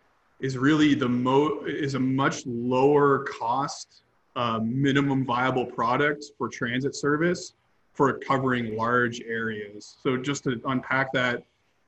is 0.42 0.58
really 0.58 0.96
the 0.96 1.08
mo 1.08 1.64
is 1.66 1.96
a 1.96 2.00
much 2.00 2.46
lower 2.46 3.24
cost 3.24 4.04
um, 4.36 4.82
minimum 4.82 5.26
viable 5.26 5.66
product 5.66 6.26
for 6.38 6.50
transit 6.50 6.94
service 6.94 7.54
for 7.98 8.14
covering 8.20 8.78
large 8.78 9.22
areas. 9.22 9.98
So 10.04 10.18
just 10.18 10.44
to 10.44 10.62
unpack 10.66 11.12
that, 11.14 11.44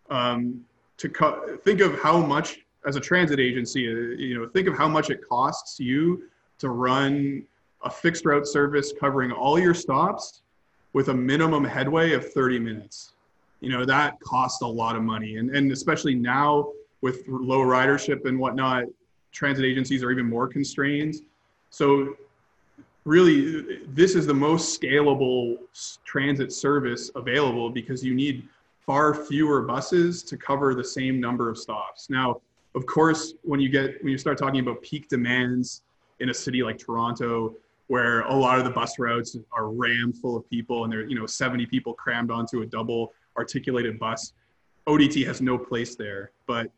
um, 0.09 0.65
to 0.97 1.07
co- 1.07 1.57
think 1.63 1.81
of 1.81 2.01
how 2.01 2.17
much 2.17 2.61
as 2.87 2.95
a 2.95 2.99
transit 2.99 3.39
agency, 3.39 3.87
uh, 3.87 4.17
you 4.17 4.33
know, 4.35 4.49
think 4.49 4.67
of 4.67 4.75
how 4.75 4.87
much 4.87 5.11
it 5.11 5.19
costs 5.29 5.79
you 5.79 6.23
to 6.57 6.69
run 6.69 7.45
a 7.83 7.91
fixed 7.91 8.25
route 8.25 8.47
service 8.47 8.91
covering 8.99 9.31
all 9.31 9.59
your 9.59 9.75
stops 9.75 10.41
with 10.93 11.09
a 11.09 11.13
minimum 11.13 11.63
headway 11.63 12.13
of 12.13 12.33
30 12.33 12.57
minutes. 12.57 13.13
You 13.59 13.69
know, 13.69 13.85
that 13.85 14.19
costs 14.21 14.63
a 14.63 14.67
lot 14.67 14.95
of 14.95 15.03
money. 15.03 15.37
And, 15.37 15.55
and 15.55 15.71
especially 15.71 16.15
now 16.15 16.71
with 17.01 17.21
low 17.27 17.59
ridership 17.59 18.25
and 18.25 18.39
whatnot, 18.39 18.85
transit 19.31 19.63
agencies 19.63 20.01
are 20.01 20.09
even 20.09 20.25
more 20.25 20.47
constrained. 20.47 21.17
So 21.69 22.15
really, 23.05 23.79
this 23.87 24.15
is 24.15 24.25
the 24.25 24.33
most 24.33 24.79
scalable 24.79 25.57
transit 26.05 26.51
service 26.51 27.11
available 27.15 27.69
because 27.69 28.03
you 28.03 28.13
need 28.13 28.47
far 28.85 29.13
fewer 29.13 29.61
buses 29.61 30.23
to 30.23 30.37
cover 30.37 30.73
the 30.73 30.83
same 30.83 31.19
number 31.19 31.49
of 31.49 31.57
stops. 31.57 32.09
Now, 32.09 32.41
of 32.75 32.85
course, 32.85 33.33
when 33.43 33.59
you 33.59 33.69
get 33.69 34.01
when 34.03 34.11
you 34.11 34.17
start 34.17 34.37
talking 34.37 34.59
about 34.59 34.81
peak 34.81 35.07
demands 35.07 35.83
in 36.19 36.29
a 36.29 36.33
city 36.33 36.61
like 36.63 36.77
Toronto, 36.77 37.55
where 37.87 38.21
a 38.21 38.33
lot 38.33 38.59
of 38.59 38.65
the 38.65 38.71
bus 38.71 38.99
routes 38.99 39.35
are 39.51 39.69
rammed 39.69 40.17
full 40.17 40.35
of 40.37 40.47
people 40.49 40.83
and 40.83 40.93
there 40.93 41.07
you 41.07 41.15
know 41.15 41.25
70 41.25 41.65
people 41.65 41.93
crammed 41.93 42.31
onto 42.31 42.61
a 42.61 42.65
double 42.65 43.13
articulated 43.37 43.99
bus, 43.99 44.33
ODT 44.87 45.25
has 45.25 45.41
no 45.41 45.57
place 45.57 45.95
there. 45.95 46.31
But 46.47 46.71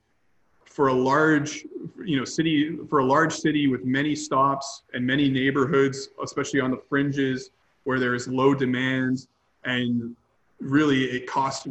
for 0.72 0.88
a 0.88 0.94
large 0.94 1.66
you 2.04 2.18
know 2.18 2.24
city 2.24 2.78
for 2.90 3.00
a 3.00 3.06
large 3.06 3.34
city 3.34 3.68
with 3.68 3.84
many 3.84 4.16
stops 4.16 4.84
and 4.94 5.06
many 5.06 5.30
neighborhoods 5.30 6.10
especially 6.24 6.62
on 6.62 6.72
the 6.72 6.82
fringes 6.90 7.52
where 7.84 8.00
there's 8.00 8.28
low 8.28 8.54
demand 8.54 9.28
and 9.66 10.16
really 10.60 11.04
it 11.06 11.28
costs 11.28 11.68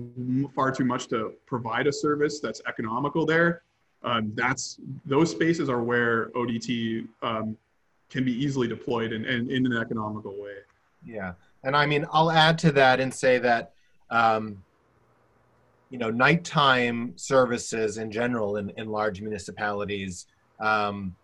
far 0.54 0.70
too 0.70 0.84
much 0.84 1.06
to 1.08 1.32
provide 1.46 1.86
a 1.86 1.92
service 1.92 2.40
that's 2.40 2.60
economical 2.68 3.24
there 3.24 3.62
um, 4.02 4.32
that's 4.34 4.78
those 5.06 5.30
spaces 5.30 5.68
are 5.68 5.82
where 5.82 6.30
odt 6.36 6.68
um, 7.22 7.56
can 8.08 8.24
be 8.24 8.32
easily 8.32 8.66
deployed 8.66 9.12
in, 9.12 9.24
in, 9.24 9.50
in, 9.50 9.66
an 9.66 9.76
economical 9.76 10.32
way. 10.40 10.56
Yeah. 11.04 11.34
And 11.62 11.76
i 11.76 11.86
mean 11.86 12.06
i'll 12.12 12.30
add 12.30 12.58
to 12.58 12.72
that 12.72 13.00
and 13.00 13.12
say 13.12 13.38
that 13.38 13.72
um, 14.10 14.62
you 15.90 15.98
know 15.98 16.10
nighttime 16.10 17.12
services 17.16 17.98
in 17.98 18.10
general 18.10 18.56
in, 18.56 18.70
in 18.76 18.88
large 18.88 19.20
municipalities. 19.20 20.26
Um, 20.60 21.14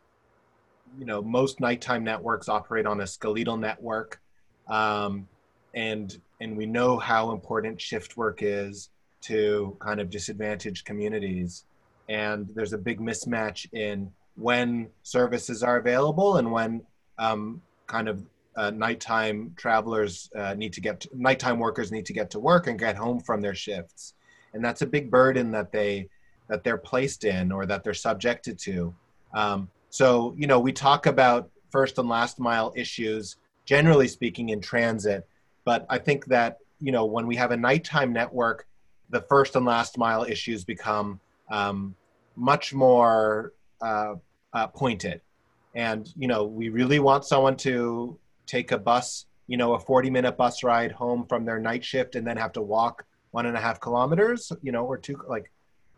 you 0.99 1.07
know 1.07 1.23
most 1.23 1.61
nighttime 1.61 2.05
networks 2.05 2.49
operate 2.49 2.87
on 2.87 3.01
a 3.01 3.07
skeletal 3.07 3.57
network. 3.57 4.21
Um, 4.69 5.29
and 5.75 6.19
and 6.41 6.57
we 6.57 6.67
know 6.67 6.99
how 6.99 7.31
important 7.31 7.81
shift 7.81 8.17
work 8.17 8.41
is 8.43 8.91
to 9.23 9.77
kind 9.81 10.01
of 10.01 10.11
disadvantaged 10.11 10.85
communities. 10.85 11.65
And 12.09 12.49
there's 12.55 12.73
a 12.73 12.79
big 12.79 13.01
mismatch 13.01 13.73
in 13.73 14.11
when 14.37 14.89
services 15.03 15.63
are 15.63 15.79
available 15.79 16.37
and 16.37 16.53
when 16.53 16.83
um, 17.19 17.63
kind 17.87 18.09
of 18.09 18.23
uh, 18.57 18.71
nighttime 18.71 19.53
travelers 19.57 20.31
uh, 20.37 20.55
need 20.55 20.73
to 20.75 20.81
get 20.81 21.01
to, 21.01 21.09
nighttime 21.15 21.59
workers 21.59 21.91
need 21.91 22.07
to 22.07 22.13
get 22.13 22.31
to 22.31 22.39
work 22.39 22.67
and 22.67 22.79
get 22.79 22.97
home 22.97 23.21
from 23.21 23.41
their 23.41 23.55
shifts 23.55 24.15
and 24.57 24.65
that's 24.65 24.83
a 24.83 24.87
big 24.87 25.11
burden 25.11 25.53
that 25.53 25.71
they 25.71 26.09
that 26.49 26.65
they're 26.65 26.79
placed 26.79 27.25
in 27.25 27.53
or 27.53 27.67
that 27.67 27.85
they're 27.85 27.95
subjected 27.95 28.59
to. 28.59 28.95
Um, 29.35 29.69
so 29.91 30.35
you 30.37 30.47
know, 30.47 30.59
we 30.59 30.73
talk 30.73 31.07
about 31.07 31.51
first 31.71 31.99
and 31.99 32.09
last 32.09 32.41
mile 32.41 32.73
issues 32.75 33.37
generally 33.65 34.09
speaking 34.09 34.49
in 34.49 34.61
transit, 34.61 35.29
but 35.65 35.87
I 35.89 35.99
think 35.99 36.27
that 36.27 36.59
you 36.81 36.91
know 36.91 37.05
when 37.05 37.27
we 37.27 37.37
have 37.37 37.53
a 37.53 37.57
nighttime 37.57 38.13
network, 38.13 38.67
the 39.11 39.21
first 39.21 39.55
and 39.55 39.65
last 39.65 39.99
mile 39.99 40.25
issues 40.25 40.65
become 40.65 41.21
um, 41.51 41.95
much 42.35 42.75
more 42.75 43.53
uh, 43.81 44.15
uh, 44.53 44.67
pointed. 44.69 45.21
And 45.75 46.11
you 46.17 46.29
know, 46.29 46.45
we 46.45 46.71
really 46.71 46.99
want 46.99 47.25
someone 47.25 47.57
to 47.59 48.19
take 48.47 48.73
a 48.73 48.79
bus, 48.79 49.27
you 49.47 49.57
know, 49.57 49.75
a 49.75 49.79
40 49.79 50.09
minute 50.11 50.37
bus 50.37 50.63
ride 50.63 50.93
home 50.93 51.27
from 51.29 51.45
their 51.45 51.59
night 51.59 51.85
shift 51.85 52.15
and 52.15 52.27
then 52.27 52.39
have 52.39 52.53
to 52.53 52.63
walk 52.63 53.05
one 53.37 53.47
and 53.51 53.57
a 53.57 53.61
half 53.61 53.79
kilometers, 53.87 54.41
you 54.63 54.73
know, 54.73 54.85
or 54.93 54.97
two, 54.97 55.17
like 55.29 55.47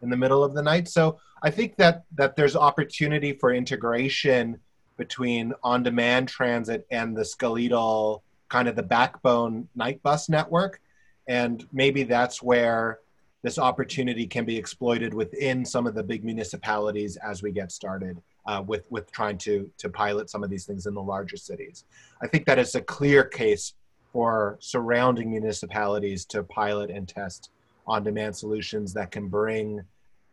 in 0.03 0.11
the 0.11 0.17
middle 0.17 0.43
of 0.43 0.53
the 0.55 0.63
night. 0.73 0.87
So 0.89 1.05
I 1.41 1.51
think 1.57 1.77
that 1.77 1.97
that 2.21 2.35
there's 2.37 2.57
opportunity 2.57 3.33
for 3.41 3.49
integration 3.63 4.59
between 4.97 5.45
on-demand 5.63 6.25
transit 6.29 6.81
and 6.91 7.17
the 7.17 7.25
skeletal 7.25 8.25
kind 8.49 8.67
of 8.71 8.75
the 8.75 8.89
backbone 8.97 9.69
night 9.77 10.03
bus 10.03 10.29
network, 10.29 10.81
and 11.29 11.65
maybe 11.73 12.03
that's 12.03 12.43
where 12.43 12.99
this 13.47 13.57
opportunity 13.71 14.27
can 14.27 14.45
be 14.45 14.57
exploited 14.57 15.15
within 15.15 15.65
some 15.65 15.87
of 15.87 15.95
the 15.95 16.03
big 16.03 16.25
municipalities 16.25 17.17
as 17.31 17.37
we 17.45 17.51
get 17.53 17.71
started 17.71 18.17
uh, 18.49 18.61
with 18.71 18.85
with 18.95 19.07
trying 19.19 19.39
to 19.47 19.71
to 19.83 19.87
pilot 19.89 20.27
some 20.29 20.43
of 20.45 20.51
these 20.51 20.67
things 20.69 20.87
in 20.87 20.95
the 20.95 21.07
larger 21.15 21.39
cities. 21.51 21.85
I 22.25 22.27
think 22.27 22.43
that 22.47 22.59
is 22.59 22.75
a 22.75 22.81
clear 22.97 23.23
case 23.43 23.75
for 24.13 24.57
surrounding 24.61 25.31
municipalities 25.31 26.25
to 26.27 26.43
pilot 26.43 26.91
and 26.91 27.09
test 27.09 27.51
on-demand 27.87 28.37
solutions 28.37 28.93
that 28.93 29.11
can 29.11 29.29
bring 29.29 29.83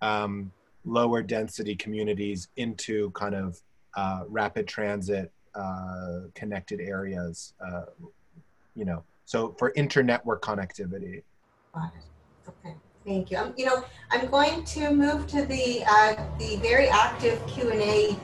um, 0.02 0.52
lower 0.86 1.22
density 1.22 1.76
communities 1.76 2.50
into 2.58 3.10
kind 3.12 3.36
of 3.36 3.60
uh, 3.96 4.24
rapid 4.28 4.68
transit 4.68 5.32
uh, 5.56 6.22
connected 6.34 6.80
areas, 6.82 7.54
uh, 7.66 7.86
you 8.76 8.86
know, 8.86 9.04
so 9.26 9.56
for 9.58 9.72
internetwork 9.74 10.42
connectivity. 10.42 11.24
Okay, 12.48 12.76
thank 13.06 13.32
you. 13.32 13.38
Um, 13.38 13.54
you 13.58 13.66
know, 13.66 13.84
I'm 14.12 14.28
going 14.28 14.64
to 14.66 14.92
move 14.92 15.28
to 15.28 15.46
the 15.46 15.84
uh, 15.88 16.16
the 16.38 16.58
very 16.58 16.88
active 16.90 17.46
Q 17.48 17.72
and 17.72 17.82
A 17.82 18.18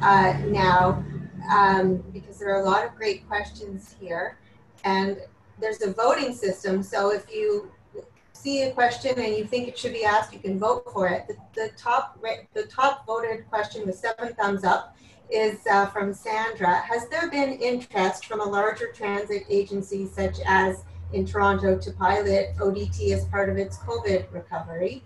uh, 0.00 0.38
now 0.46 1.04
um, 1.52 2.02
because 2.12 2.38
there 2.38 2.54
are 2.54 2.60
a 2.60 2.64
lot 2.64 2.84
of 2.84 2.94
great 2.94 3.26
questions 3.28 3.96
here. 4.00 4.38
And 4.86 5.18
there's 5.58 5.82
a 5.82 5.92
voting 5.92 6.32
system. 6.32 6.82
So 6.82 7.12
if 7.12 7.26
you 7.30 7.72
see 8.32 8.62
a 8.62 8.72
question 8.72 9.18
and 9.18 9.36
you 9.36 9.44
think 9.44 9.66
it 9.66 9.76
should 9.76 9.92
be 9.92 10.04
asked, 10.04 10.32
you 10.32 10.38
can 10.38 10.58
vote 10.58 10.84
for 10.92 11.08
it. 11.08 11.26
The, 11.26 11.36
the 11.54 11.70
top 11.76 12.22
the 12.54 12.62
top 12.66 13.04
voted 13.04 13.48
question 13.50 13.84
with 13.84 13.96
seven 13.96 14.32
thumbs 14.34 14.62
up 14.62 14.96
is 15.28 15.58
uh, 15.66 15.86
from 15.86 16.14
Sandra. 16.14 16.76
Has 16.76 17.08
there 17.08 17.28
been 17.28 17.54
interest 17.54 18.26
from 18.26 18.40
a 18.40 18.44
larger 18.44 18.92
transit 18.92 19.42
agency 19.48 20.06
such 20.06 20.36
as 20.46 20.84
in 21.12 21.26
Toronto 21.26 21.76
to 21.76 21.90
pilot 21.92 22.54
ODT 22.58 23.12
as 23.12 23.24
part 23.24 23.48
of 23.48 23.56
its 23.56 23.78
COVID 23.78 24.32
recovery? 24.32 25.02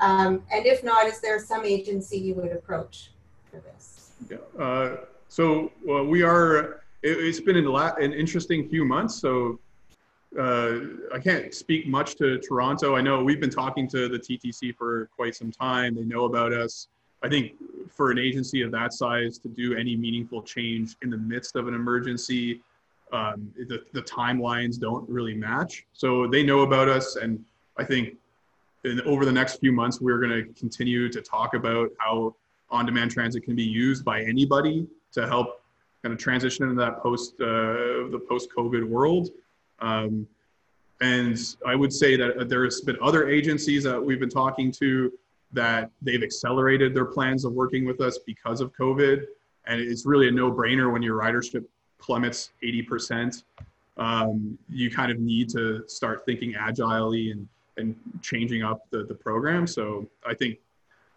Um, 0.00 0.42
and 0.52 0.66
if 0.66 0.84
not, 0.84 1.06
is 1.06 1.20
there 1.20 1.38
some 1.38 1.64
agency 1.64 2.18
you 2.18 2.34
would 2.34 2.52
approach 2.52 3.12
for 3.50 3.60
this? 3.60 4.10
Yeah, 4.28 4.62
uh, 4.62 4.96
so 5.28 5.72
well, 5.82 6.04
we 6.04 6.22
are 6.22 6.83
it, 7.04 7.26
has 7.26 7.40
been 7.40 7.56
an, 7.56 7.66
an 7.66 8.12
interesting 8.12 8.68
few 8.68 8.84
months. 8.84 9.14
So 9.14 9.60
uh, 10.38 10.78
I 11.12 11.20
can't 11.22 11.54
speak 11.54 11.86
much 11.86 12.16
to 12.16 12.38
Toronto. 12.38 12.96
I 12.96 13.02
know 13.02 13.22
we've 13.22 13.40
been 13.40 13.50
talking 13.50 13.86
to 13.88 14.08
the 14.08 14.18
TTC 14.18 14.74
for 14.74 15.08
quite 15.14 15.36
some 15.36 15.52
time. 15.52 15.94
They 15.94 16.04
know 16.04 16.24
about 16.24 16.52
us. 16.52 16.88
I 17.22 17.28
think 17.28 17.52
for 17.88 18.10
an 18.10 18.18
agency 18.18 18.62
of 18.62 18.70
that 18.72 18.92
size 18.92 19.38
to 19.38 19.48
do 19.48 19.76
any 19.76 19.96
meaningful 19.96 20.42
change 20.42 20.96
in 21.02 21.10
the 21.10 21.16
midst 21.16 21.56
of 21.56 21.68
an 21.68 21.74
emergency, 21.74 22.60
um, 23.12 23.52
the, 23.56 23.84
the 23.92 24.02
timelines 24.02 24.80
don't 24.80 25.08
really 25.08 25.34
match. 25.34 25.86
So 25.92 26.26
they 26.26 26.42
know 26.42 26.60
about 26.60 26.88
us. 26.88 27.16
And 27.16 27.42
I 27.76 27.84
think 27.84 28.16
in, 28.84 29.00
over 29.02 29.24
the 29.24 29.32
next 29.32 29.60
few 29.60 29.72
months, 29.72 30.00
we're 30.00 30.18
going 30.18 30.30
to 30.30 30.52
continue 30.58 31.08
to 31.10 31.20
talk 31.20 31.54
about 31.54 31.90
how 31.98 32.34
on 32.70 32.86
demand 32.86 33.10
transit 33.10 33.44
can 33.44 33.54
be 33.54 33.62
used 33.62 34.04
by 34.04 34.22
anybody 34.22 34.86
to 35.12 35.26
help 35.26 35.63
kind 36.04 36.12
of 36.12 36.20
transition 36.20 36.64
into 36.68 36.76
that 36.76 37.02
post 37.02 37.34
uh, 37.40 38.12
the 38.12 38.20
post 38.28 38.50
COVID 38.54 38.86
world. 38.86 39.30
Um, 39.80 40.28
and 41.00 41.38
I 41.66 41.74
would 41.74 41.92
say 41.92 42.14
that 42.16 42.48
there's 42.48 42.82
been 42.82 42.98
other 43.02 43.28
agencies 43.28 43.82
that 43.84 44.00
we've 44.00 44.20
been 44.20 44.28
talking 44.28 44.70
to 44.72 45.12
that 45.52 45.90
they've 46.02 46.22
accelerated 46.22 46.94
their 46.94 47.06
plans 47.06 47.44
of 47.44 47.52
working 47.52 47.86
with 47.86 48.00
us 48.00 48.18
because 48.26 48.60
of 48.60 48.72
COVID. 48.74 49.24
And 49.66 49.80
it's 49.80 50.04
really 50.04 50.28
a 50.28 50.30
no-brainer 50.30 50.92
when 50.92 51.02
your 51.02 51.18
ridership 51.18 51.64
plummets 51.98 52.50
80%. 52.62 53.42
Um, 53.96 54.58
you 54.68 54.90
kind 54.90 55.10
of 55.10 55.18
need 55.18 55.48
to 55.50 55.84
start 55.88 56.24
thinking 56.26 56.54
agilely 56.54 57.30
and, 57.30 57.48
and 57.76 57.96
changing 58.20 58.62
up 58.62 58.82
the, 58.90 59.04
the 59.04 59.14
program. 59.14 59.66
So 59.66 60.06
I 60.26 60.34
think 60.34 60.58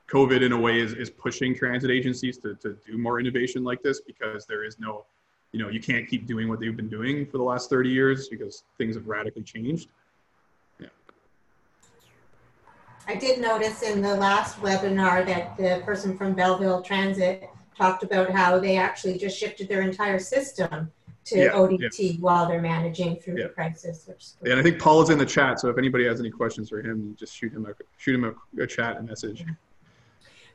COVID 0.08 0.42
in 0.42 0.54
a 0.54 0.58
way 0.58 0.80
is, 0.80 0.94
is 0.94 1.10
pushing 1.10 1.54
transit 1.54 1.92
agencies 1.92 2.38
to, 2.40 2.56
to 2.56 2.78
do 2.86 2.98
more 2.98 3.20
innovation 3.20 3.64
like 3.64 3.84
this 3.84 4.02
because 4.02 4.46
there 4.46 4.64
is 4.64 4.80
no, 4.80 5.06
you 5.52 5.60
know, 5.60 5.70
you 5.70 5.82
can't 5.82 6.08
keep 6.08 6.26
doing 6.26 6.48
what 6.48 6.60
they've 6.60 6.76
been 6.76 6.90
doing 6.90 7.26
for 7.26 7.38
the 7.38 7.44
last 7.44 7.70
30 7.70 7.90
years 7.90 8.30
because 8.30 8.64
things 8.78 8.96
have 8.96 9.08
radically 9.08 9.44
changed. 9.44 9.90
Yeah. 10.80 10.88
I 13.08 13.16
did 13.16 13.42
notice 13.42 13.82
in 13.82 14.02
the 14.02 14.16
last 14.16 14.62
webinar 14.62 15.26
that 15.26 15.58
the 15.58 15.82
person 15.86 16.18
from 16.18 16.34
Belleville 16.34 16.82
Transit 16.82 17.50
talked 17.78 18.04
about 18.04 18.32
how 18.32 18.60
they 18.60 18.78
actually 18.78 19.18
just 19.18 19.38
shifted 19.38 19.68
their 19.68 19.82
entire 19.82 20.20
system 20.20 20.92
to 21.26 21.38
yeah, 21.38 21.50
ODT 21.50 22.00
yeah. 22.00 22.12
while 22.22 22.48
they're 22.48 22.62
managing 22.62 23.18
through 23.18 23.38
yeah. 23.38 23.48
the 23.48 23.50
crisis. 23.50 24.10
yeah, 24.44 24.52
and 24.52 24.60
I 24.60 24.64
think 24.64 24.80
Paul 24.80 25.02
is 25.02 25.10
in 25.10 25.18
the 25.18 25.26
chat, 25.26 25.60
so 25.60 25.70
if 25.70 25.78
anybody 25.78 26.06
has 26.06 26.22
any 26.22 26.30
questions 26.30 26.70
for 26.70 26.82
him, 26.82 27.16
just 27.20 27.36
shoot 27.36 27.52
him 27.52 27.66
a 27.66 27.74
shoot 27.98 28.16
him 28.16 28.24
a, 28.24 28.64
a 28.64 28.66
chat 28.66 28.96
a 28.96 29.04
message. 29.04 29.44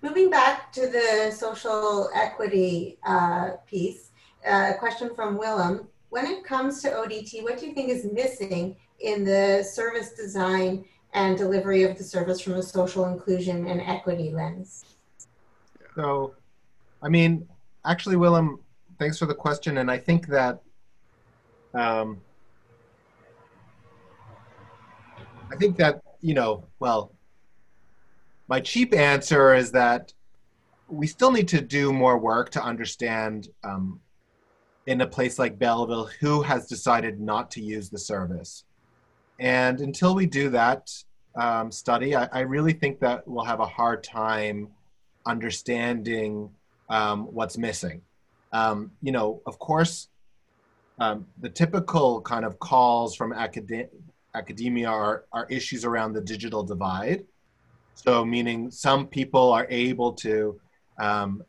Moving 0.03 0.30
back 0.30 0.72
to 0.72 0.88
the 0.88 1.30
social 1.30 2.11
equity 2.14 2.98
uh, 3.07 3.53
piece, 3.66 4.11
uh, 4.46 4.72
a 4.74 4.78
question 4.78 5.14
from 5.14 5.38
Willem. 5.38 5.88
When 6.11 6.26
it 6.26 6.44
comes 6.44 6.82
to 6.82 6.88
ODT, 6.90 7.42
what 7.42 7.59
do 7.59 7.66
you 7.66 7.72
think 7.72 7.88
is 7.88 8.07
missing 8.12 8.76
in 9.00 9.24
the 9.24 9.62
service 9.62 10.12
design 10.12 10.84
and 11.14 11.36
delivery 11.36 11.82
of 11.82 11.98
the 11.98 12.05
service 12.05 12.40
from 12.40 12.55
a 12.55 12.62
social 12.62 13.07
inclusion 13.07 13.66
and 13.66 13.80
equity 13.82 14.30
lens. 14.30 14.84
So, 15.94 16.34
I 17.03 17.09
mean, 17.09 17.46
actually, 17.84 18.16
Willem, 18.16 18.61
thanks 18.98 19.18
for 19.18 19.26
the 19.26 19.34
question. 19.34 19.78
And 19.78 19.90
I 19.90 19.98
think 19.98 20.26
that 20.28 20.61
um, 21.74 22.20
I 25.50 25.57
think 25.57 25.76
that, 25.76 26.00
you 26.20 26.34
know, 26.34 26.64
well, 26.80 27.12
my 28.53 28.61
cheap 28.61 28.92
answer 28.92 29.55
is 29.55 29.72
that 29.72 30.12
we 30.86 31.07
still 31.07 31.30
need 31.30 31.48
to 31.48 31.62
do 31.62 31.90
more 31.90 32.18
work 32.18 32.50
to 32.50 32.62
understand 32.62 33.48
um, 33.64 33.98
in 34.84 35.00
a 35.00 35.07
place 35.07 35.38
like 35.38 35.59
Belleville 35.59 36.11
who 36.20 36.42
has 36.42 36.66
decided 36.66 37.18
not 37.18 37.50
to 37.53 37.62
use 37.62 37.88
the 37.88 37.98
service. 37.98 38.64
And 39.38 39.80
until 39.80 40.14
we 40.14 40.26
do 40.26 40.50
that 40.50 40.90
um, 41.34 41.72
study, 41.72 42.14
I, 42.14 42.28
I, 42.30 42.40
really 42.40 42.74
think 42.74 43.00
that 43.00 43.26
we'll 43.26 43.46
have 43.46 43.61
a 43.61 43.72
hard 43.78 44.05
time 44.05 44.68
understanding 45.24 46.50
um, 46.90 47.32
what's 47.32 47.57
missing. 47.57 48.03
Um, 48.53 48.90
you 49.00 49.12
know, 49.12 49.40
of 49.46 49.59
course, 49.59 50.09
um, 50.98 51.26
the 51.40 51.48
typical 51.48 52.20
kind 52.20 52.44
of 52.44 52.59
calls 52.59 53.16
from 53.16 53.32
acad- 53.32 53.88
academia 54.34 54.90
are, 54.90 55.24
are 55.32 55.46
issues 55.48 55.86
around 55.86 56.12
the 56.12 56.20
digital 56.20 56.62
divide. 56.62 57.24
So, 57.95 58.24
meaning 58.24 58.70
some 58.70 59.07
people 59.07 59.53
are 59.53 59.66
able 59.70 60.12
to 60.14 60.61
um, 60.99 61.43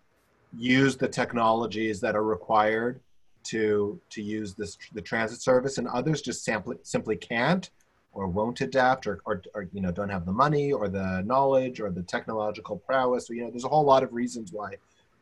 use 0.56 0.98
the 0.98 1.08
technologies 1.08 2.00
that 2.02 2.16
are 2.16 2.24
required 2.24 3.00
to 3.44 4.00
to 4.10 4.22
use 4.22 4.54
this 4.54 4.78
the 4.94 5.02
transit 5.02 5.42
service, 5.42 5.78
and 5.78 5.88
others 5.88 6.22
just 6.22 6.44
simply 6.44 6.78
simply 6.84 7.16
can't 7.16 7.70
or 8.14 8.28
won't 8.28 8.62
adapt, 8.62 9.08
or, 9.08 9.22
or, 9.26 9.42
or 9.56 9.68
you 9.74 9.82
know 9.82 9.92
don't 9.92 10.10
have 10.10 10.26
the 10.26 10.32
money 10.32 10.72
or 10.72 10.88
the 10.88 11.22
knowledge 11.26 11.80
or 11.80 11.90
the 11.90 12.04
technological 12.04 12.78
prowess. 12.78 13.30
Or, 13.30 13.34
you 13.34 13.44
know, 13.44 13.50
there's 13.50 13.64
a 13.64 13.70
whole 13.70 13.86
lot 13.86 14.04
of 14.04 14.14
reasons 14.14 14.52
why 14.52 14.76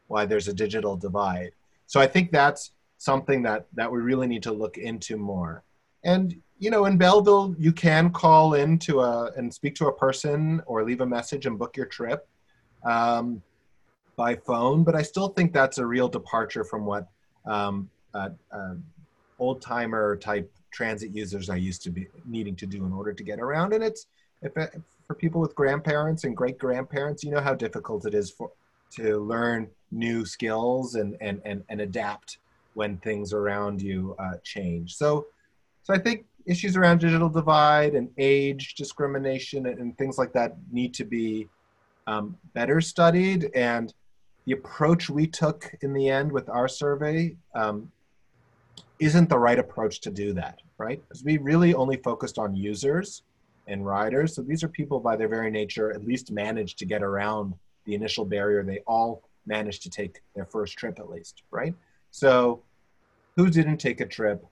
why 0.07 0.25
there's 0.25 0.47
a 0.47 0.53
digital 0.53 0.97
divide. 0.97 1.51
So 1.87 1.99
I 1.99 2.07
think 2.07 2.31
that's 2.31 2.71
something 2.97 3.41
that 3.43 3.67
that 3.73 3.91
we 3.91 3.99
really 3.99 4.27
need 4.27 4.43
to 4.43 4.51
look 4.51 4.77
into 4.77 5.17
more. 5.17 5.63
And 6.03 6.41
you 6.61 6.69
know, 6.69 6.85
in 6.85 6.95
Belleville, 6.95 7.55
you 7.57 7.71
can 7.71 8.11
call 8.11 8.53
in 8.53 8.77
to 8.79 8.99
a 8.99 9.31
and 9.35 9.51
speak 9.51 9.73
to 9.75 9.87
a 9.87 9.93
person 9.93 10.61
or 10.67 10.83
leave 10.83 11.01
a 11.01 11.05
message 11.05 11.47
and 11.47 11.57
book 11.57 11.75
your 11.75 11.87
trip 11.87 12.27
um, 12.85 13.41
by 14.15 14.35
phone. 14.35 14.83
But 14.83 14.95
I 14.95 15.01
still 15.01 15.29
think 15.29 15.53
that's 15.53 15.79
a 15.79 15.85
real 15.85 16.07
departure 16.07 16.63
from 16.63 16.85
what 16.85 17.09
um, 17.47 17.89
uh, 18.13 18.29
uh, 18.51 18.75
old 19.39 19.59
timer 19.59 20.15
type 20.15 20.51
transit 20.69 21.09
users 21.15 21.49
are 21.49 21.57
used 21.57 21.81
to 21.81 21.89
be 21.89 22.07
needing 22.27 22.55
to 22.57 22.67
do 22.67 22.85
in 22.85 22.93
order 22.93 23.11
to 23.11 23.23
get 23.23 23.39
around. 23.39 23.73
And 23.73 23.83
it's 23.83 24.05
if 24.43 24.53
for 25.07 25.15
people 25.15 25.41
with 25.41 25.55
grandparents 25.55 26.25
and 26.25 26.37
great 26.37 26.59
grandparents, 26.59 27.23
you 27.23 27.31
know 27.31 27.41
how 27.41 27.55
difficult 27.55 28.05
it 28.05 28.13
is 28.13 28.29
for 28.29 28.51
to 28.97 29.17
learn 29.17 29.67
new 29.89 30.27
skills 30.27 30.93
and 30.93 31.17
and 31.21 31.41
and, 31.43 31.63
and 31.69 31.81
adapt 31.81 32.37
when 32.75 32.97
things 32.97 33.33
around 33.33 33.81
you 33.81 34.15
uh, 34.19 34.37
change. 34.43 34.95
So, 34.95 35.25
so 35.81 35.93
I 35.93 35.97
think 35.97 36.25
issues 36.45 36.75
around 36.75 36.99
digital 36.99 37.29
divide 37.29 37.95
and 37.95 38.09
age 38.17 38.75
discrimination 38.75 39.67
and, 39.67 39.79
and 39.79 39.97
things 39.97 40.17
like 40.17 40.33
that 40.33 40.55
need 40.71 40.93
to 40.95 41.05
be 41.05 41.47
um, 42.07 42.37
better 42.53 42.81
studied. 42.81 43.49
And 43.55 43.93
the 44.45 44.53
approach 44.53 45.09
we 45.09 45.27
took 45.27 45.73
in 45.81 45.93
the 45.93 46.09
end 46.09 46.31
with 46.31 46.49
our 46.49 46.67
survey 46.67 47.35
um, 47.55 47.91
isn't 48.99 49.29
the 49.29 49.37
right 49.37 49.59
approach 49.59 50.01
to 50.01 50.11
do 50.11 50.33
that, 50.33 50.59
right? 50.77 51.01
Because 51.07 51.23
we 51.23 51.37
really 51.37 51.73
only 51.73 51.97
focused 51.97 52.37
on 52.37 52.55
users 52.55 53.23
and 53.67 53.85
riders. 53.85 54.35
So 54.35 54.41
these 54.41 54.63
are 54.63 54.67
people 54.67 54.99
by 54.99 55.15
their 55.15 55.27
very 55.27 55.51
nature 55.51 55.91
at 55.91 56.05
least 56.05 56.31
managed 56.31 56.77
to 56.79 56.85
get 56.85 57.03
around 57.03 57.53
the 57.85 57.95
initial 57.95 58.25
barrier. 58.25 58.63
They 58.63 58.79
all 58.87 59.23
managed 59.45 59.83
to 59.83 59.89
take 59.89 60.21
their 60.35 60.45
first 60.45 60.77
trip 60.77 60.99
at 60.99 61.09
least, 61.09 61.43
right? 61.51 61.73
So 62.11 62.63
who 63.35 63.49
didn't 63.49 63.77
take 63.77 64.01
a 64.01 64.05
trip 64.05 64.45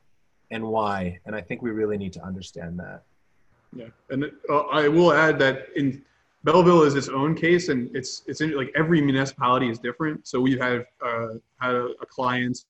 and 0.51 0.63
why? 0.63 1.19
And 1.25 1.35
I 1.35 1.41
think 1.41 1.61
we 1.61 1.71
really 1.71 1.97
need 1.97 2.13
to 2.13 2.23
understand 2.23 2.79
that. 2.79 3.03
Yeah, 3.75 3.87
and 4.09 4.31
uh, 4.49 4.59
I 4.71 4.87
will 4.87 5.13
add 5.13 5.37
that 5.39 5.67
in 5.75 6.01
Belleville 6.43 6.83
is 6.83 6.95
its 6.95 7.09
own 7.09 7.35
case, 7.35 7.69
and 7.69 7.95
it's 7.95 8.23
it's 8.27 8.41
in, 8.41 8.55
like 8.55 8.71
every 8.75 9.01
municipality 9.01 9.69
is 9.69 9.77
different. 9.77 10.27
So 10.27 10.39
we've 10.39 10.59
had 10.59 10.85
uh, 11.05 11.35
had 11.59 11.75
a, 11.75 11.89
a 12.01 12.05
client 12.05 12.65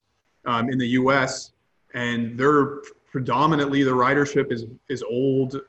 um, 0.46 0.70
in 0.70 0.78
the 0.78 0.88
U.S. 0.90 1.52
and 1.94 2.38
they're 2.38 2.82
predominantly 3.12 3.84
the 3.84 3.92
ridership 3.92 4.52
is 4.52 4.66
is 4.90 5.04
old 5.04 5.62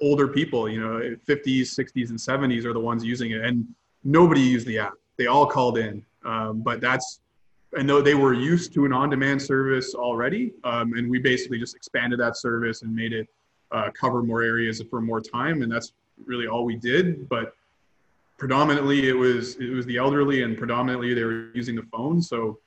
older 0.00 0.28
people. 0.28 0.68
You 0.68 0.80
know, 0.80 1.16
50s, 1.26 1.62
60s, 1.62 2.10
and 2.10 2.18
70s 2.18 2.64
are 2.64 2.72
the 2.72 2.80
ones 2.80 3.04
using 3.04 3.30
it, 3.30 3.42
and 3.42 3.66
nobody 4.02 4.40
used 4.40 4.66
the 4.66 4.78
app. 4.78 4.94
They 5.16 5.26
all 5.26 5.46
called 5.46 5.78
in, 5.78 6.04
um, 6.24 6.60
but 6.60 6.80
that's 6.80 7.20
and 7.76 7.88
though 7.88 8.02
they 8.02 8.14
were 8.14 8.32
used 8.32 8.72
to 8.74 8.84
an 8.84 8.92
on-demand 8.92 9.40
service 9.40 9.94
already, 9.94 10.52
um, 10.64 10.94
and 10.94 11.10
we 11.10 11.18
basically 11.18 11.58
just 11.58 11.74
expanded 11.74 12.20
that 12.20 12.36
service 12.36 12.82
and 12.82 12.94
made 12.94 13.12
it 13.12 13.28
uh, 13.72 13.90
cover 13.90 14.22
more 14.22 14.42
areas 14.42 14.82
for 14.90 15.00
more 15.00 15.20
time, 15.20 15.62
and 15.62 15.70
that's 15.70 15.92
really 16.26 16.46
all 16.46 16.64
we 16.64 16.76
did. 16.76 17.28
But 17.28 17.54
predominantly, 18.38 19.08
it 19.08 19.12
was 19.12 19.56
it 19.56 19.70
was 19.70 19.86
the 19.86 19.96
elderly, 19.96 20.42
and 20.42 20.56
predominantly 20.56 21.14
they 21.14 21.24
were 21.24 21.50
using 21.54 21.74
the 21.74 21.82
phone. 21.92 22.22
So 22.22 22.58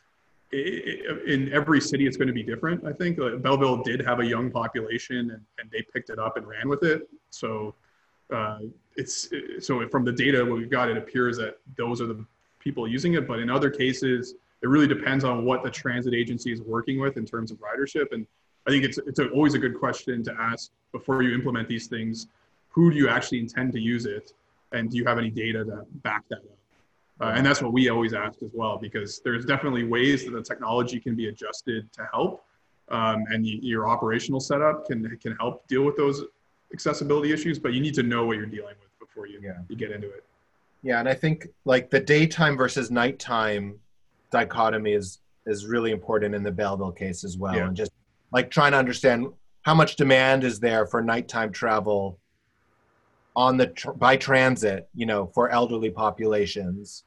in 0.51 1.49
every 1.51 1.81
city, 1.81 2.07
it's 2.07 2.15
going 2.15 2.29
to 2.29 2.33
be 2.33 2.43
different. 2.43 2.85
I 2.85 2.93
think 2.93 3.17
Belleville 3.17 3.83
did 3.83 4.01
have 4.01 4.19
a 4.19 4.25
young 4.25 4.49
population, 4.49 5.31
and, 5.31 5.41
and 5.59 5.71
they 5.71 5.81
picked 5.93 6.09
it 6.09 6.19
up 6.19 6.37
and 6.37 6.47
ran 6.47 6.69
with 6.69 6.83
it. 6.83 7.09
So 7.29 7.75
uh, 8.33 8.59
it's 8.95 9.29
so 9.59 9.87
from 9.89 10.05
the 10.05 10.11
data 10.11 10.45
what 10.45 10.57
we've 10.57 10.69
got, 10.69 10.89
it 10.89 10.97
appears 10.97 11.37
that 11.37 11.57
those 11.75 12.01
are 12.01 12.07
the 12.07 12.25
people 12.59 12.87
using 12.87 13.13
it. 13.13 13.27
But 13.27 13.39
in 13.39 13.49
other 13.49 13.69
cases 13.69 14.35
it 14.63 14.67
really 14.67 14.87
depends 14.87 15.23
on 15.23 15.45
what 15.45 15.63
the 15.63 15.69
transit 15.69 16.13
agency 16.13 16.51
is 16.51 16.61
working 16.61 16.99
with 16.99 17.17
in 17.17 17.25
terms 17.25 17.51
of 17.51 17.57
ridership. 17.59 18.11
And 18.11 18.25
I 18.65 18.71
think 18.71 18.83
it's, 18.83 18.97
it's 18.97 19.19
a, 19.19 19.29
always 19.29 19.53
a 19.53 19.59
good 19.59 19.77
question 19.77 20.23
to 20.23 20.33
ask 20.39 20.71
before 20.91 21.21
you 21.21 21.33
implement 21.33 21.67
these 21.67 21.87
things. 21.87 22.27
Who 22.69 22.91
do 22.91 22.97
you 22.97 23.09
actually 23.09 23.39
intend 23.39 23.73
to 23.73 23.79
use 23.79 24.05
it? 24.05 24.33
And 24.71 24.89
do 24.89 24.97
you 24.97 25.05
have 25.05 25.17
any 25.17 25.29
data 25.29 25.63
to 25.63 25.85
back 26.03 26.23
that 26.29 26.39
up? 26.39 26.43
Uh, 27.19 27.33
and 27.35 27.45
that's 27.45 27.61
what 27.61 27.73
we 27.73 27.89
always 27.89 28.13
ask 28.13 28.43
as 28.43 28.51
well, 28.53 28.77
because 28.77 29.21
there's 29.23 29.45
definitely 29.45 29.83
ways 29.83 30.25
that 30.25 30.31
the 30.31 30.41
technology 30.41 30.99
can 30.99 31.15
be 31.15 31.29
adjusted 31.29 31.91
to 31.93 32.07
help. 32.11 32.43
Um, 32.89 33.23
and 33.29 33.45
your 33.45 33.87
operational 33.87 34.39
setup 34.39 34.85
can, 34.85 35.17
can 35.17 35.35
help 35.37 35.67
deal 35.67 35.83
with 35.83 35.97
those 35.97 36.23
accessibility 36.73 37.33
issues, 37.33 37.57
but 37.57 37.73
you 37.73 37.81
need 37.81 37.95
to 37.95 38.03
know 38.03 38.25
what 38.25 38.37
you're 38.37 38.45
dealing 38.45 38.75
with 38.79 38.99
before 38.99 39.25
you, 39.27 39.39
yeah. 39.41 39.53
you 39.67 39.75
get 39.75 39.91
into 39.91 40.07
it. 40.07 40.23
Yeah, 40.83 40.99
and 40.99 41.09
I 41.09 41.13
think 41.13 41.47
like 41.65 41.89
the 41.89 41.99
daytime 41.99 42.55
versus 42.55 42.91
nighttime 42.91 43.79
dichotomy 44.31 44.93
is 44.93 45.19
is 45.45 45.65
really 45.65 45.91
important 45.91 46.35
in 46.35 46.43
the 46.43 46.51
Belleville 46.51 46.91
case 46.91 47.23
as 47.23 47.37
well, 47.37 47.55
yeah. 47.55 47.67
and 47.67 47.75
just 47.75 47.91
like 48.31 48.51
trying 48.51 48.73
to 48.73 48.77
understand 48.77 49.27
how 49.61 49.73
much 49.73 49.95
demand 49.95 50.43
is 50.43 50.59
there 50.59 50.85
for 50.85 51.01
nighttime 51.01 51.51
travel 51.51 52.19
on 53.35 53.55
the 53.57 53.67
tr- 53.67 53.91
by 53.91 54.17
transit, 54.17 54.89
you 54.93 55.05
know, 55.05 55.27
for 55.27 55.49
elderly 55.49 55.89
populations. 55.89 57.03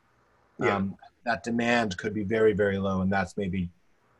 Yeah. 0.58 0.76
Um, 0.76 0.96
that 1.24 1.42
demand 1.42 1.96
could 1.98 2.14
be 2.14 2.24
very 2.24 2.52
very 2.52 2.78
low, 2.78 3.02
and 3.02 3.12
that's 3.12 3.36
maybe 3.36 3.70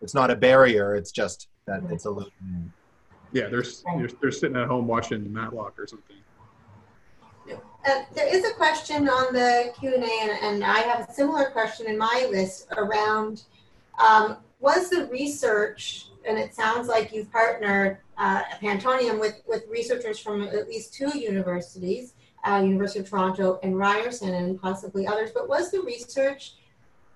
it's 0.02 0.14
not 0.14 0.30
a 0.30 0.36
barrier. 0.36 0.94
It's 0.94 1.12
just 1.12 1.48
that 1.66 1.82
it's 1.90 2.04
a 2.04 2.10
little. 2.10 2.32
Yeah, 3.32 3.48
they're, 3.48 3.62
they're, 3.96 4.08
they're 4.20 4.32
sitting 4.32 4.56
at 4.56 4.66
home 4.66 4.88
watching 4.88 5.32
Matlock 5.32 5.78
or 5.78 5.86
something. 5.86 6.16
Uh, 7.86 8.02
there 8.14 8.34
is 8.34 8.44
a 8.44 8.52
question 8.54 9.08
on 9.08 9.32
the 9.32 9.72
Q&A, 9.78 9.94
and, 9.96 10.30
and, 10.42 10.64
I 10.64 10.80
have 10.80 11.08
a 11.08 11.12
similar 11.12 11.46
question 11.46 11.86
in 11.86 11.96
my 11.96 12.28
list 12.30 12.68
around, 12.76 13.44
um, 13.98 14.36
was 14.58 14.90
the 14.90 15.06
research, 15.06 16.08
and 16.28 16.38
it 16.38 16.54
sounds 16.54 16.88
like 16.88 17.10
you've 17.10 17.32
partnered 17.32 17.98
uh, 18.18 18.42
Pantonium 18.60 19.18
with, 19.18 19.40
with 19.48 19.64
researchers 19.70 20.18
from 20.18 20.42
at 20.42 20.68
least 20.68 20.92
two 20.92 21.18
universities, 21.18 22.12
uh, 22.44 22.60
University 22.62 22.98
of 22.98 23.08
Toronto 23.08 23.58
and 23.62 23.78
Ryerson 23.78 24.34
and 24.34 24.60
possibly 24.60 25.06
others, 25.06 25.30
but 25.32 25.48
was 25.48 25.70
the 25.70 25.80
research 25.80 26.56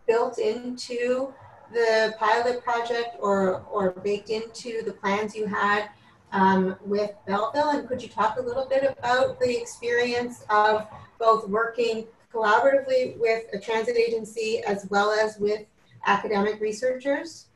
built 0.07 0.39
into 0.39 1.33
the 1.75 2.15
pilot 2.19 2.65
project 2.65 3.17
or, 3.21 3.67
or 3.71 3.91
baked 4.03 4.31
into 4.31 4.83
the 4.83 4.93
plans 4.93 5.35
you 5.35 5.47
had 5.47 5.91
um, 6.35 6.77
with 6.85 7.13
Belleville. 7.27 7.71
And 7.71 7.89
could 7.89 8.03
you 8.03 8.09
talk 8.09 8.37
a 8.39 8.43
little 8.43 8.67
bit 8.67 8.85
about 8.99 9.41
the 9.41 9.57
experience 9.57 10.45
of 10.51 10.87
both 11.19 11.49
working 11.49 12.07
collaboratively 12.33 13.19
with 13.19 13.45
a 13.53 13.59
transit 13.59 13.97
agency 13.97 14.61
as 14.67 14.87
well 14.91 15.13
as 15.13 15.39
with 15.39 15.63
academic 16.07 16.61
researchers? 16.61 17.47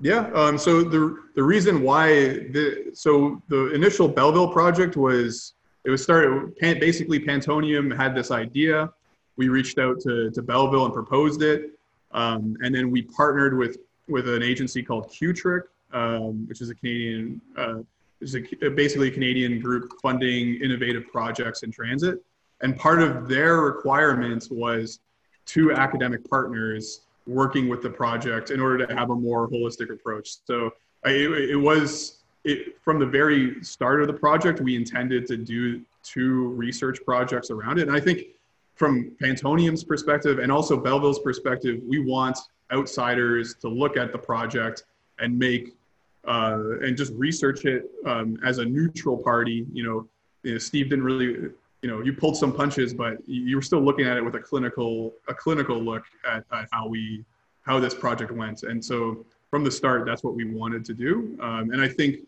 Yeah, 0.00 0.30
um, 0.34 0.58
so 0.58 0.82
the, 0.82 1.16
the 1.34 1.42
reason 1.42 1.82
why, 1.82 2.08
the, 2.08 2.90
so 2.92 3.40
the 3.48 3.72
initial 3.72 4.06
Belleville 4.08 4.52
project 4.52 4.96
was, 4.96 5.54
it 5.84 5.90
was 5.90 6.02
started, 6.02 6.54
basically 6.60 7.20
Pantonium 7.20 7.96
had 7.96 8.14
this 8.14 8.30
idea. 8.30 8.90
We 9.36 9.48
reached 9.48 9.78
out 9.78 10.00
to, 10.00 10.30
to 10.30 10.42
Belleville 10.42 10.84
and 10.84 10.94
proposed 10.94 11.42
it. 11.42 11.70
Um, 12.10 12.56
and 12.60 12.74
then 12.74 12.90
we 12.90 13.02
partnered 13.02 13.56
with, 13.56 13.78
with 14.08 14.28
an 14.28 14.42
agency 14.42 14.82
called 14.82 15.08
CUTRIC, 15.08 15.62
um, 15.92 16.46
which 16.48 16.60
is 16.60 16.70
a 16.70 16.74
Canadian 16.74 17.40
uh, 17.56 17.78
is 18.20 18.36
a, 18.36 18.68
basically 18.70 19.08
a 19.08 19.10
Canadian 19.10 19.60
group 19.60 19.92
funding 20.00 20.54
innovative 20.62 21.06
projects 21.08 21.62
in 21.62 21.70
transit. 21.70 22.22
And 22.60 22.76
part 22.76 23.02
of 23.02 23.28
their 23.28 23.60
requirements 23.62 24.48
was 24.50 25.00
two 25.44 25.72
academic 25.72 26.28
partners 26.30 27.02
working 27.26 27.68
with 27.68 27.82
the 27.82 27.90
project 27.90 28.50
in 28.50 28.60
order 28.60 28.86
to 28.86 28.94
have 28.94 29.10
a 29.10 29.14
more 29.14 29.48
holistic 29.48 29.90
approach. 29.90 30.36
So 30.46 30.72
I, 31.04 31.10
it, 31.10 31.50
it, 31.50 31.56
was 31.56 32.22
it, 32.44 32.80
from 32.82 32.98
the 32.98 33.06
very 33.06 33.62
start 33.62 34.00
of 34.00 34.06
the 34.06 34.12
project, 34.12 34.60
we 34.60 34.76
intended 34.76 35.26
to 35.26 35.36
do 35.36 35.82
two 36.02 36.48
research 36.50 36.98
projects 37.04 37.50
around 37.50 37.78
it. 37.78 37.88
And 37.88 37.96
I 37.96 38.00
think 38.00 38.26
from 38.74 39.12
Pantonium's 39.20 39.84
perspective 39.84 40.38
and 40.38 40.50
also 40.50 40.76
Belleville's 40.76 41.20
perspective, 41.20 41.80
we 41.86 41.98
want 41.98 42.38
outsiders 42.72 43.54
to 43.56 43.68
look 43.68 43.96
at 43.96 44.12
the 44.12 44.18
project 44.18 44.84
and 45.18 45.38
make 45.38 45.74
uh, 46.26 46.78
and 46.80 46.96
just 46.96 47.12
research 47.14 47.64
it 47.64 47.90
um, 48.06 48.38
as 48.44 48.58
a 48.58 48.64
neutral 48.64 49.16
party. 49.16 49.66
You 49.72 49.84
know, 49.84 50.08
you 50.42 50.52
know, 50.52 50.58
Steve 50.58 50.90
didn't 50.90 51.04
really, 51.04 51.50
you 51.82 51.90
know, 51.90 52.00
you 52.00 52.12
pulled 52.12 52.36
some 52.36 52.52
punches, 52.52 52.94
but 52.94 53.18
you 53.26 53.56
were 53.56 53.62
still 53.62 53.80
looking 53.80 54.06
at 54.06 54.16
it 54.16 54.24
with 54.24 54.34
a 54.34 54.40
clinical 54.40 55.12
a 55.28 55.34
clinical 55.34 55.78
look 55.78 56.04
at, 56.28 56.44
at 56.52 56.68
how 56.72 56.86
we 56.86 57.24
how 57.62 57.78
this 57.78 57.94
project 57.94 58.30
went. 58.32 58.62
And 58.62 58.84
so 58.84 59.24
from 59.50 59.64
the 59.64 59.70
start, 59.70 60.06
that's 60.06 60.24
what 60.24 60.34
we 60.34 60.44
wanted 60.44 60.84
to 60.86 60.94
do. 60.94 61.36
Um, 61.40 61.70
and 61.72 61.80
I 61.80 61.88
think, 61.88 62.20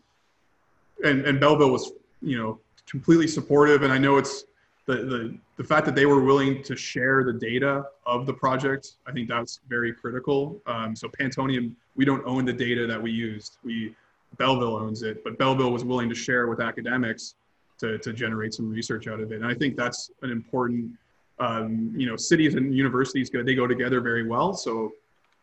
and 1.03 1.25
and 1.25 1.39
Belleville 1.39 1.71
was, 1.71 1.91
you 2.21 2.37
know, 2.37 2.59
completely 2.85 3.27
supportive. 3.27 3.83
And 3.83 3.91
I 3.91 3.97
know 3.97 4.17
it's 4.17 4.45
the, 4.85 4.95
the, 4.95 5.37
the 5.57 5.63
fact 5.63 5.85
that 5.85 5.95
they 5.95 6.05
were 6.05 6.21
willing 6.21 6.61
to 6.63 6.75
share 6.75 7.23
the 7.23 7.33
data 7.33 7.85
of 8.05 8.25
the 8.25 8.33
project, 8.33 8.93
I 9.07 9.11
think 9.11 9.27
that's 9.27 9.59
very 9.67 9.91
critical. 9.93 10.61
Um, 10.67 10.95
so 10.95 11.07
Pantonium, 11.07 11.73
we 11.95 12.05
don't 12.05 12.25
own 12.25 12.45
the 12.45 12.53
data 12.53 12.85
that 12.87 13.01
we 13.01 13.11
used. 13.11 13.57
We 13.63 13.95
Belleville 14.37 14.75
owns 14.75 15.01
it, 15.01 15.23
but 15.23 15.37
Belleville 15.37 15.71
was 15.71 15.85
willing 15.85 16.09
to 16.09 16.15
share 16.15 16.47
with 16.47 16.59
academics 16.59 17.35
to, 17.79 17.97
to 17.99 18.13
generate 18.13 18.53
some 18.53 18.69
research 18.69 19.07
out 19.07 19.19
of 19.19 19.31
it. 19.31 19.35
And 19.35 19.45
I 19.45 19.53
think 19.53 19.77
that's 19.77 20.11
an 20.21 20.31
important, 20.31 20.91
um, 21.39 21.93
you 21.95 22.05
know, 22.05 22.17
cities 22.17 22.55
and 22.55 22.73
universities, 22.75 23.29
go, 23.29 23.43
they 23.43 23.55
go 23.55 23.65
together 23.65 24.01
very 24.01 24.27
well. 24.27 24.53
So, 24.53 24.91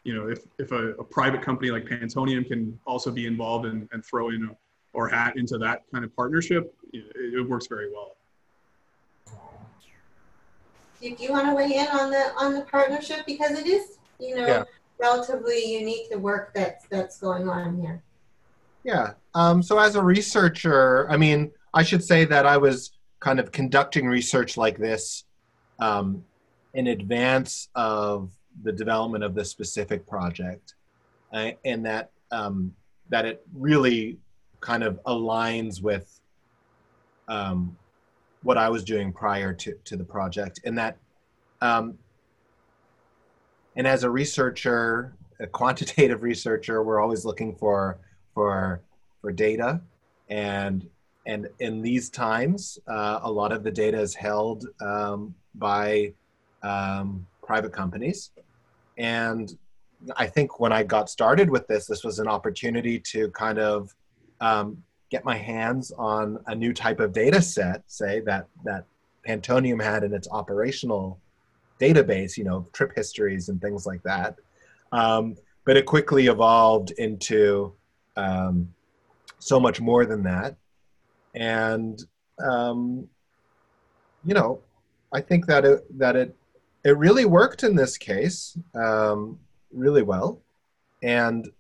you 0.05 0.15
know, 0.15 0.29
if, 0.29 0.41
if 0.59 0.73
a, 0.73 0.91
a 0.95 1.05
private 1.05 1.43
company 1.43 1.71
like 1.71 1.85
Pantonium 1.85 2.47
can 2.47 2.79
also 2.87 3.11
be 3.11 3.27
involved 3.27 3.67
and, 3.67 3.89
and 3.93 4.05
throw 4.05 4.29
in 4.29 4.45
a, 4.45 4.57
or 4.95 5.09
hat 5.09 5.37
into 5.37 5.57
that 5.59 5.83
kind 5.91 6.05
of 6.05 6.15
partnership, 6.15 6.75
it, 6.93 7.05
it 7.17 7.49
works 7.49 7.67
very 7.67 7.91
well. 7.91 8.17
Do 11.11 11.25
you 11.25 11.33
want 11.33 11.47
to 11.47 11.55
weigh 11.55 11.75
in 11.75 11.89
on 11.89 12.11
the 12.11 12.33
on 12.39 12.55
the 12.55 12.63
partnership 12.63 13.27
because 13.27 13.59
it 13.59 13.67
is 13.67 13.99
you 14.21 14.37
know 14.37 14.47
yeah. 14.47 14.65
relatively 14.99 15.79
unique 15.79 16.09
the 16.11 16.19
work 16.19 16.53
that's 16.55 16.87
that's 16.87 17.19
going 17.19 17.49
on 17.49 17.81
here 17.81 18.03
yeah 18.85 19.13
um, 19.35 19.63
so 19.63 19.79
as 19.79 19.97
a 19.97 20.03
researcher 20.03 21.11
i 21.11 21.17
mean 21.17 21.51
i 21.75 21.83
should 21.83 22.03
say 22.03 22.25
that 22.25 22.47
i 22.47 22.57
was 22.57 22.93
kind 23.21 23.41
of 23.41 23.51
conducting 23.53 24.07
research 24.07 24.57
like 24.57 24.79
this 24.79 25.25
um, 25.81 26.25
in 26.75 26.89
advance 26.89 27.69
of 27.75 28.31
the 28.63 28.73
development 28.73 29.25
of 29.25 29.35
this 29.35 29.51
specific 29.51 30.07
project 30.07 30.75
uh, 31.33 31.51
and 31.65 31.85
that 31.85 32.11
um, 32.31 32.73
that 33.09 33.25
it 33.25 33.45
really 33.55 34.19
kind 34.61 34.83
of 34.83 35.03
aligns 35.05 35.83
with 35.83 36.21
um, 37.29 37.77
what 38.43 38.59
I 38.59 38.69
was 38.69 38.85
doing 38.85 39.13
prior 39.13 39.53
to, 39.53 39.75
to 39.85 39.97
the 39.97 40.05
project. 40.05 40.61
And 40.65 40.77
that, 40.79 40.97
um, 41.61 41.99
and 43.77 43.87
as 43.87 44.05
a 44.05 44.11
researcher, 44.11 45.15
a 45.41 45.47
quantitative 45.47 46.23
researcher, 46.31 46.83
we're 46.83 47.01
always 47.01 47.25
looking 47.25 47.55
for 47.55 47.99
for 48.35 48.81
for 49.21 49.31
data, 49.31 49.81
and 50.29 50.89
and 51.27 51.49
in 51.61 51.83
these 51.83 52.11
times, 52.11 52.79
uh, 52.89 53.21
a 53.23 53.31
lot 53.31 53.53
of 53.53 53.63
the 53.63 53.71
data 53.71 54.01
is 54.01 54.15
held 54.15 54.67
um, 54.81 55.35
by 55.55 56.13
um, 56.63 57.27
private 57.43 57.73
companies, 57.73 58.31
and 58.99 59.57
I 60.17 60.27
think 60.27 60.59
when 60.59 60.73
I 60.73 60.83
got 60.83 61.09
started 61.09 61.49
with 61.49 61.67
this, 61.69 61.87
this 61.87 62.03
was 62.03 62.19
an 62.19 62.27
opportunity 62.27 62.99
to 62.99 63.31
kind 63.31 63.59
of 63.59 63.95
um, 64.41 64.83
get 65.13 65.25
my 65.27 65.37
hands 65.37 65.93
on 65.99 66.39
a 66.47 66.55
new 66.55 66.73
type 66.73 66.99
of 66.99 67.13
data 67.13 67.43
set, 67.43 67.83
say 67.87 68.21
that 68.21 68.49
that 68.65 68.87
Pantonium 69.29 69.81
had 69.81 70.03
in 70.05 70.15
its 70.15 70.27
operational 70.31 71.21
database, 71.79 72.39
you 72.39 72.45
know, 72.45 72.67
trip 72.73 72.93
histories 72.97 73.51
and 73.51 73.61
things 73.61 73.87
like 73.87 74.03
that. 74.03 74.37
Um, 74.91 75.37
but 75.65 75.77
it 75.77 75.85
quickly 75.85 76.27
evolved 76.27 76.93
into 76.93 77.75
um, 78.17 78.73
so 79.39 79.61
much 79.61 79.81
more 79.81 80.07
than 80.07 80.23
that. 80.23 80.57
And 81.35 82.03
um, 82.43 83.07
you 84.25 84.33
know, 84.33 84.61
I 85.13 85.21
think 85.21 85.47
that 85.47 85.67
it 85.67 85.99
that 85.99 86.17
it 86.17 86.35
it 86.85 86.97
really 86.97 87.27
worked 87.27 87.65
in 87.65 87.77
this 87.77 87.99
case 87.99 88.57
um, 88.75 89.39
really 89.73 90.03
well, 90.03 90.41
and 91.03 91.51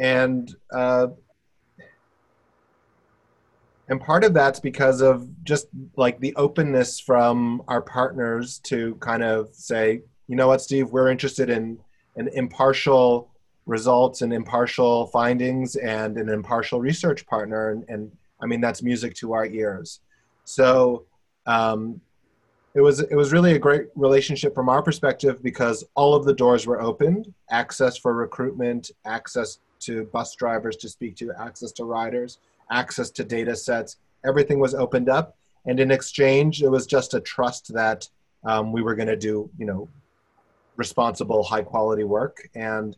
and 0.00 0.56
uh, 0.72 1.08
and 3.88 4.00
part 4.00 4.24
of 4.24 4.32
that's 4.32 4.58
because 4.58 5.02
of 5.02 5.28
just 5.44 5.66
like 5.96 6.18
the 6.20 6.34
openness 6.36 6.98
from 6.98 7.62
our 7.68 7.82
partners 7.82 8.58
to 8.64 8.94
kind 8.96 9.22
of 9.22 9.48
say 9.52 10.02
you 10.26 10.36
know 10.36 10.48
what 10.48 10.62
steve? 10.62 10.90
We're 10.90 11.10
interested 11.10 11.50
in 11.50 11.78
an 12.16 12.28
impartial 12.28 13.30
results 13.66 14.22
and 14.22 14.32
impartial 14.32 15.06
findings 15.08 15.76
and 15.76 16.16
an 16.16 16.28
impartial 16.28 16.80
research 16.80 17.26
partner. 17.26 17.70
And, 17.70 17.84
and 17.88 18.10
i 18.42 18.46
mean 18.46 18.60
that's 18.60 18.82
music 18.82 19.14
to 19.16 19.34
our 19.34 19.46
ears. 19.46 20.00
So 20.44 21.04
um, 21.46 22.00
it 22.74 22.80
was 22.80 23.00
it 23.00 23.16
was 23.16 23.32
really 23.32 23.52
a 23.52 23.58
great 23.58 23.88
relationship 23.96 24.54
from 24.54 24.68
our 24.70 24.82
perspective 24.82 25.42
because 25.42 25.84
all 25.94 26.14
of 26.14 26.24
the 26.24 26.32
doors 26.32 26.66
were 26.66 26.80
opened. 26.80 27.34
Access 27.50 27.98
for 27.98 28.14
recruitment 28.14 28.90
access 29.04 29.58
to 29.80 30.04
bus 30.12 30.34
drivers 30.34 30.76
to 30.76 30.88
speak 30.88 31.16
to, 31.16 31.32
access 31.38 31.72
to 31.72 31.84
riders, 31.84 32.38
access 32.70 33.10
to 33.10 33.24
data 33.24 33.56
sets. 33.56 33.96
Everything 34.24 34.58
was 34.58 34.74
opened 34.74 35.08
up. 35.08 35.36
And 35.66 35.78
in 35.78 35.90
exchange, 35.90 36.62
it 36.62 36.68
was 36.68 36.86
just 36.86 37.14
a 37.14 37.20
trust 37.20 37.72
that 37.74 38.08
um, 38.44 38.72
we 38.72 38.82
were 38.82 38.94
going 38.94 39.08
to 39.08 39.16
do, 39.16 39.50
you 39.58 39.66
know, 39.66 39.88
responsible, 40.76 41.42
high 41.42 41.62
quality 41.62 42.04
work. 42.04 42.48
And, 42.54 42.96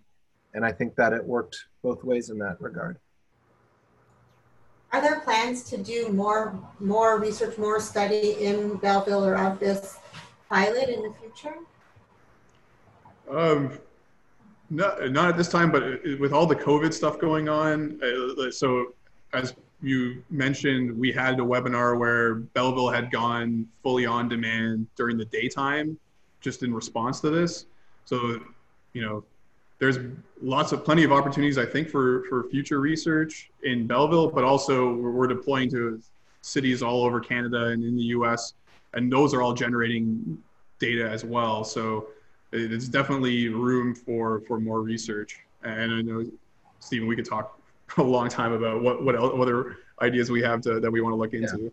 and 0.55 0.65
I 0.65 0.73
think 0.73 0.95
that 0.97 1.13
it 1.13 1.25
worked 1.25 1.57
both 1.83 2.05
ways 2.05 2.31
in 2.31 2.39
that 2.39 2.61
regard. 2.61 2.99
Are 4.93 5.01
there 5.01 5.21
plans 5.21 5.65
to 5.71 5.79
do 5.79 6.11
more, 6.11 6.59
more 6.79 7.19
research, 7.19 7.57
more 7.57 7.81
study 7.81 8.37
in 8.45 8.77
Belleville 8.77 9.25
or 9.25 9.37
of 9.37 9.59
this 9.59 9.99
pilot 10.51 10.91
in 10.91 11.03
the 11.03 11.13
future? 11.15 11.57
Um, 13.31 13.79
not, 14.73 15.11
not 15.11 15.29
at 15.29 15.37
this 15.37 15.49
time, 15.49 15.71
but 15.71 15.83
with 16.19 16.33
all 16.33 16.47
the 16.47 16.57
COVID 16.57 16.93
stuff 16.93 17.19
going 17.19 17.49
on, 17.49 18.01
uh, 18.03 18.51
so 18.51 18.95
as 19.33 19.55
you 19.83 20.23
mentioned, 20.31 20.97
we 20.97 21.13
had 21.13 21.35
a 21.35 21.43
webinar 21.43 21.99
where 21.99 22.37
Belleville 22.37 22.91
had 22.91 23.11
gone 23.11 23.67
fully 23.83 24.07
on 24.07 24.29
demand 24.29 24.87
during 24.97 25.19
the 25.19 25.25
daytime, 25.27 25.99
just 26.41 26.63
in 26.63 26.73
response 26.73 27.21
to 27.21 27.31
this. 27.31 27.67
So, 28.05 28.41
you 28.93 29.03
know, 29.03 29.25
there's 29.79 29.99
lots 30.41 30.73
of 30.73 30.85
plenty 30.85 31.03
of 31.03 31.13
opportunities, 31.13 31.59
I 31.59 31.67
think, 31.67 31.89
for 31.89 32.25
for 32.29 32.45
future 32.45 32.81
research 32.81 33.51
in 33.65 33.87
Belleville, 33.87 34.29
but 34.31 34.45
also 34.45 34.95
we're 34.95 35.27
deploying 35.27 35.69
to 35.71 36.01
cities 36.41 36.83
all 36.83 37.05
over 37.05 37.21
Canada 37.21 37.67
and 37.67 37.83
in 37.83 37.97
the 37.97 38.05
U.S., 38.17 38.55
and 38.95 39.13
those 39.13 39.35
are 39.35 39.43
all 39.43 39.55
generating 39.55 40.39
data 40.79 41.09
as 41.09 41.25
well. 41.25 41.65
So 41.65 42.09
it's 42.53 42.89
definitely 42.89 43.49
room 43.49 43.95
for 43.95 44.41
for 44.41 44.61
more 44.61 44.81
research. 44.81 45.41
And 45.63 45.93
I 45.93 46.03
know, 46.03 46.25
Stephen, 46.81 47.09
we 47.09 47.17
could 47.17 47.25
talk 47.25 47.59
a 47.97 48.03
long 48.03 48.29
time 48.29 48.53
about 48.53 48.83
what 48.83 49.03
what, 49.05 49.17
else, 49.17 49.33
what 49.35 49.49
other 49.49 49.77
ideas 50.01 50.31
we 50.31 50.43
have 50.43 50.61
to, 50.63 50.81
that 50.81 50.91
we 50.91 51.01
want 51.01 51.13
to 51.13 51.17
look 51.17 51.35
into. 51.35 51.65
Yeah. 51.65 51.69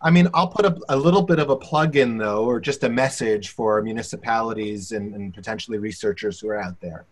I 0.00 0.10
mean, 0.10 0.28
I'll 0.32 0.48
put 0.48 0.64
a, 0.64 0.78
a, 0.90 0.96
little 0.96 1.22
bit 1.22 1.40
of 1.40 1.50
a 1.50 1.56
plug 1.56 1.96
in 1.96 2.18
though, 2.18 2.44
or 2.44 2.60
just 2.60 2.84
a 2.84 2.88
message 2.88 3.48
for 3.48 3.82
municipalities 3.82 4.92
and, 4.92 5.12
and 5.14 5.34
potentially 5.34 5.78
researchers 5.78 6.38
who 6.38 6.48
are 6.50 6.60
out 6.60 6.80
there. 6.80 7.04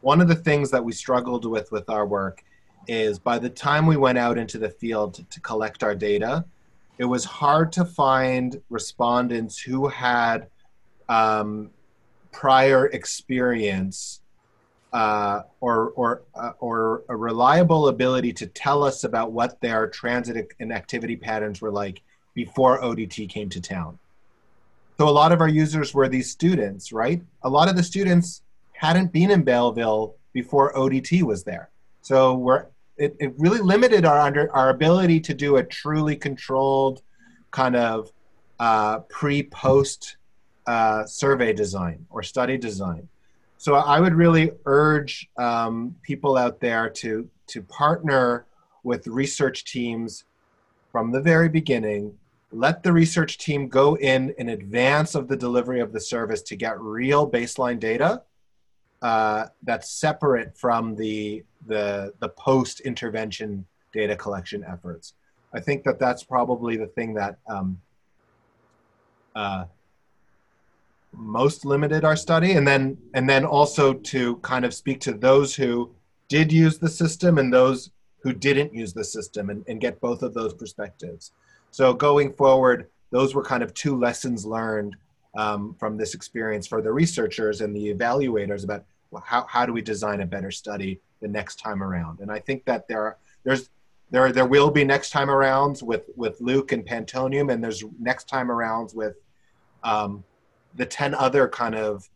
One 0.00 0.22
of 0.22 0.28
the 0.28 0.34
things 0.34 0.70
that 0.70 0.82
we 0.82 0.92
struggled 0.92 1.44
with 1.44 1.70
with 1.70 1.90
our 1.90 2.06
work 2.06 2.42
is 2.88 3.18
by 3.18 3.38
the 3.38 3.50
time 3.50 3.86
we 3.86 3.98
went 3.98 4.16
out 4.16 4.38
into 4.38 4.56
the 4.56 4.70
field 4.70 5.14
to, 5.14 5.24
to 5.24 5.40
collect 5.40 5.82
our 5.84 5.94
data, 5.94 6.46
it 6.96 7.04
was 7.04 7.26
hard 7.26 7.72
to 7.72 7.84
find 7.84 8.60
respondents 8.70 9.58
who 9.58 9.88
had 9.88 10.48
um, 11.10 11.70
prior 12.32 12.86
experience 12.86 14.20
uh, 14.92 15.42
or 15.60 15.90
or 15.90 16.22
uh, 16.34 16.52
or 16.58 17.04
a 17.08 17.16
reliable 17.16 17.88
ability 17.88 18.32
to 18.32 18.46
tell 18.46 18.82
us 18.82 19.04
about 19.04 19.32
what 19.32 19.60
their 19.60 19.88
transit 19.88 20.52
and 20.58 20.72
activity 20.72 21.16
patterns 21.16 21.60
were 21.60 21.70
like 21.70 22.02
before 22.34 22.80
ODT 22.80 23.28
came 23.28 23.48
to 23.50 23.60
town. 23.60 23.98
So 24.98 25.08
a 25.08 25.10
lot 25.10 25.32
of 25.32 25.40
our 25.40 25.48
users 25.48 25.94
were 25.94 26.08
these 26.08 26.30
students, 26.30 26.92
right? 26.92 27.22
A 27.42 27.48
lot 27.48 27.68
of 27.68 27.76
the 27.76 27.82
students 27.82 28.42
hadn't 28.72 29.12
been 29.12 29.30
in 29.30 29.42
Belleville 29.42 30.14
before 30.32 30.74
ODT 30.74 31.22
was 31.22 31.44
there. 31.44 31.70
So 32.02 32.34
we're 32.34 32.66
it, 32.96 33.16
it 33.18 33.32
really 33.38 33.60
limited 33.60 34.04
our 34.04 34.18
under 34.20 34.54
our 34.54 34.70
ability 34.70 35.20
to 35.20 35.34
do 35.34 35.56
a 35.56 35.64
truly 35.64 36.16
controlled 36.16 37.02
kind 37.50 37.76
of 37.76 38.12
uh, 38.58 39.00
pre-post 39.08 40.16
uh, 40.70 41.04
survey 41.04 41.52
design 41.52 42.06
or 42.10 42.22
study 42.22 42.56
design. 42.56 43.08
So 43.58 43.74
I 43.74 43.98
would 43.98 44.14
really 44.14 44.52
urge 44.66 45.28
um, 45.36 45.96
people 46.02 46.36
out 46.36 46.60
there 46.60 46.88
to 47.02 47.28
to 47.52 47.62
partner 47.62 48.46
with 48.84 49.02
research 49.08 49.58
teams 49.64 50.24
from 50.92 51.10
the 51.10 51.20
very 51.20 51.48
beginning. 51.48 52.02
Let 52.52 52.84
the 52.84 52.92
research 52.92 53.38
team 53.38 53.68
go 53.68 53.96
in 53.96 54.32
in 54.38 54.50
advance 54.50 55.16
of 55.16 55.26
the 55.26 55.36
delivery 55.36 55.80
of 55.80 55.92
the 55.92 56.00
service 56.00 56.42
to 56.42 56.56
get 56.56 56.80
real 56.80 57.28
baseline 57.28 57.80
data 57.80 58.22
uh, 59.02 59.46
that's 59.64 59.90
separate 59.90 60.56
from 60.56 60.94
the 60.94 61.44
the 61.66 62.14
the 62.20 62.28
post 62.28 62.80
intervention 62.90 63.66
data 63.92 64.14
collection 64.14 64.64
efforts. 64.74 65.14
I 65.52 65.58
think 65.58 65.82
that 65.82 65.98
that's 65.98 66.22
probably 66.22 66.76
the 66.76 66.90
thing 66.96 67.14
that 67.14 67.38
um, 67.48 67.80
uh, 69.34 69.64
most 71.12 71.64
limited 71.64 72.04
our 72.04 72.16
study, 72.16 72.52
and 72.52 72.66
then 72.66 72.96
and 73.14 73.28
then 73.28 73.44
also 73.44 73.94
to 73.94 74.36
kind 74.36 74.64
of 74.64 74.72
speak 74.74 75.00
to 75.00 75.12
those 75.12 75.54
who 75.54 75.90
did 76.28 76.52
use 76.52 76.78
the 76.78 76.88
system 76.88 77.38
and 77.38 77.52
those 77.52 77.90
who 78.22 78.32
didn't 78.32 78.74
use 78.74 78.92
the 78.92 79.04
system, 79.04 79.50
and, 79.50 79.64
and 79.68 79.80
get 79.80 80.00
both 80.00 80.22
of 80.22 80.34
those 80.34 80.54
perspectives. 80.54 81.32
So 81.70 81.92
going 81.92 82.32
forward, 82.34 82.88
those 83.10 83.34
were 83.34 83.42
kind 83.42 83.62
of 83.62 83.72
two 83.74 83.98
lessons 83.98 84.44
learned 84.44 84.96
um, 85.36 85.74
from 85.78 85.96
this 85.96 86.14
experience 86.14 86.66
for 86.66 86.82
the 86.82 86.92
researchers 86.92 87.60
and 87.60 87.74
the 87.74 87.94
evaluators 87.94 88.64
about 88.64 88.84
well, 89.10 89.22
how, 89.26 89.44
how 89.48 89.66
do 89.66 89.72
we 89.72 89.82
design 89.82 90.20
a 90.20 90.26
better 90.26 90.50
study 90.50 91.00
the 91.20 91.28
next 91.28 91.56
time 91.56 91.82
around. 91.82 92.20
And 92.20 92.30
I 92.30 92.38
think 92.38 92.64
that 92.64 92.86
there 92.88 93.02
are, 93.02 93.16
there's 93.44 93.70
there 94.10 94.32
there 94.32 94.46
will 94.46 94.70
be 94.70 94.84
next 94.84 95.10
time 95.10 95.28
arounds 95.28 95.82
with 95.82 96.10
with 96.16 96.40
Luke 96.40 96.72
and 96.72 96.84
Pantonium, 96.84 97.52
and 97.52 97.62
there's 97.62 97.84
next 98.00 98.28
time 98.28 98.48
arounds 98.48 98.94
with 98.94 99.16
um, 99.84 100.24
the 100.74 100.86
ten 100.86 101.14
other 101.14 101.48
kind 101.48 101.74
of 101.74 102.08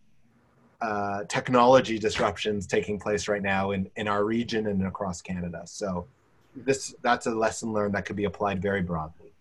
uh, 0.81 1.25
technology 1.25 1.99
disruptions 1.99 2.67
taking 2.67 2.99
place 2.99 3.29
right 3.29 3.43
now 3.43 3.71
in 3.71 3.91
in 3.97 4.09
our 4.09 4.25
region 4.25 4.67
and 4.67 4.87
across 4.87 5.23
Canada. 5.23 5.63
So 5.65 6.07
this 6.55 6.95
that's 7.03 7.27
a 7.27 7.31
lesson 7.31 7.73
learned 7.73 7.95
that 7.95 8.05
could 8.05 8.17
be 8.17 8.25
applied 8.25 8.61
very 8.61 8.83
broadly. 8.83 9.33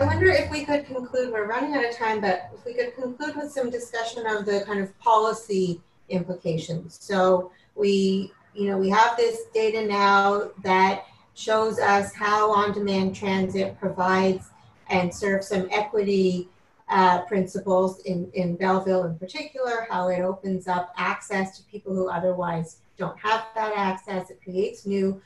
I 0.00 0.06
wonder 0.06 0.26
if 0.26 0.50
we 0.50 0.64
could 0.64 0.86
conclude, 0.86 1.32
we're 1.32 1.46
running 1.46 1.74
out 1.74 1.84
of 1.84 1.96
time, 1.96 2.20
but 2.20 2.50
if 2.52 2.64
we 2.64 2.74
could 2.74 2.96
conclude 2.96 3.36
with 3.36 3.52
some 3.52 3.70
discussion 3.70 4.26
of 4.26 4.44
the 4.44 4.64
kind 4.66 4.80
of 4.80 4.98
policy 4.98 5.80
implications. 6.08 6.98
So 7.00 7.52
we, 7.76 8.32
you 8.54 8.68
know, 8.68 8.76
we 8.76 8.90
have 8.90 9.16
this 9.16 9.42
data 9.54 9.86
now 9.86 10.50
that 10.64 11.04
shows 11.34 11.78
us 11.78 12.12
how 12.12 12.52
on-demand 12.52 13.14
transit 13.14 13.78
provides 13.78 14.50
and 14.90 15.14
serves 15.14 15.46
some 15.46 15.68
equity 15.70 16.48
uh, 16.88 17.22
principles 17.22 18.00
in, 18.00 18.30
in 18.34 18.56
Belleville 18.56 19.04
in 19.04 19.18
particular, 19.18 19.86
how 19.90 20.08
it 20.08 20.20
opens 20.20 20.68
up 20.68 20.92
access 20.96 21.56
to 21.58 21.64
people 21.64 21.94
who 21.94 22.08
otherwise 22.08 22.78
don't 22.98 23.18
have 23.18 23.46
that 23.54 23.72
access. 23.76 24.30
It 24.30 24.40
creates 24.42 24.86
new 24.86 25.20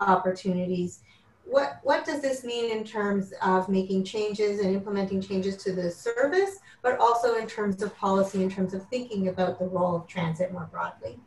opportunities 0.00 1.00
what 1.44 1.80
what 1.82 2.04
does 2.04 2.20
this 2.20 2.44
mean 2.44 2.70
in 2.70 2.84
terms 2.84 3.32
of 3.42 3.68
making 3.68 4.04
changes 4.04 4.60
and 4.60 4.74
implementing 4.74 5.20
changes 5.20 5.56
to 5.58 5.72
the 5.72 5.90
service, 5.90 6.58
but 6.82 6.98
also 6.98 7.34
in 7.34 7.46
terms 7.46 7.82
of 7.82 7.96
policy, 7.96 8.42
in 8.42 8.50
terms 8.50 8.74
of 8.74 8.86
thinking 8.88 9.28
about 9.28 9.58
the 9.58 9.66
role 9.66 9.96
of 9.96 10.06
transit 10.06 10.52
more 10.52 10.68
broadly? 10.70 11.18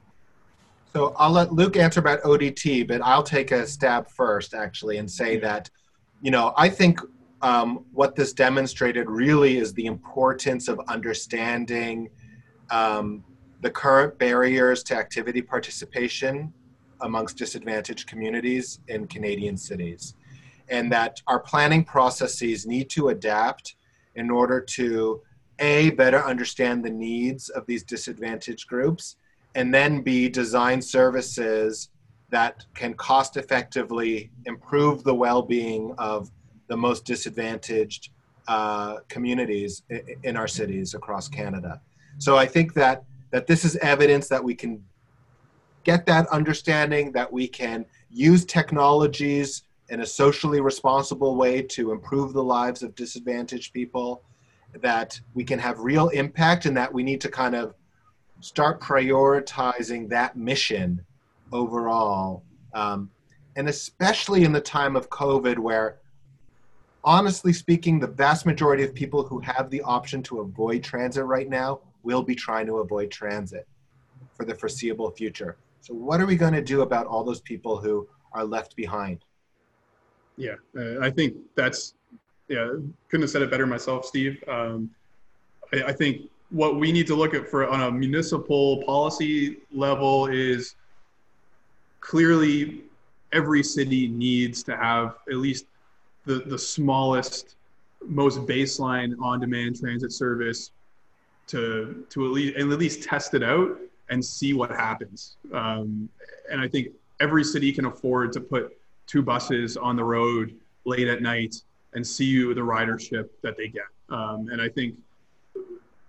So 0.93 1.13
I'll 1.17 1.31
let 1.31 1.51
Luke 1.51 1.75
answer 1.75 1.99
about 1.99 2.21
ODT, 2.21 2.87
but 2.87 3.01
I'll 3.01 3.23
take 3.23 3.51
a 3.51 3.67
stab 3.67 4.09
first, 4.09 4.53
actually, 4.53 4.97
and 4.97 5.11
say 5.11 5.37
that, 5.39 5.69
you 6.21 6.31
know, 6.31 6.53
I 6.55 6.69
think 6.69 7.01
um, 7.45 7.85
what 7.93 8.15
this 8.15 8.33
demonstrated 8.33 9.07
really 9.07 9.57
is 9.57 9.71
the 9.71 9.85
importance 9.85 10.67
of 10.67 10.81
understanding 10.87 12.09
um, 12.71 13.23
the 13.61 13.69
current 13.69 14.17
barriers 14.17 14.81
to 14.81 14.95
activity 14.95 15.43
participation 15.43 16.51
amongst 17.01 17.37
disadvantaged 17.37 18.07
communities 18.07 18.79
in 18.87 19.05
Canadian 19.05 19.57
cities. 19.57 20.15
And 20.69 20.91
that 20.91 21.21
our 21.27 21.39
planning 21.39 21.83
processes 21.83 22.65
need 22.65 22.89
to 22.89 23.09
adapt 23.09 23.75
in 24.15 24.31
order 24.31 24.59
to 24.59 25.21
A, 25.59 25.91
better 25.91 26.23
understand 26.25 26.83
the 26.83 26.89
needs 26.89 27.49
of 27.49 27.67
these 27.67 27.83
disadvantaged 27.83 28.67
groups, 28.67 29.17
and 29.53 29.71
then 29.71 30.01
B, 30.01 30.29
design 30.29 30.81
services 30.81 31.89
that 32.29 32.65
can 32.73 32.95
cost 32.95 33.37
effectively 33.37 34.31
improve 34.47 35.03
the 35.03 35.13
well 35.13 35.43
being 35.43 35.93
of 35.99 36.31
the 36.67 36.77
most 36.77 37.05
disadvantaged 37.05 38.09
uh, 38.47 38.97
communities 39.09 39.83
in 40.23 40.37
our 40.37 40.47
cities 40.47 40.93
across 40.93 41.27
Canada. 41.27 41.81
So 42.17 42.37
I 42.37 42.45
think 42.45 42.73
that 42.73 43.03
that 43.31 43.47
this 43.47 43.65
is 43.65 43.75
evidence 43.77 44.27
that 44.29 44.43
we 44.43 44.55
can 44.55 44.81
get 45.83 46.05
that 46.05 46.27
understanding 46.27 47.11
that 47.11 47.31
we 47.31 47.47
can 47.47 47.85
use 48.09 48.45
technologies 48.45 49.63
in 49.89 50.01
a 50.01 50.05
socially 50.05 50.61
responsible 50.61 51.35
way 51.35 51.61
to 51.61 51.91
improve 51.91 52.33
the 52.33 52.43
lives 52.43 52.81
of 52.81 52.95
disadvantaged 52.95 53.71
people, 53.73 54.23
that 54.81 55.19
we 55.33 55.43
can 55.43 55.59
have 55.59 55.79
real 55.79 56.09
impact, 56.09 56.65
and 56.65 56.75
that 56.75 56.91
we 56.91 57.03
need 57.03 57.21
to 57.21 57.29
kind 57.29 57.55
of 57.55 57.75
start 58.39 58.81
prioritizing 58.81 60.09
that 60.09 60.35
mission 60.35 61.03
overall. 61.51 62.43
Um, 62.73 63.09
and 63.55 63.69
especially 63.69 64.43
in 64.43 64.51
the 64.51 64.61
time 64.61 64.95
of 64.95 65.09
COVID, 65.09 65.59
where 65.59 65.99
honestly 67.05 67.53
speaking, 67.53 67.99
the 67.99 68.07
vast 68.07 68.45
majority 68.45 68.83
of 68.83 68.93
people 68.93 69.23
who 69.23 69.39
have 69.39 69.69
the 69.69 69.81
option 69.83 70.21
to 70.23 70.41
avoid 70.41 70.83
transit 70.83 71.23
right 71.23 71.47
now 71.47 71.79
will 72.03 72.23
be 72.23 72.35
trying 72.35 72.65
to 72.65 72.79
avoid 72.79 73.11
transit 73.11 73.67
for 74.33 74.45
the 74.45 74.55
foreseeable 74.55 75.11
future. 75.11 75.55
So 75.81 75.93
what 75.93 76.19
are 76.19 76.25
we 76.25 76.35
going 76.35 76.53
to 76.53 76.63
do 76.63 76.81
about 76.81 77.05
all 77.05 77.23
those 77.23 77.41
people 77.41 77.77
who 77.77 78.07
are 78.33 78.43
left 78.43 78.75
behind? 78.75 79.19
Yeah, 80.35 80.55
uh, 80.77 80.99
I 80.99 81.09
think 81.11 81.35
that's 81.55 81.93
yeah. 82.49 82.73
Couldn't 83.09 83.21
have 83.21 83.29
said 83.29 83.41
it 83.41 83.49
better 83.49 83.65
myself, 83.65 84.05
Steve. 84.05 84.43
Um, 84.47 84.89
I, 85.73 85.83
I 85.83 85.93
think 85.93 86.29
what 86.49 86.77
we 86.77 86.91
need 86.91 87.07
to 87.07 87.15
look 87.15 87.33
at 87.33 87.47
for 87.47 87.67
on 87.67 87.81
a 87.81 87.91
municipal 87.91 88.83
policy 88.83 89.57
level 89.71 90.27
is 90.27 90.75
clearly 92.01 92.83
every 93.31 93.63
city 93.63 94.07
needs 94.07 94.63
to 94.63 94.75
have 94.75 95.15
at 95.29 95.37
least 95.37 95.65
the, 96.25 96.43
the 96.45 96.57
smallest, 96.57 97.55
most 98.05 98.39
baseline 98.41 99.13
on-demand 99.21 99.79
transit 99.79 100.11
service 100.11 100.71
to 101.47 102.05
to 102.09 102.25
at 102.25 102.31
least 102.31 102.57
at 102.57 102.65
least 102.65 103.03
test 103.03 103.33
it 103.33 103.43
out 103.43 103.77
and 104.09 104.23
see 104.23 104.53
what 104.53 104.69
happens. 104.69 105.37
Um, 105.53 106.09
and 106.51 106.61
I 106.61 106.67
think 106.67 106.89
every 107.19 107.43
city 107.43 107.71
can 107.71 107.85
afford 107.85 108.31
to 108.33 108.41
put 108.41 108.77
two 109.07 109.21
buses 109.21 109.77
on 109.77 109.95
the 109.95 110.03
road 110.03 110.55
late 110.85 111.07
at 111.07 111.21
night 111.21 111.55
and 111.93 112.05
see 112.05 112.25
you 112.25 112.53
the 112.53 112.61
ridership 112.61 113.29
that 113.41 113.57
they 113.57 113.67
get. 113.67 113.85
Um, 114.09 114.49
and 114.51 114.61
I 114.61 114.69
think 114.69 114.95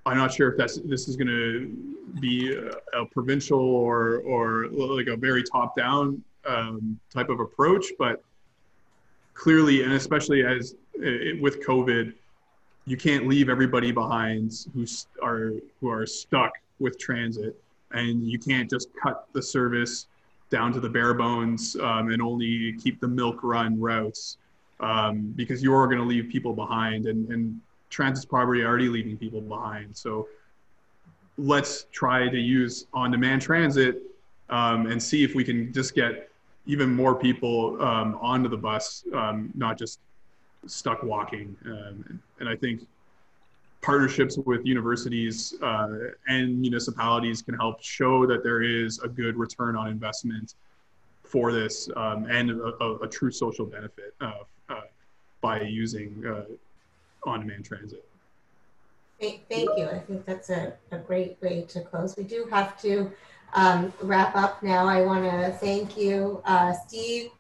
I'm 0.05 0.17
not 0.17 0.33
sure 0.33 0.51
if 0.51 0.57
that's 0.57 0.79
this 0.81 1.09
is 1.09 1.17
going 1.17 1.29
to 1.29 2.21
be 2.21 2.55
a, 2.55 3.01
a, 3.01 3.07
provincial 3.07 3.59
or 3.59 4.19
or 4.19 4.69
like 4.69 5.09
a 5.09 5.17
very 5.17 5.43
top 5.43 5.77
down 5.77 6.23
um, 6.47 6.99
type 7.13 7.29
of 7.29 7.41
approach, 7.41 7.87
but 7.99 8.23
clearly, 9.37 9.83
and 9.83 9.93
especially 9.93 10.45
as 10.45 10.75
it, 10.95 11.41
with 11.41 11.65
COVID, 11.65 12.13
you 12.87 12.97
can't 12.97 13.29
leave 13.29 13.49
everybody 13.49 13.93
behind 13.93 14.67
who 14.75 14.87
are 15.23 15.53
who 15.81 15.91
are 15.91 16.07
stuck 16.07 16.53
with 16.81 16.99
transit. 16.99 17.61
And 17.93 18.27
you 18.27 18.39
can't 18.39 18.69
just 18.69 18.89
cut 19.01 19.27
the 19.33 19.43
service 19.43 20.07
down 20.51 20.73
to 20.73 20.81
the 20.81 20.89
bare 20.89 21.15
bones 21.15 21.77
um, 21.77 22.11
and 22.11 22.21
only 22.21 22.75
keep 22.83 23.01
the 23.01 23.09
milk 23.09 23.39
run 23.43 23.81
routes 23.81 24.39
um, 24.81 25.33
because 25.37 25.63
you're 25.63 25.87
going 25.87 25.99
to 25.99 26.05
leave 26.05 26.29
people 26.31 26.53
behind 26.53 27.07
and, 27.07 27.29
and 27.31 27.61
transit's 27.91 28.27
probably 28.27 28.65
already 28.65 28.89
leaving 28.89 29.17
people 29.17 29.41
behind. 29.41 29.97
So 29.97 30.29
let's 31.39 31.87
try 31.93 32.29
to 32.29 32.39
use 32.39 32.87
on-demand 32.93 33.43
transit 33.43 34.03
um, 34.51 34.87
and 34.87 35.03
see 35.03 35.25
if 35.25 35.35
we 35.35 35.45
can 35.45 35.73
just 35.73 35.95
get 35.95 36.29
even 36.67 36.95
more 36.95 37.15
people 37.15 37.81
um, 37.81 38.19
onto 38.21 38.49
the 38.49 38.57
bus 38.57 39.05
um, 39.15 39.51
not 39.55 39.79
just 39.79 40.01
stuck 40.67 41.03
walking 41.03 41.57
um, 41.67 42.21
and 42.41 42.49
i 42.49 42.57
think 42.57 42.87
partnerships 43.83 44.37
with 44.39 44.67
universities 44.67 45.55
uh, 45.63 45.89
and 46.27 46.61
municipalities 46.61 47.41
can 47.41 47.55
help 47.55 47.81
show 47.83 48.27
that 48.27 48.43
there 48.43 48.63
is 48.63 48.99
a 49.01 49.09
good 49.09 49.37
return 49.37 49.77
on 49.77 49.89
investment 49.89 50.55
for 51.23 51.53
this 51.53 51.89
um, 51.97 52.27
and 52.29 52.51
a, 52.51 52.73
a, 52.83 52.97
a, 52.99 53.09
true 53.09 53.31
social 53.31 53.67
benefit 53.67 54.15
uh, 54.21 54.33
uh, 54.69 54.81
by 55.41 55.61
using 55.61 56.25
uh, 56.27 56.45
on-demand 57.29 57.65
transit. 57.65 58.05
Thank, 59.21 59.41
you. 59.51 59.89
I 59.89 59.99
think 59.99 60.27
that's 60.27 60.51
a, 60.51 60.75
a 60.93 60.99
great 60.99 61.39
way 61.41 61.65
to 61.69 61.81
close. 61.81 62.17
We 62.17 62.25
do 62.25 62.47
have 62.51 62.81
to 62.83 63.11
um, 63.55 63.93
wrap 64.03 64.37
up 64.37 64.63
now, 64.63 64.87
I 64.87 65.03
want 65.03 65.25
to 65.25 65.53
thank 65.59 65.97
you, 65.97 66.43
uh, 66.45 66.73
Steve 66.73 67.31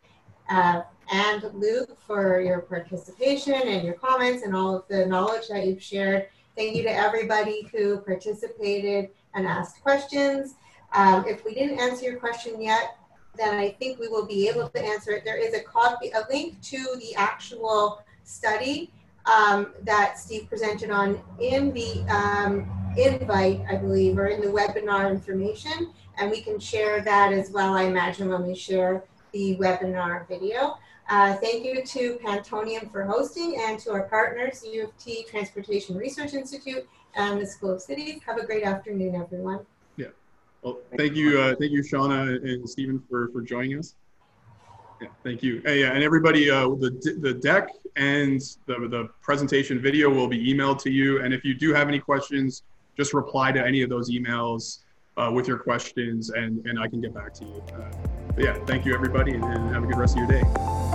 uh, 0.49 0.83
and 1.13 1.45
Luke, 1.55 1.99
for 2.07 2.41
your 2.41 2.61
participation 2.61 3.55
and 3.55 3.85
your 3.85 3.95
comments 3.95 4.43
and 4.43 4.55
all 4.55 4.77
of 4.77 4.89
the 4.89 5.07
knowledge 5.07 5.49
that 5.49 5.67
you've 5.67 5.83
shared. 5.83 6.29
Thank 6.57 6.75
you 6.75 6.83
to 6.85 6.91
everybody 6.91 7.69
who 7.73 7.99
participated 7.99 9.11
and 9.35 9.47
asked 9.47 9.83
questions. 9.83 10.55
Um, 10.93 11.27
if 11.27 11.45
we 11.45 11.55
didn't 11.55 11.81
answer 11.81 12.07
your 12.07 12.19
question 12.19 12.61
yet, 12.61 12.97
then 13.37 13.55
I 13.55 13.71
think 13.71 13.99
we 13.99 14.09
will 14.09 14.27
be 14.27 14.49
able 14.49 14.69
to 14.69 14.83
answer 14.83 15.11
it. 15.13 15.25
There 15.25 15.37
is 15.37 15.55
a 15.55 15.61
copy, 15.61 16.11
a 16.11 16.25
link 16.33 16.61
to 16.63 16.79
the 16.99 17.15
actual 17.17 18.03
study 18.25 18.91
um, 19.27 19.75
that 19.83 20.19
Steve 20.19 20.49
presented 20.49 20.91
on 20.91 21.21
in 21.39 21.73
the 21.73 22.01
um, 22.09 22.86
invite, 22.99 23.63
I 23.69 23.77
believe, 23.77 24.19
or 24.19 24.27
in 24.27 24.41
the 24.41 24.49
webinar 24.49 25.11
information. 25.11 25.93
And 26.19 26.31
we 26.31 26.41
can 26.41 26.59
share 26.59 27.03
that 27.03 27.33
as 27.33 27.51
well, 27.51 27.75
I 27.75 27.85
imagine, 27.85 28.29
when 28.29 28.47
we 28.47 28.55
share 28.55 29.05
the 29.33 29.57
webinar 29.57 30.27
video. 30.29 30.79
Uh, 31.09 31.35
thank 31.35 31.65
you 31.65 31.85
to 31.85 32.19
Pantonium 32.25 32.91
for 32.91 33.05
hosting 33.05 33.61
and 33.61 33.79
to 33.81 33.93
our 33.93 34.03
partners, 34.05 34.65
U 34.67 34.85
of 34.85 34.97
T 34.99 35.25
Transportation 35.31 35.97
Research 35.97 36.35
Institute 36.35 36.89
and 37.15 37.41
the 37.41 37.47
School 37.47 37.73
of 37.75 37.81
Cities. 37.81 38.21
Have 38.27 38.39
a 38.39 38.47
great 38.47 38.65
afternoon, 38.65 39.15
everyone. 39.15 39.61
Yeah. 39.97 40.09
Well, 40.63 40.79
thank 40.97 41.15
you, 41.15 41.39
uh, 41.39 41.55
thank 41.61 41.71
you, 41.71 41.83
Shauna 41.83 42.43
and 42.43 42.69
Stephen, 42.69 43.01
for 43.09 43.29
for 43.29 43.41
joining 43.41 43.79
us. 43.79 43.95
Yeah, 45.01 45.09
thank 45.23 45.43
you. 45.45 45.63
Hey, 45.65 45.81
yeah 45.81 45.93
and 45.93 46.03
everybody, 46.03 46.51
uh, 46.51 46.69
the 46.71 47.19
the 47.21 47.35
deck 47.35 47.69
and 47.95 48.41
the 48.67 48.89
the 48.89 49.09
presentation 49.23 49.79
video 49.79 50.11
will 50.11 50.27
be 50.27 50.53
emailed 50.53 50.83
to 50.83 50.91
you. 50.91 51.23
And 51.23 51.33
if 51.33 51.45
you 51.45 51.55
do 51.55 51.73
have 51.73 51.87
any 51.87 52.01
questions, 52.01 52.65
just 52.97 53.15
reply 53.15 53.53
to 53.53 53.65
any 53.65 53.83
of 53.83 53.91
those 53.91 54.11
emails 54.11 54.79
uh, 55.17 55.31
with 55.33 55.49
your 55.49 55.59
questions, 55.59 56.31
and 56.31 56.65
and 56.67 56.79
I 56.79 56.89
can 56.89 57.01
get 57.01 57.15
back 57.15 57.35
to 57.35 57.45
you. 57.45 57.63
Uh, 57.75 57.91
yeah, 58.39 58.59
thank 58.67 58.85
you, 58.85 58.95
everybody, 58.95 59.33
and, 59.33 59.45
and 59.45 59.75
have 59.75 59.85
a 59.85 59.87
good 59.87 59.99
rest 59.99 60.17
of 60.17 60.19
your 60.19 60.29
day. 60.29 60.86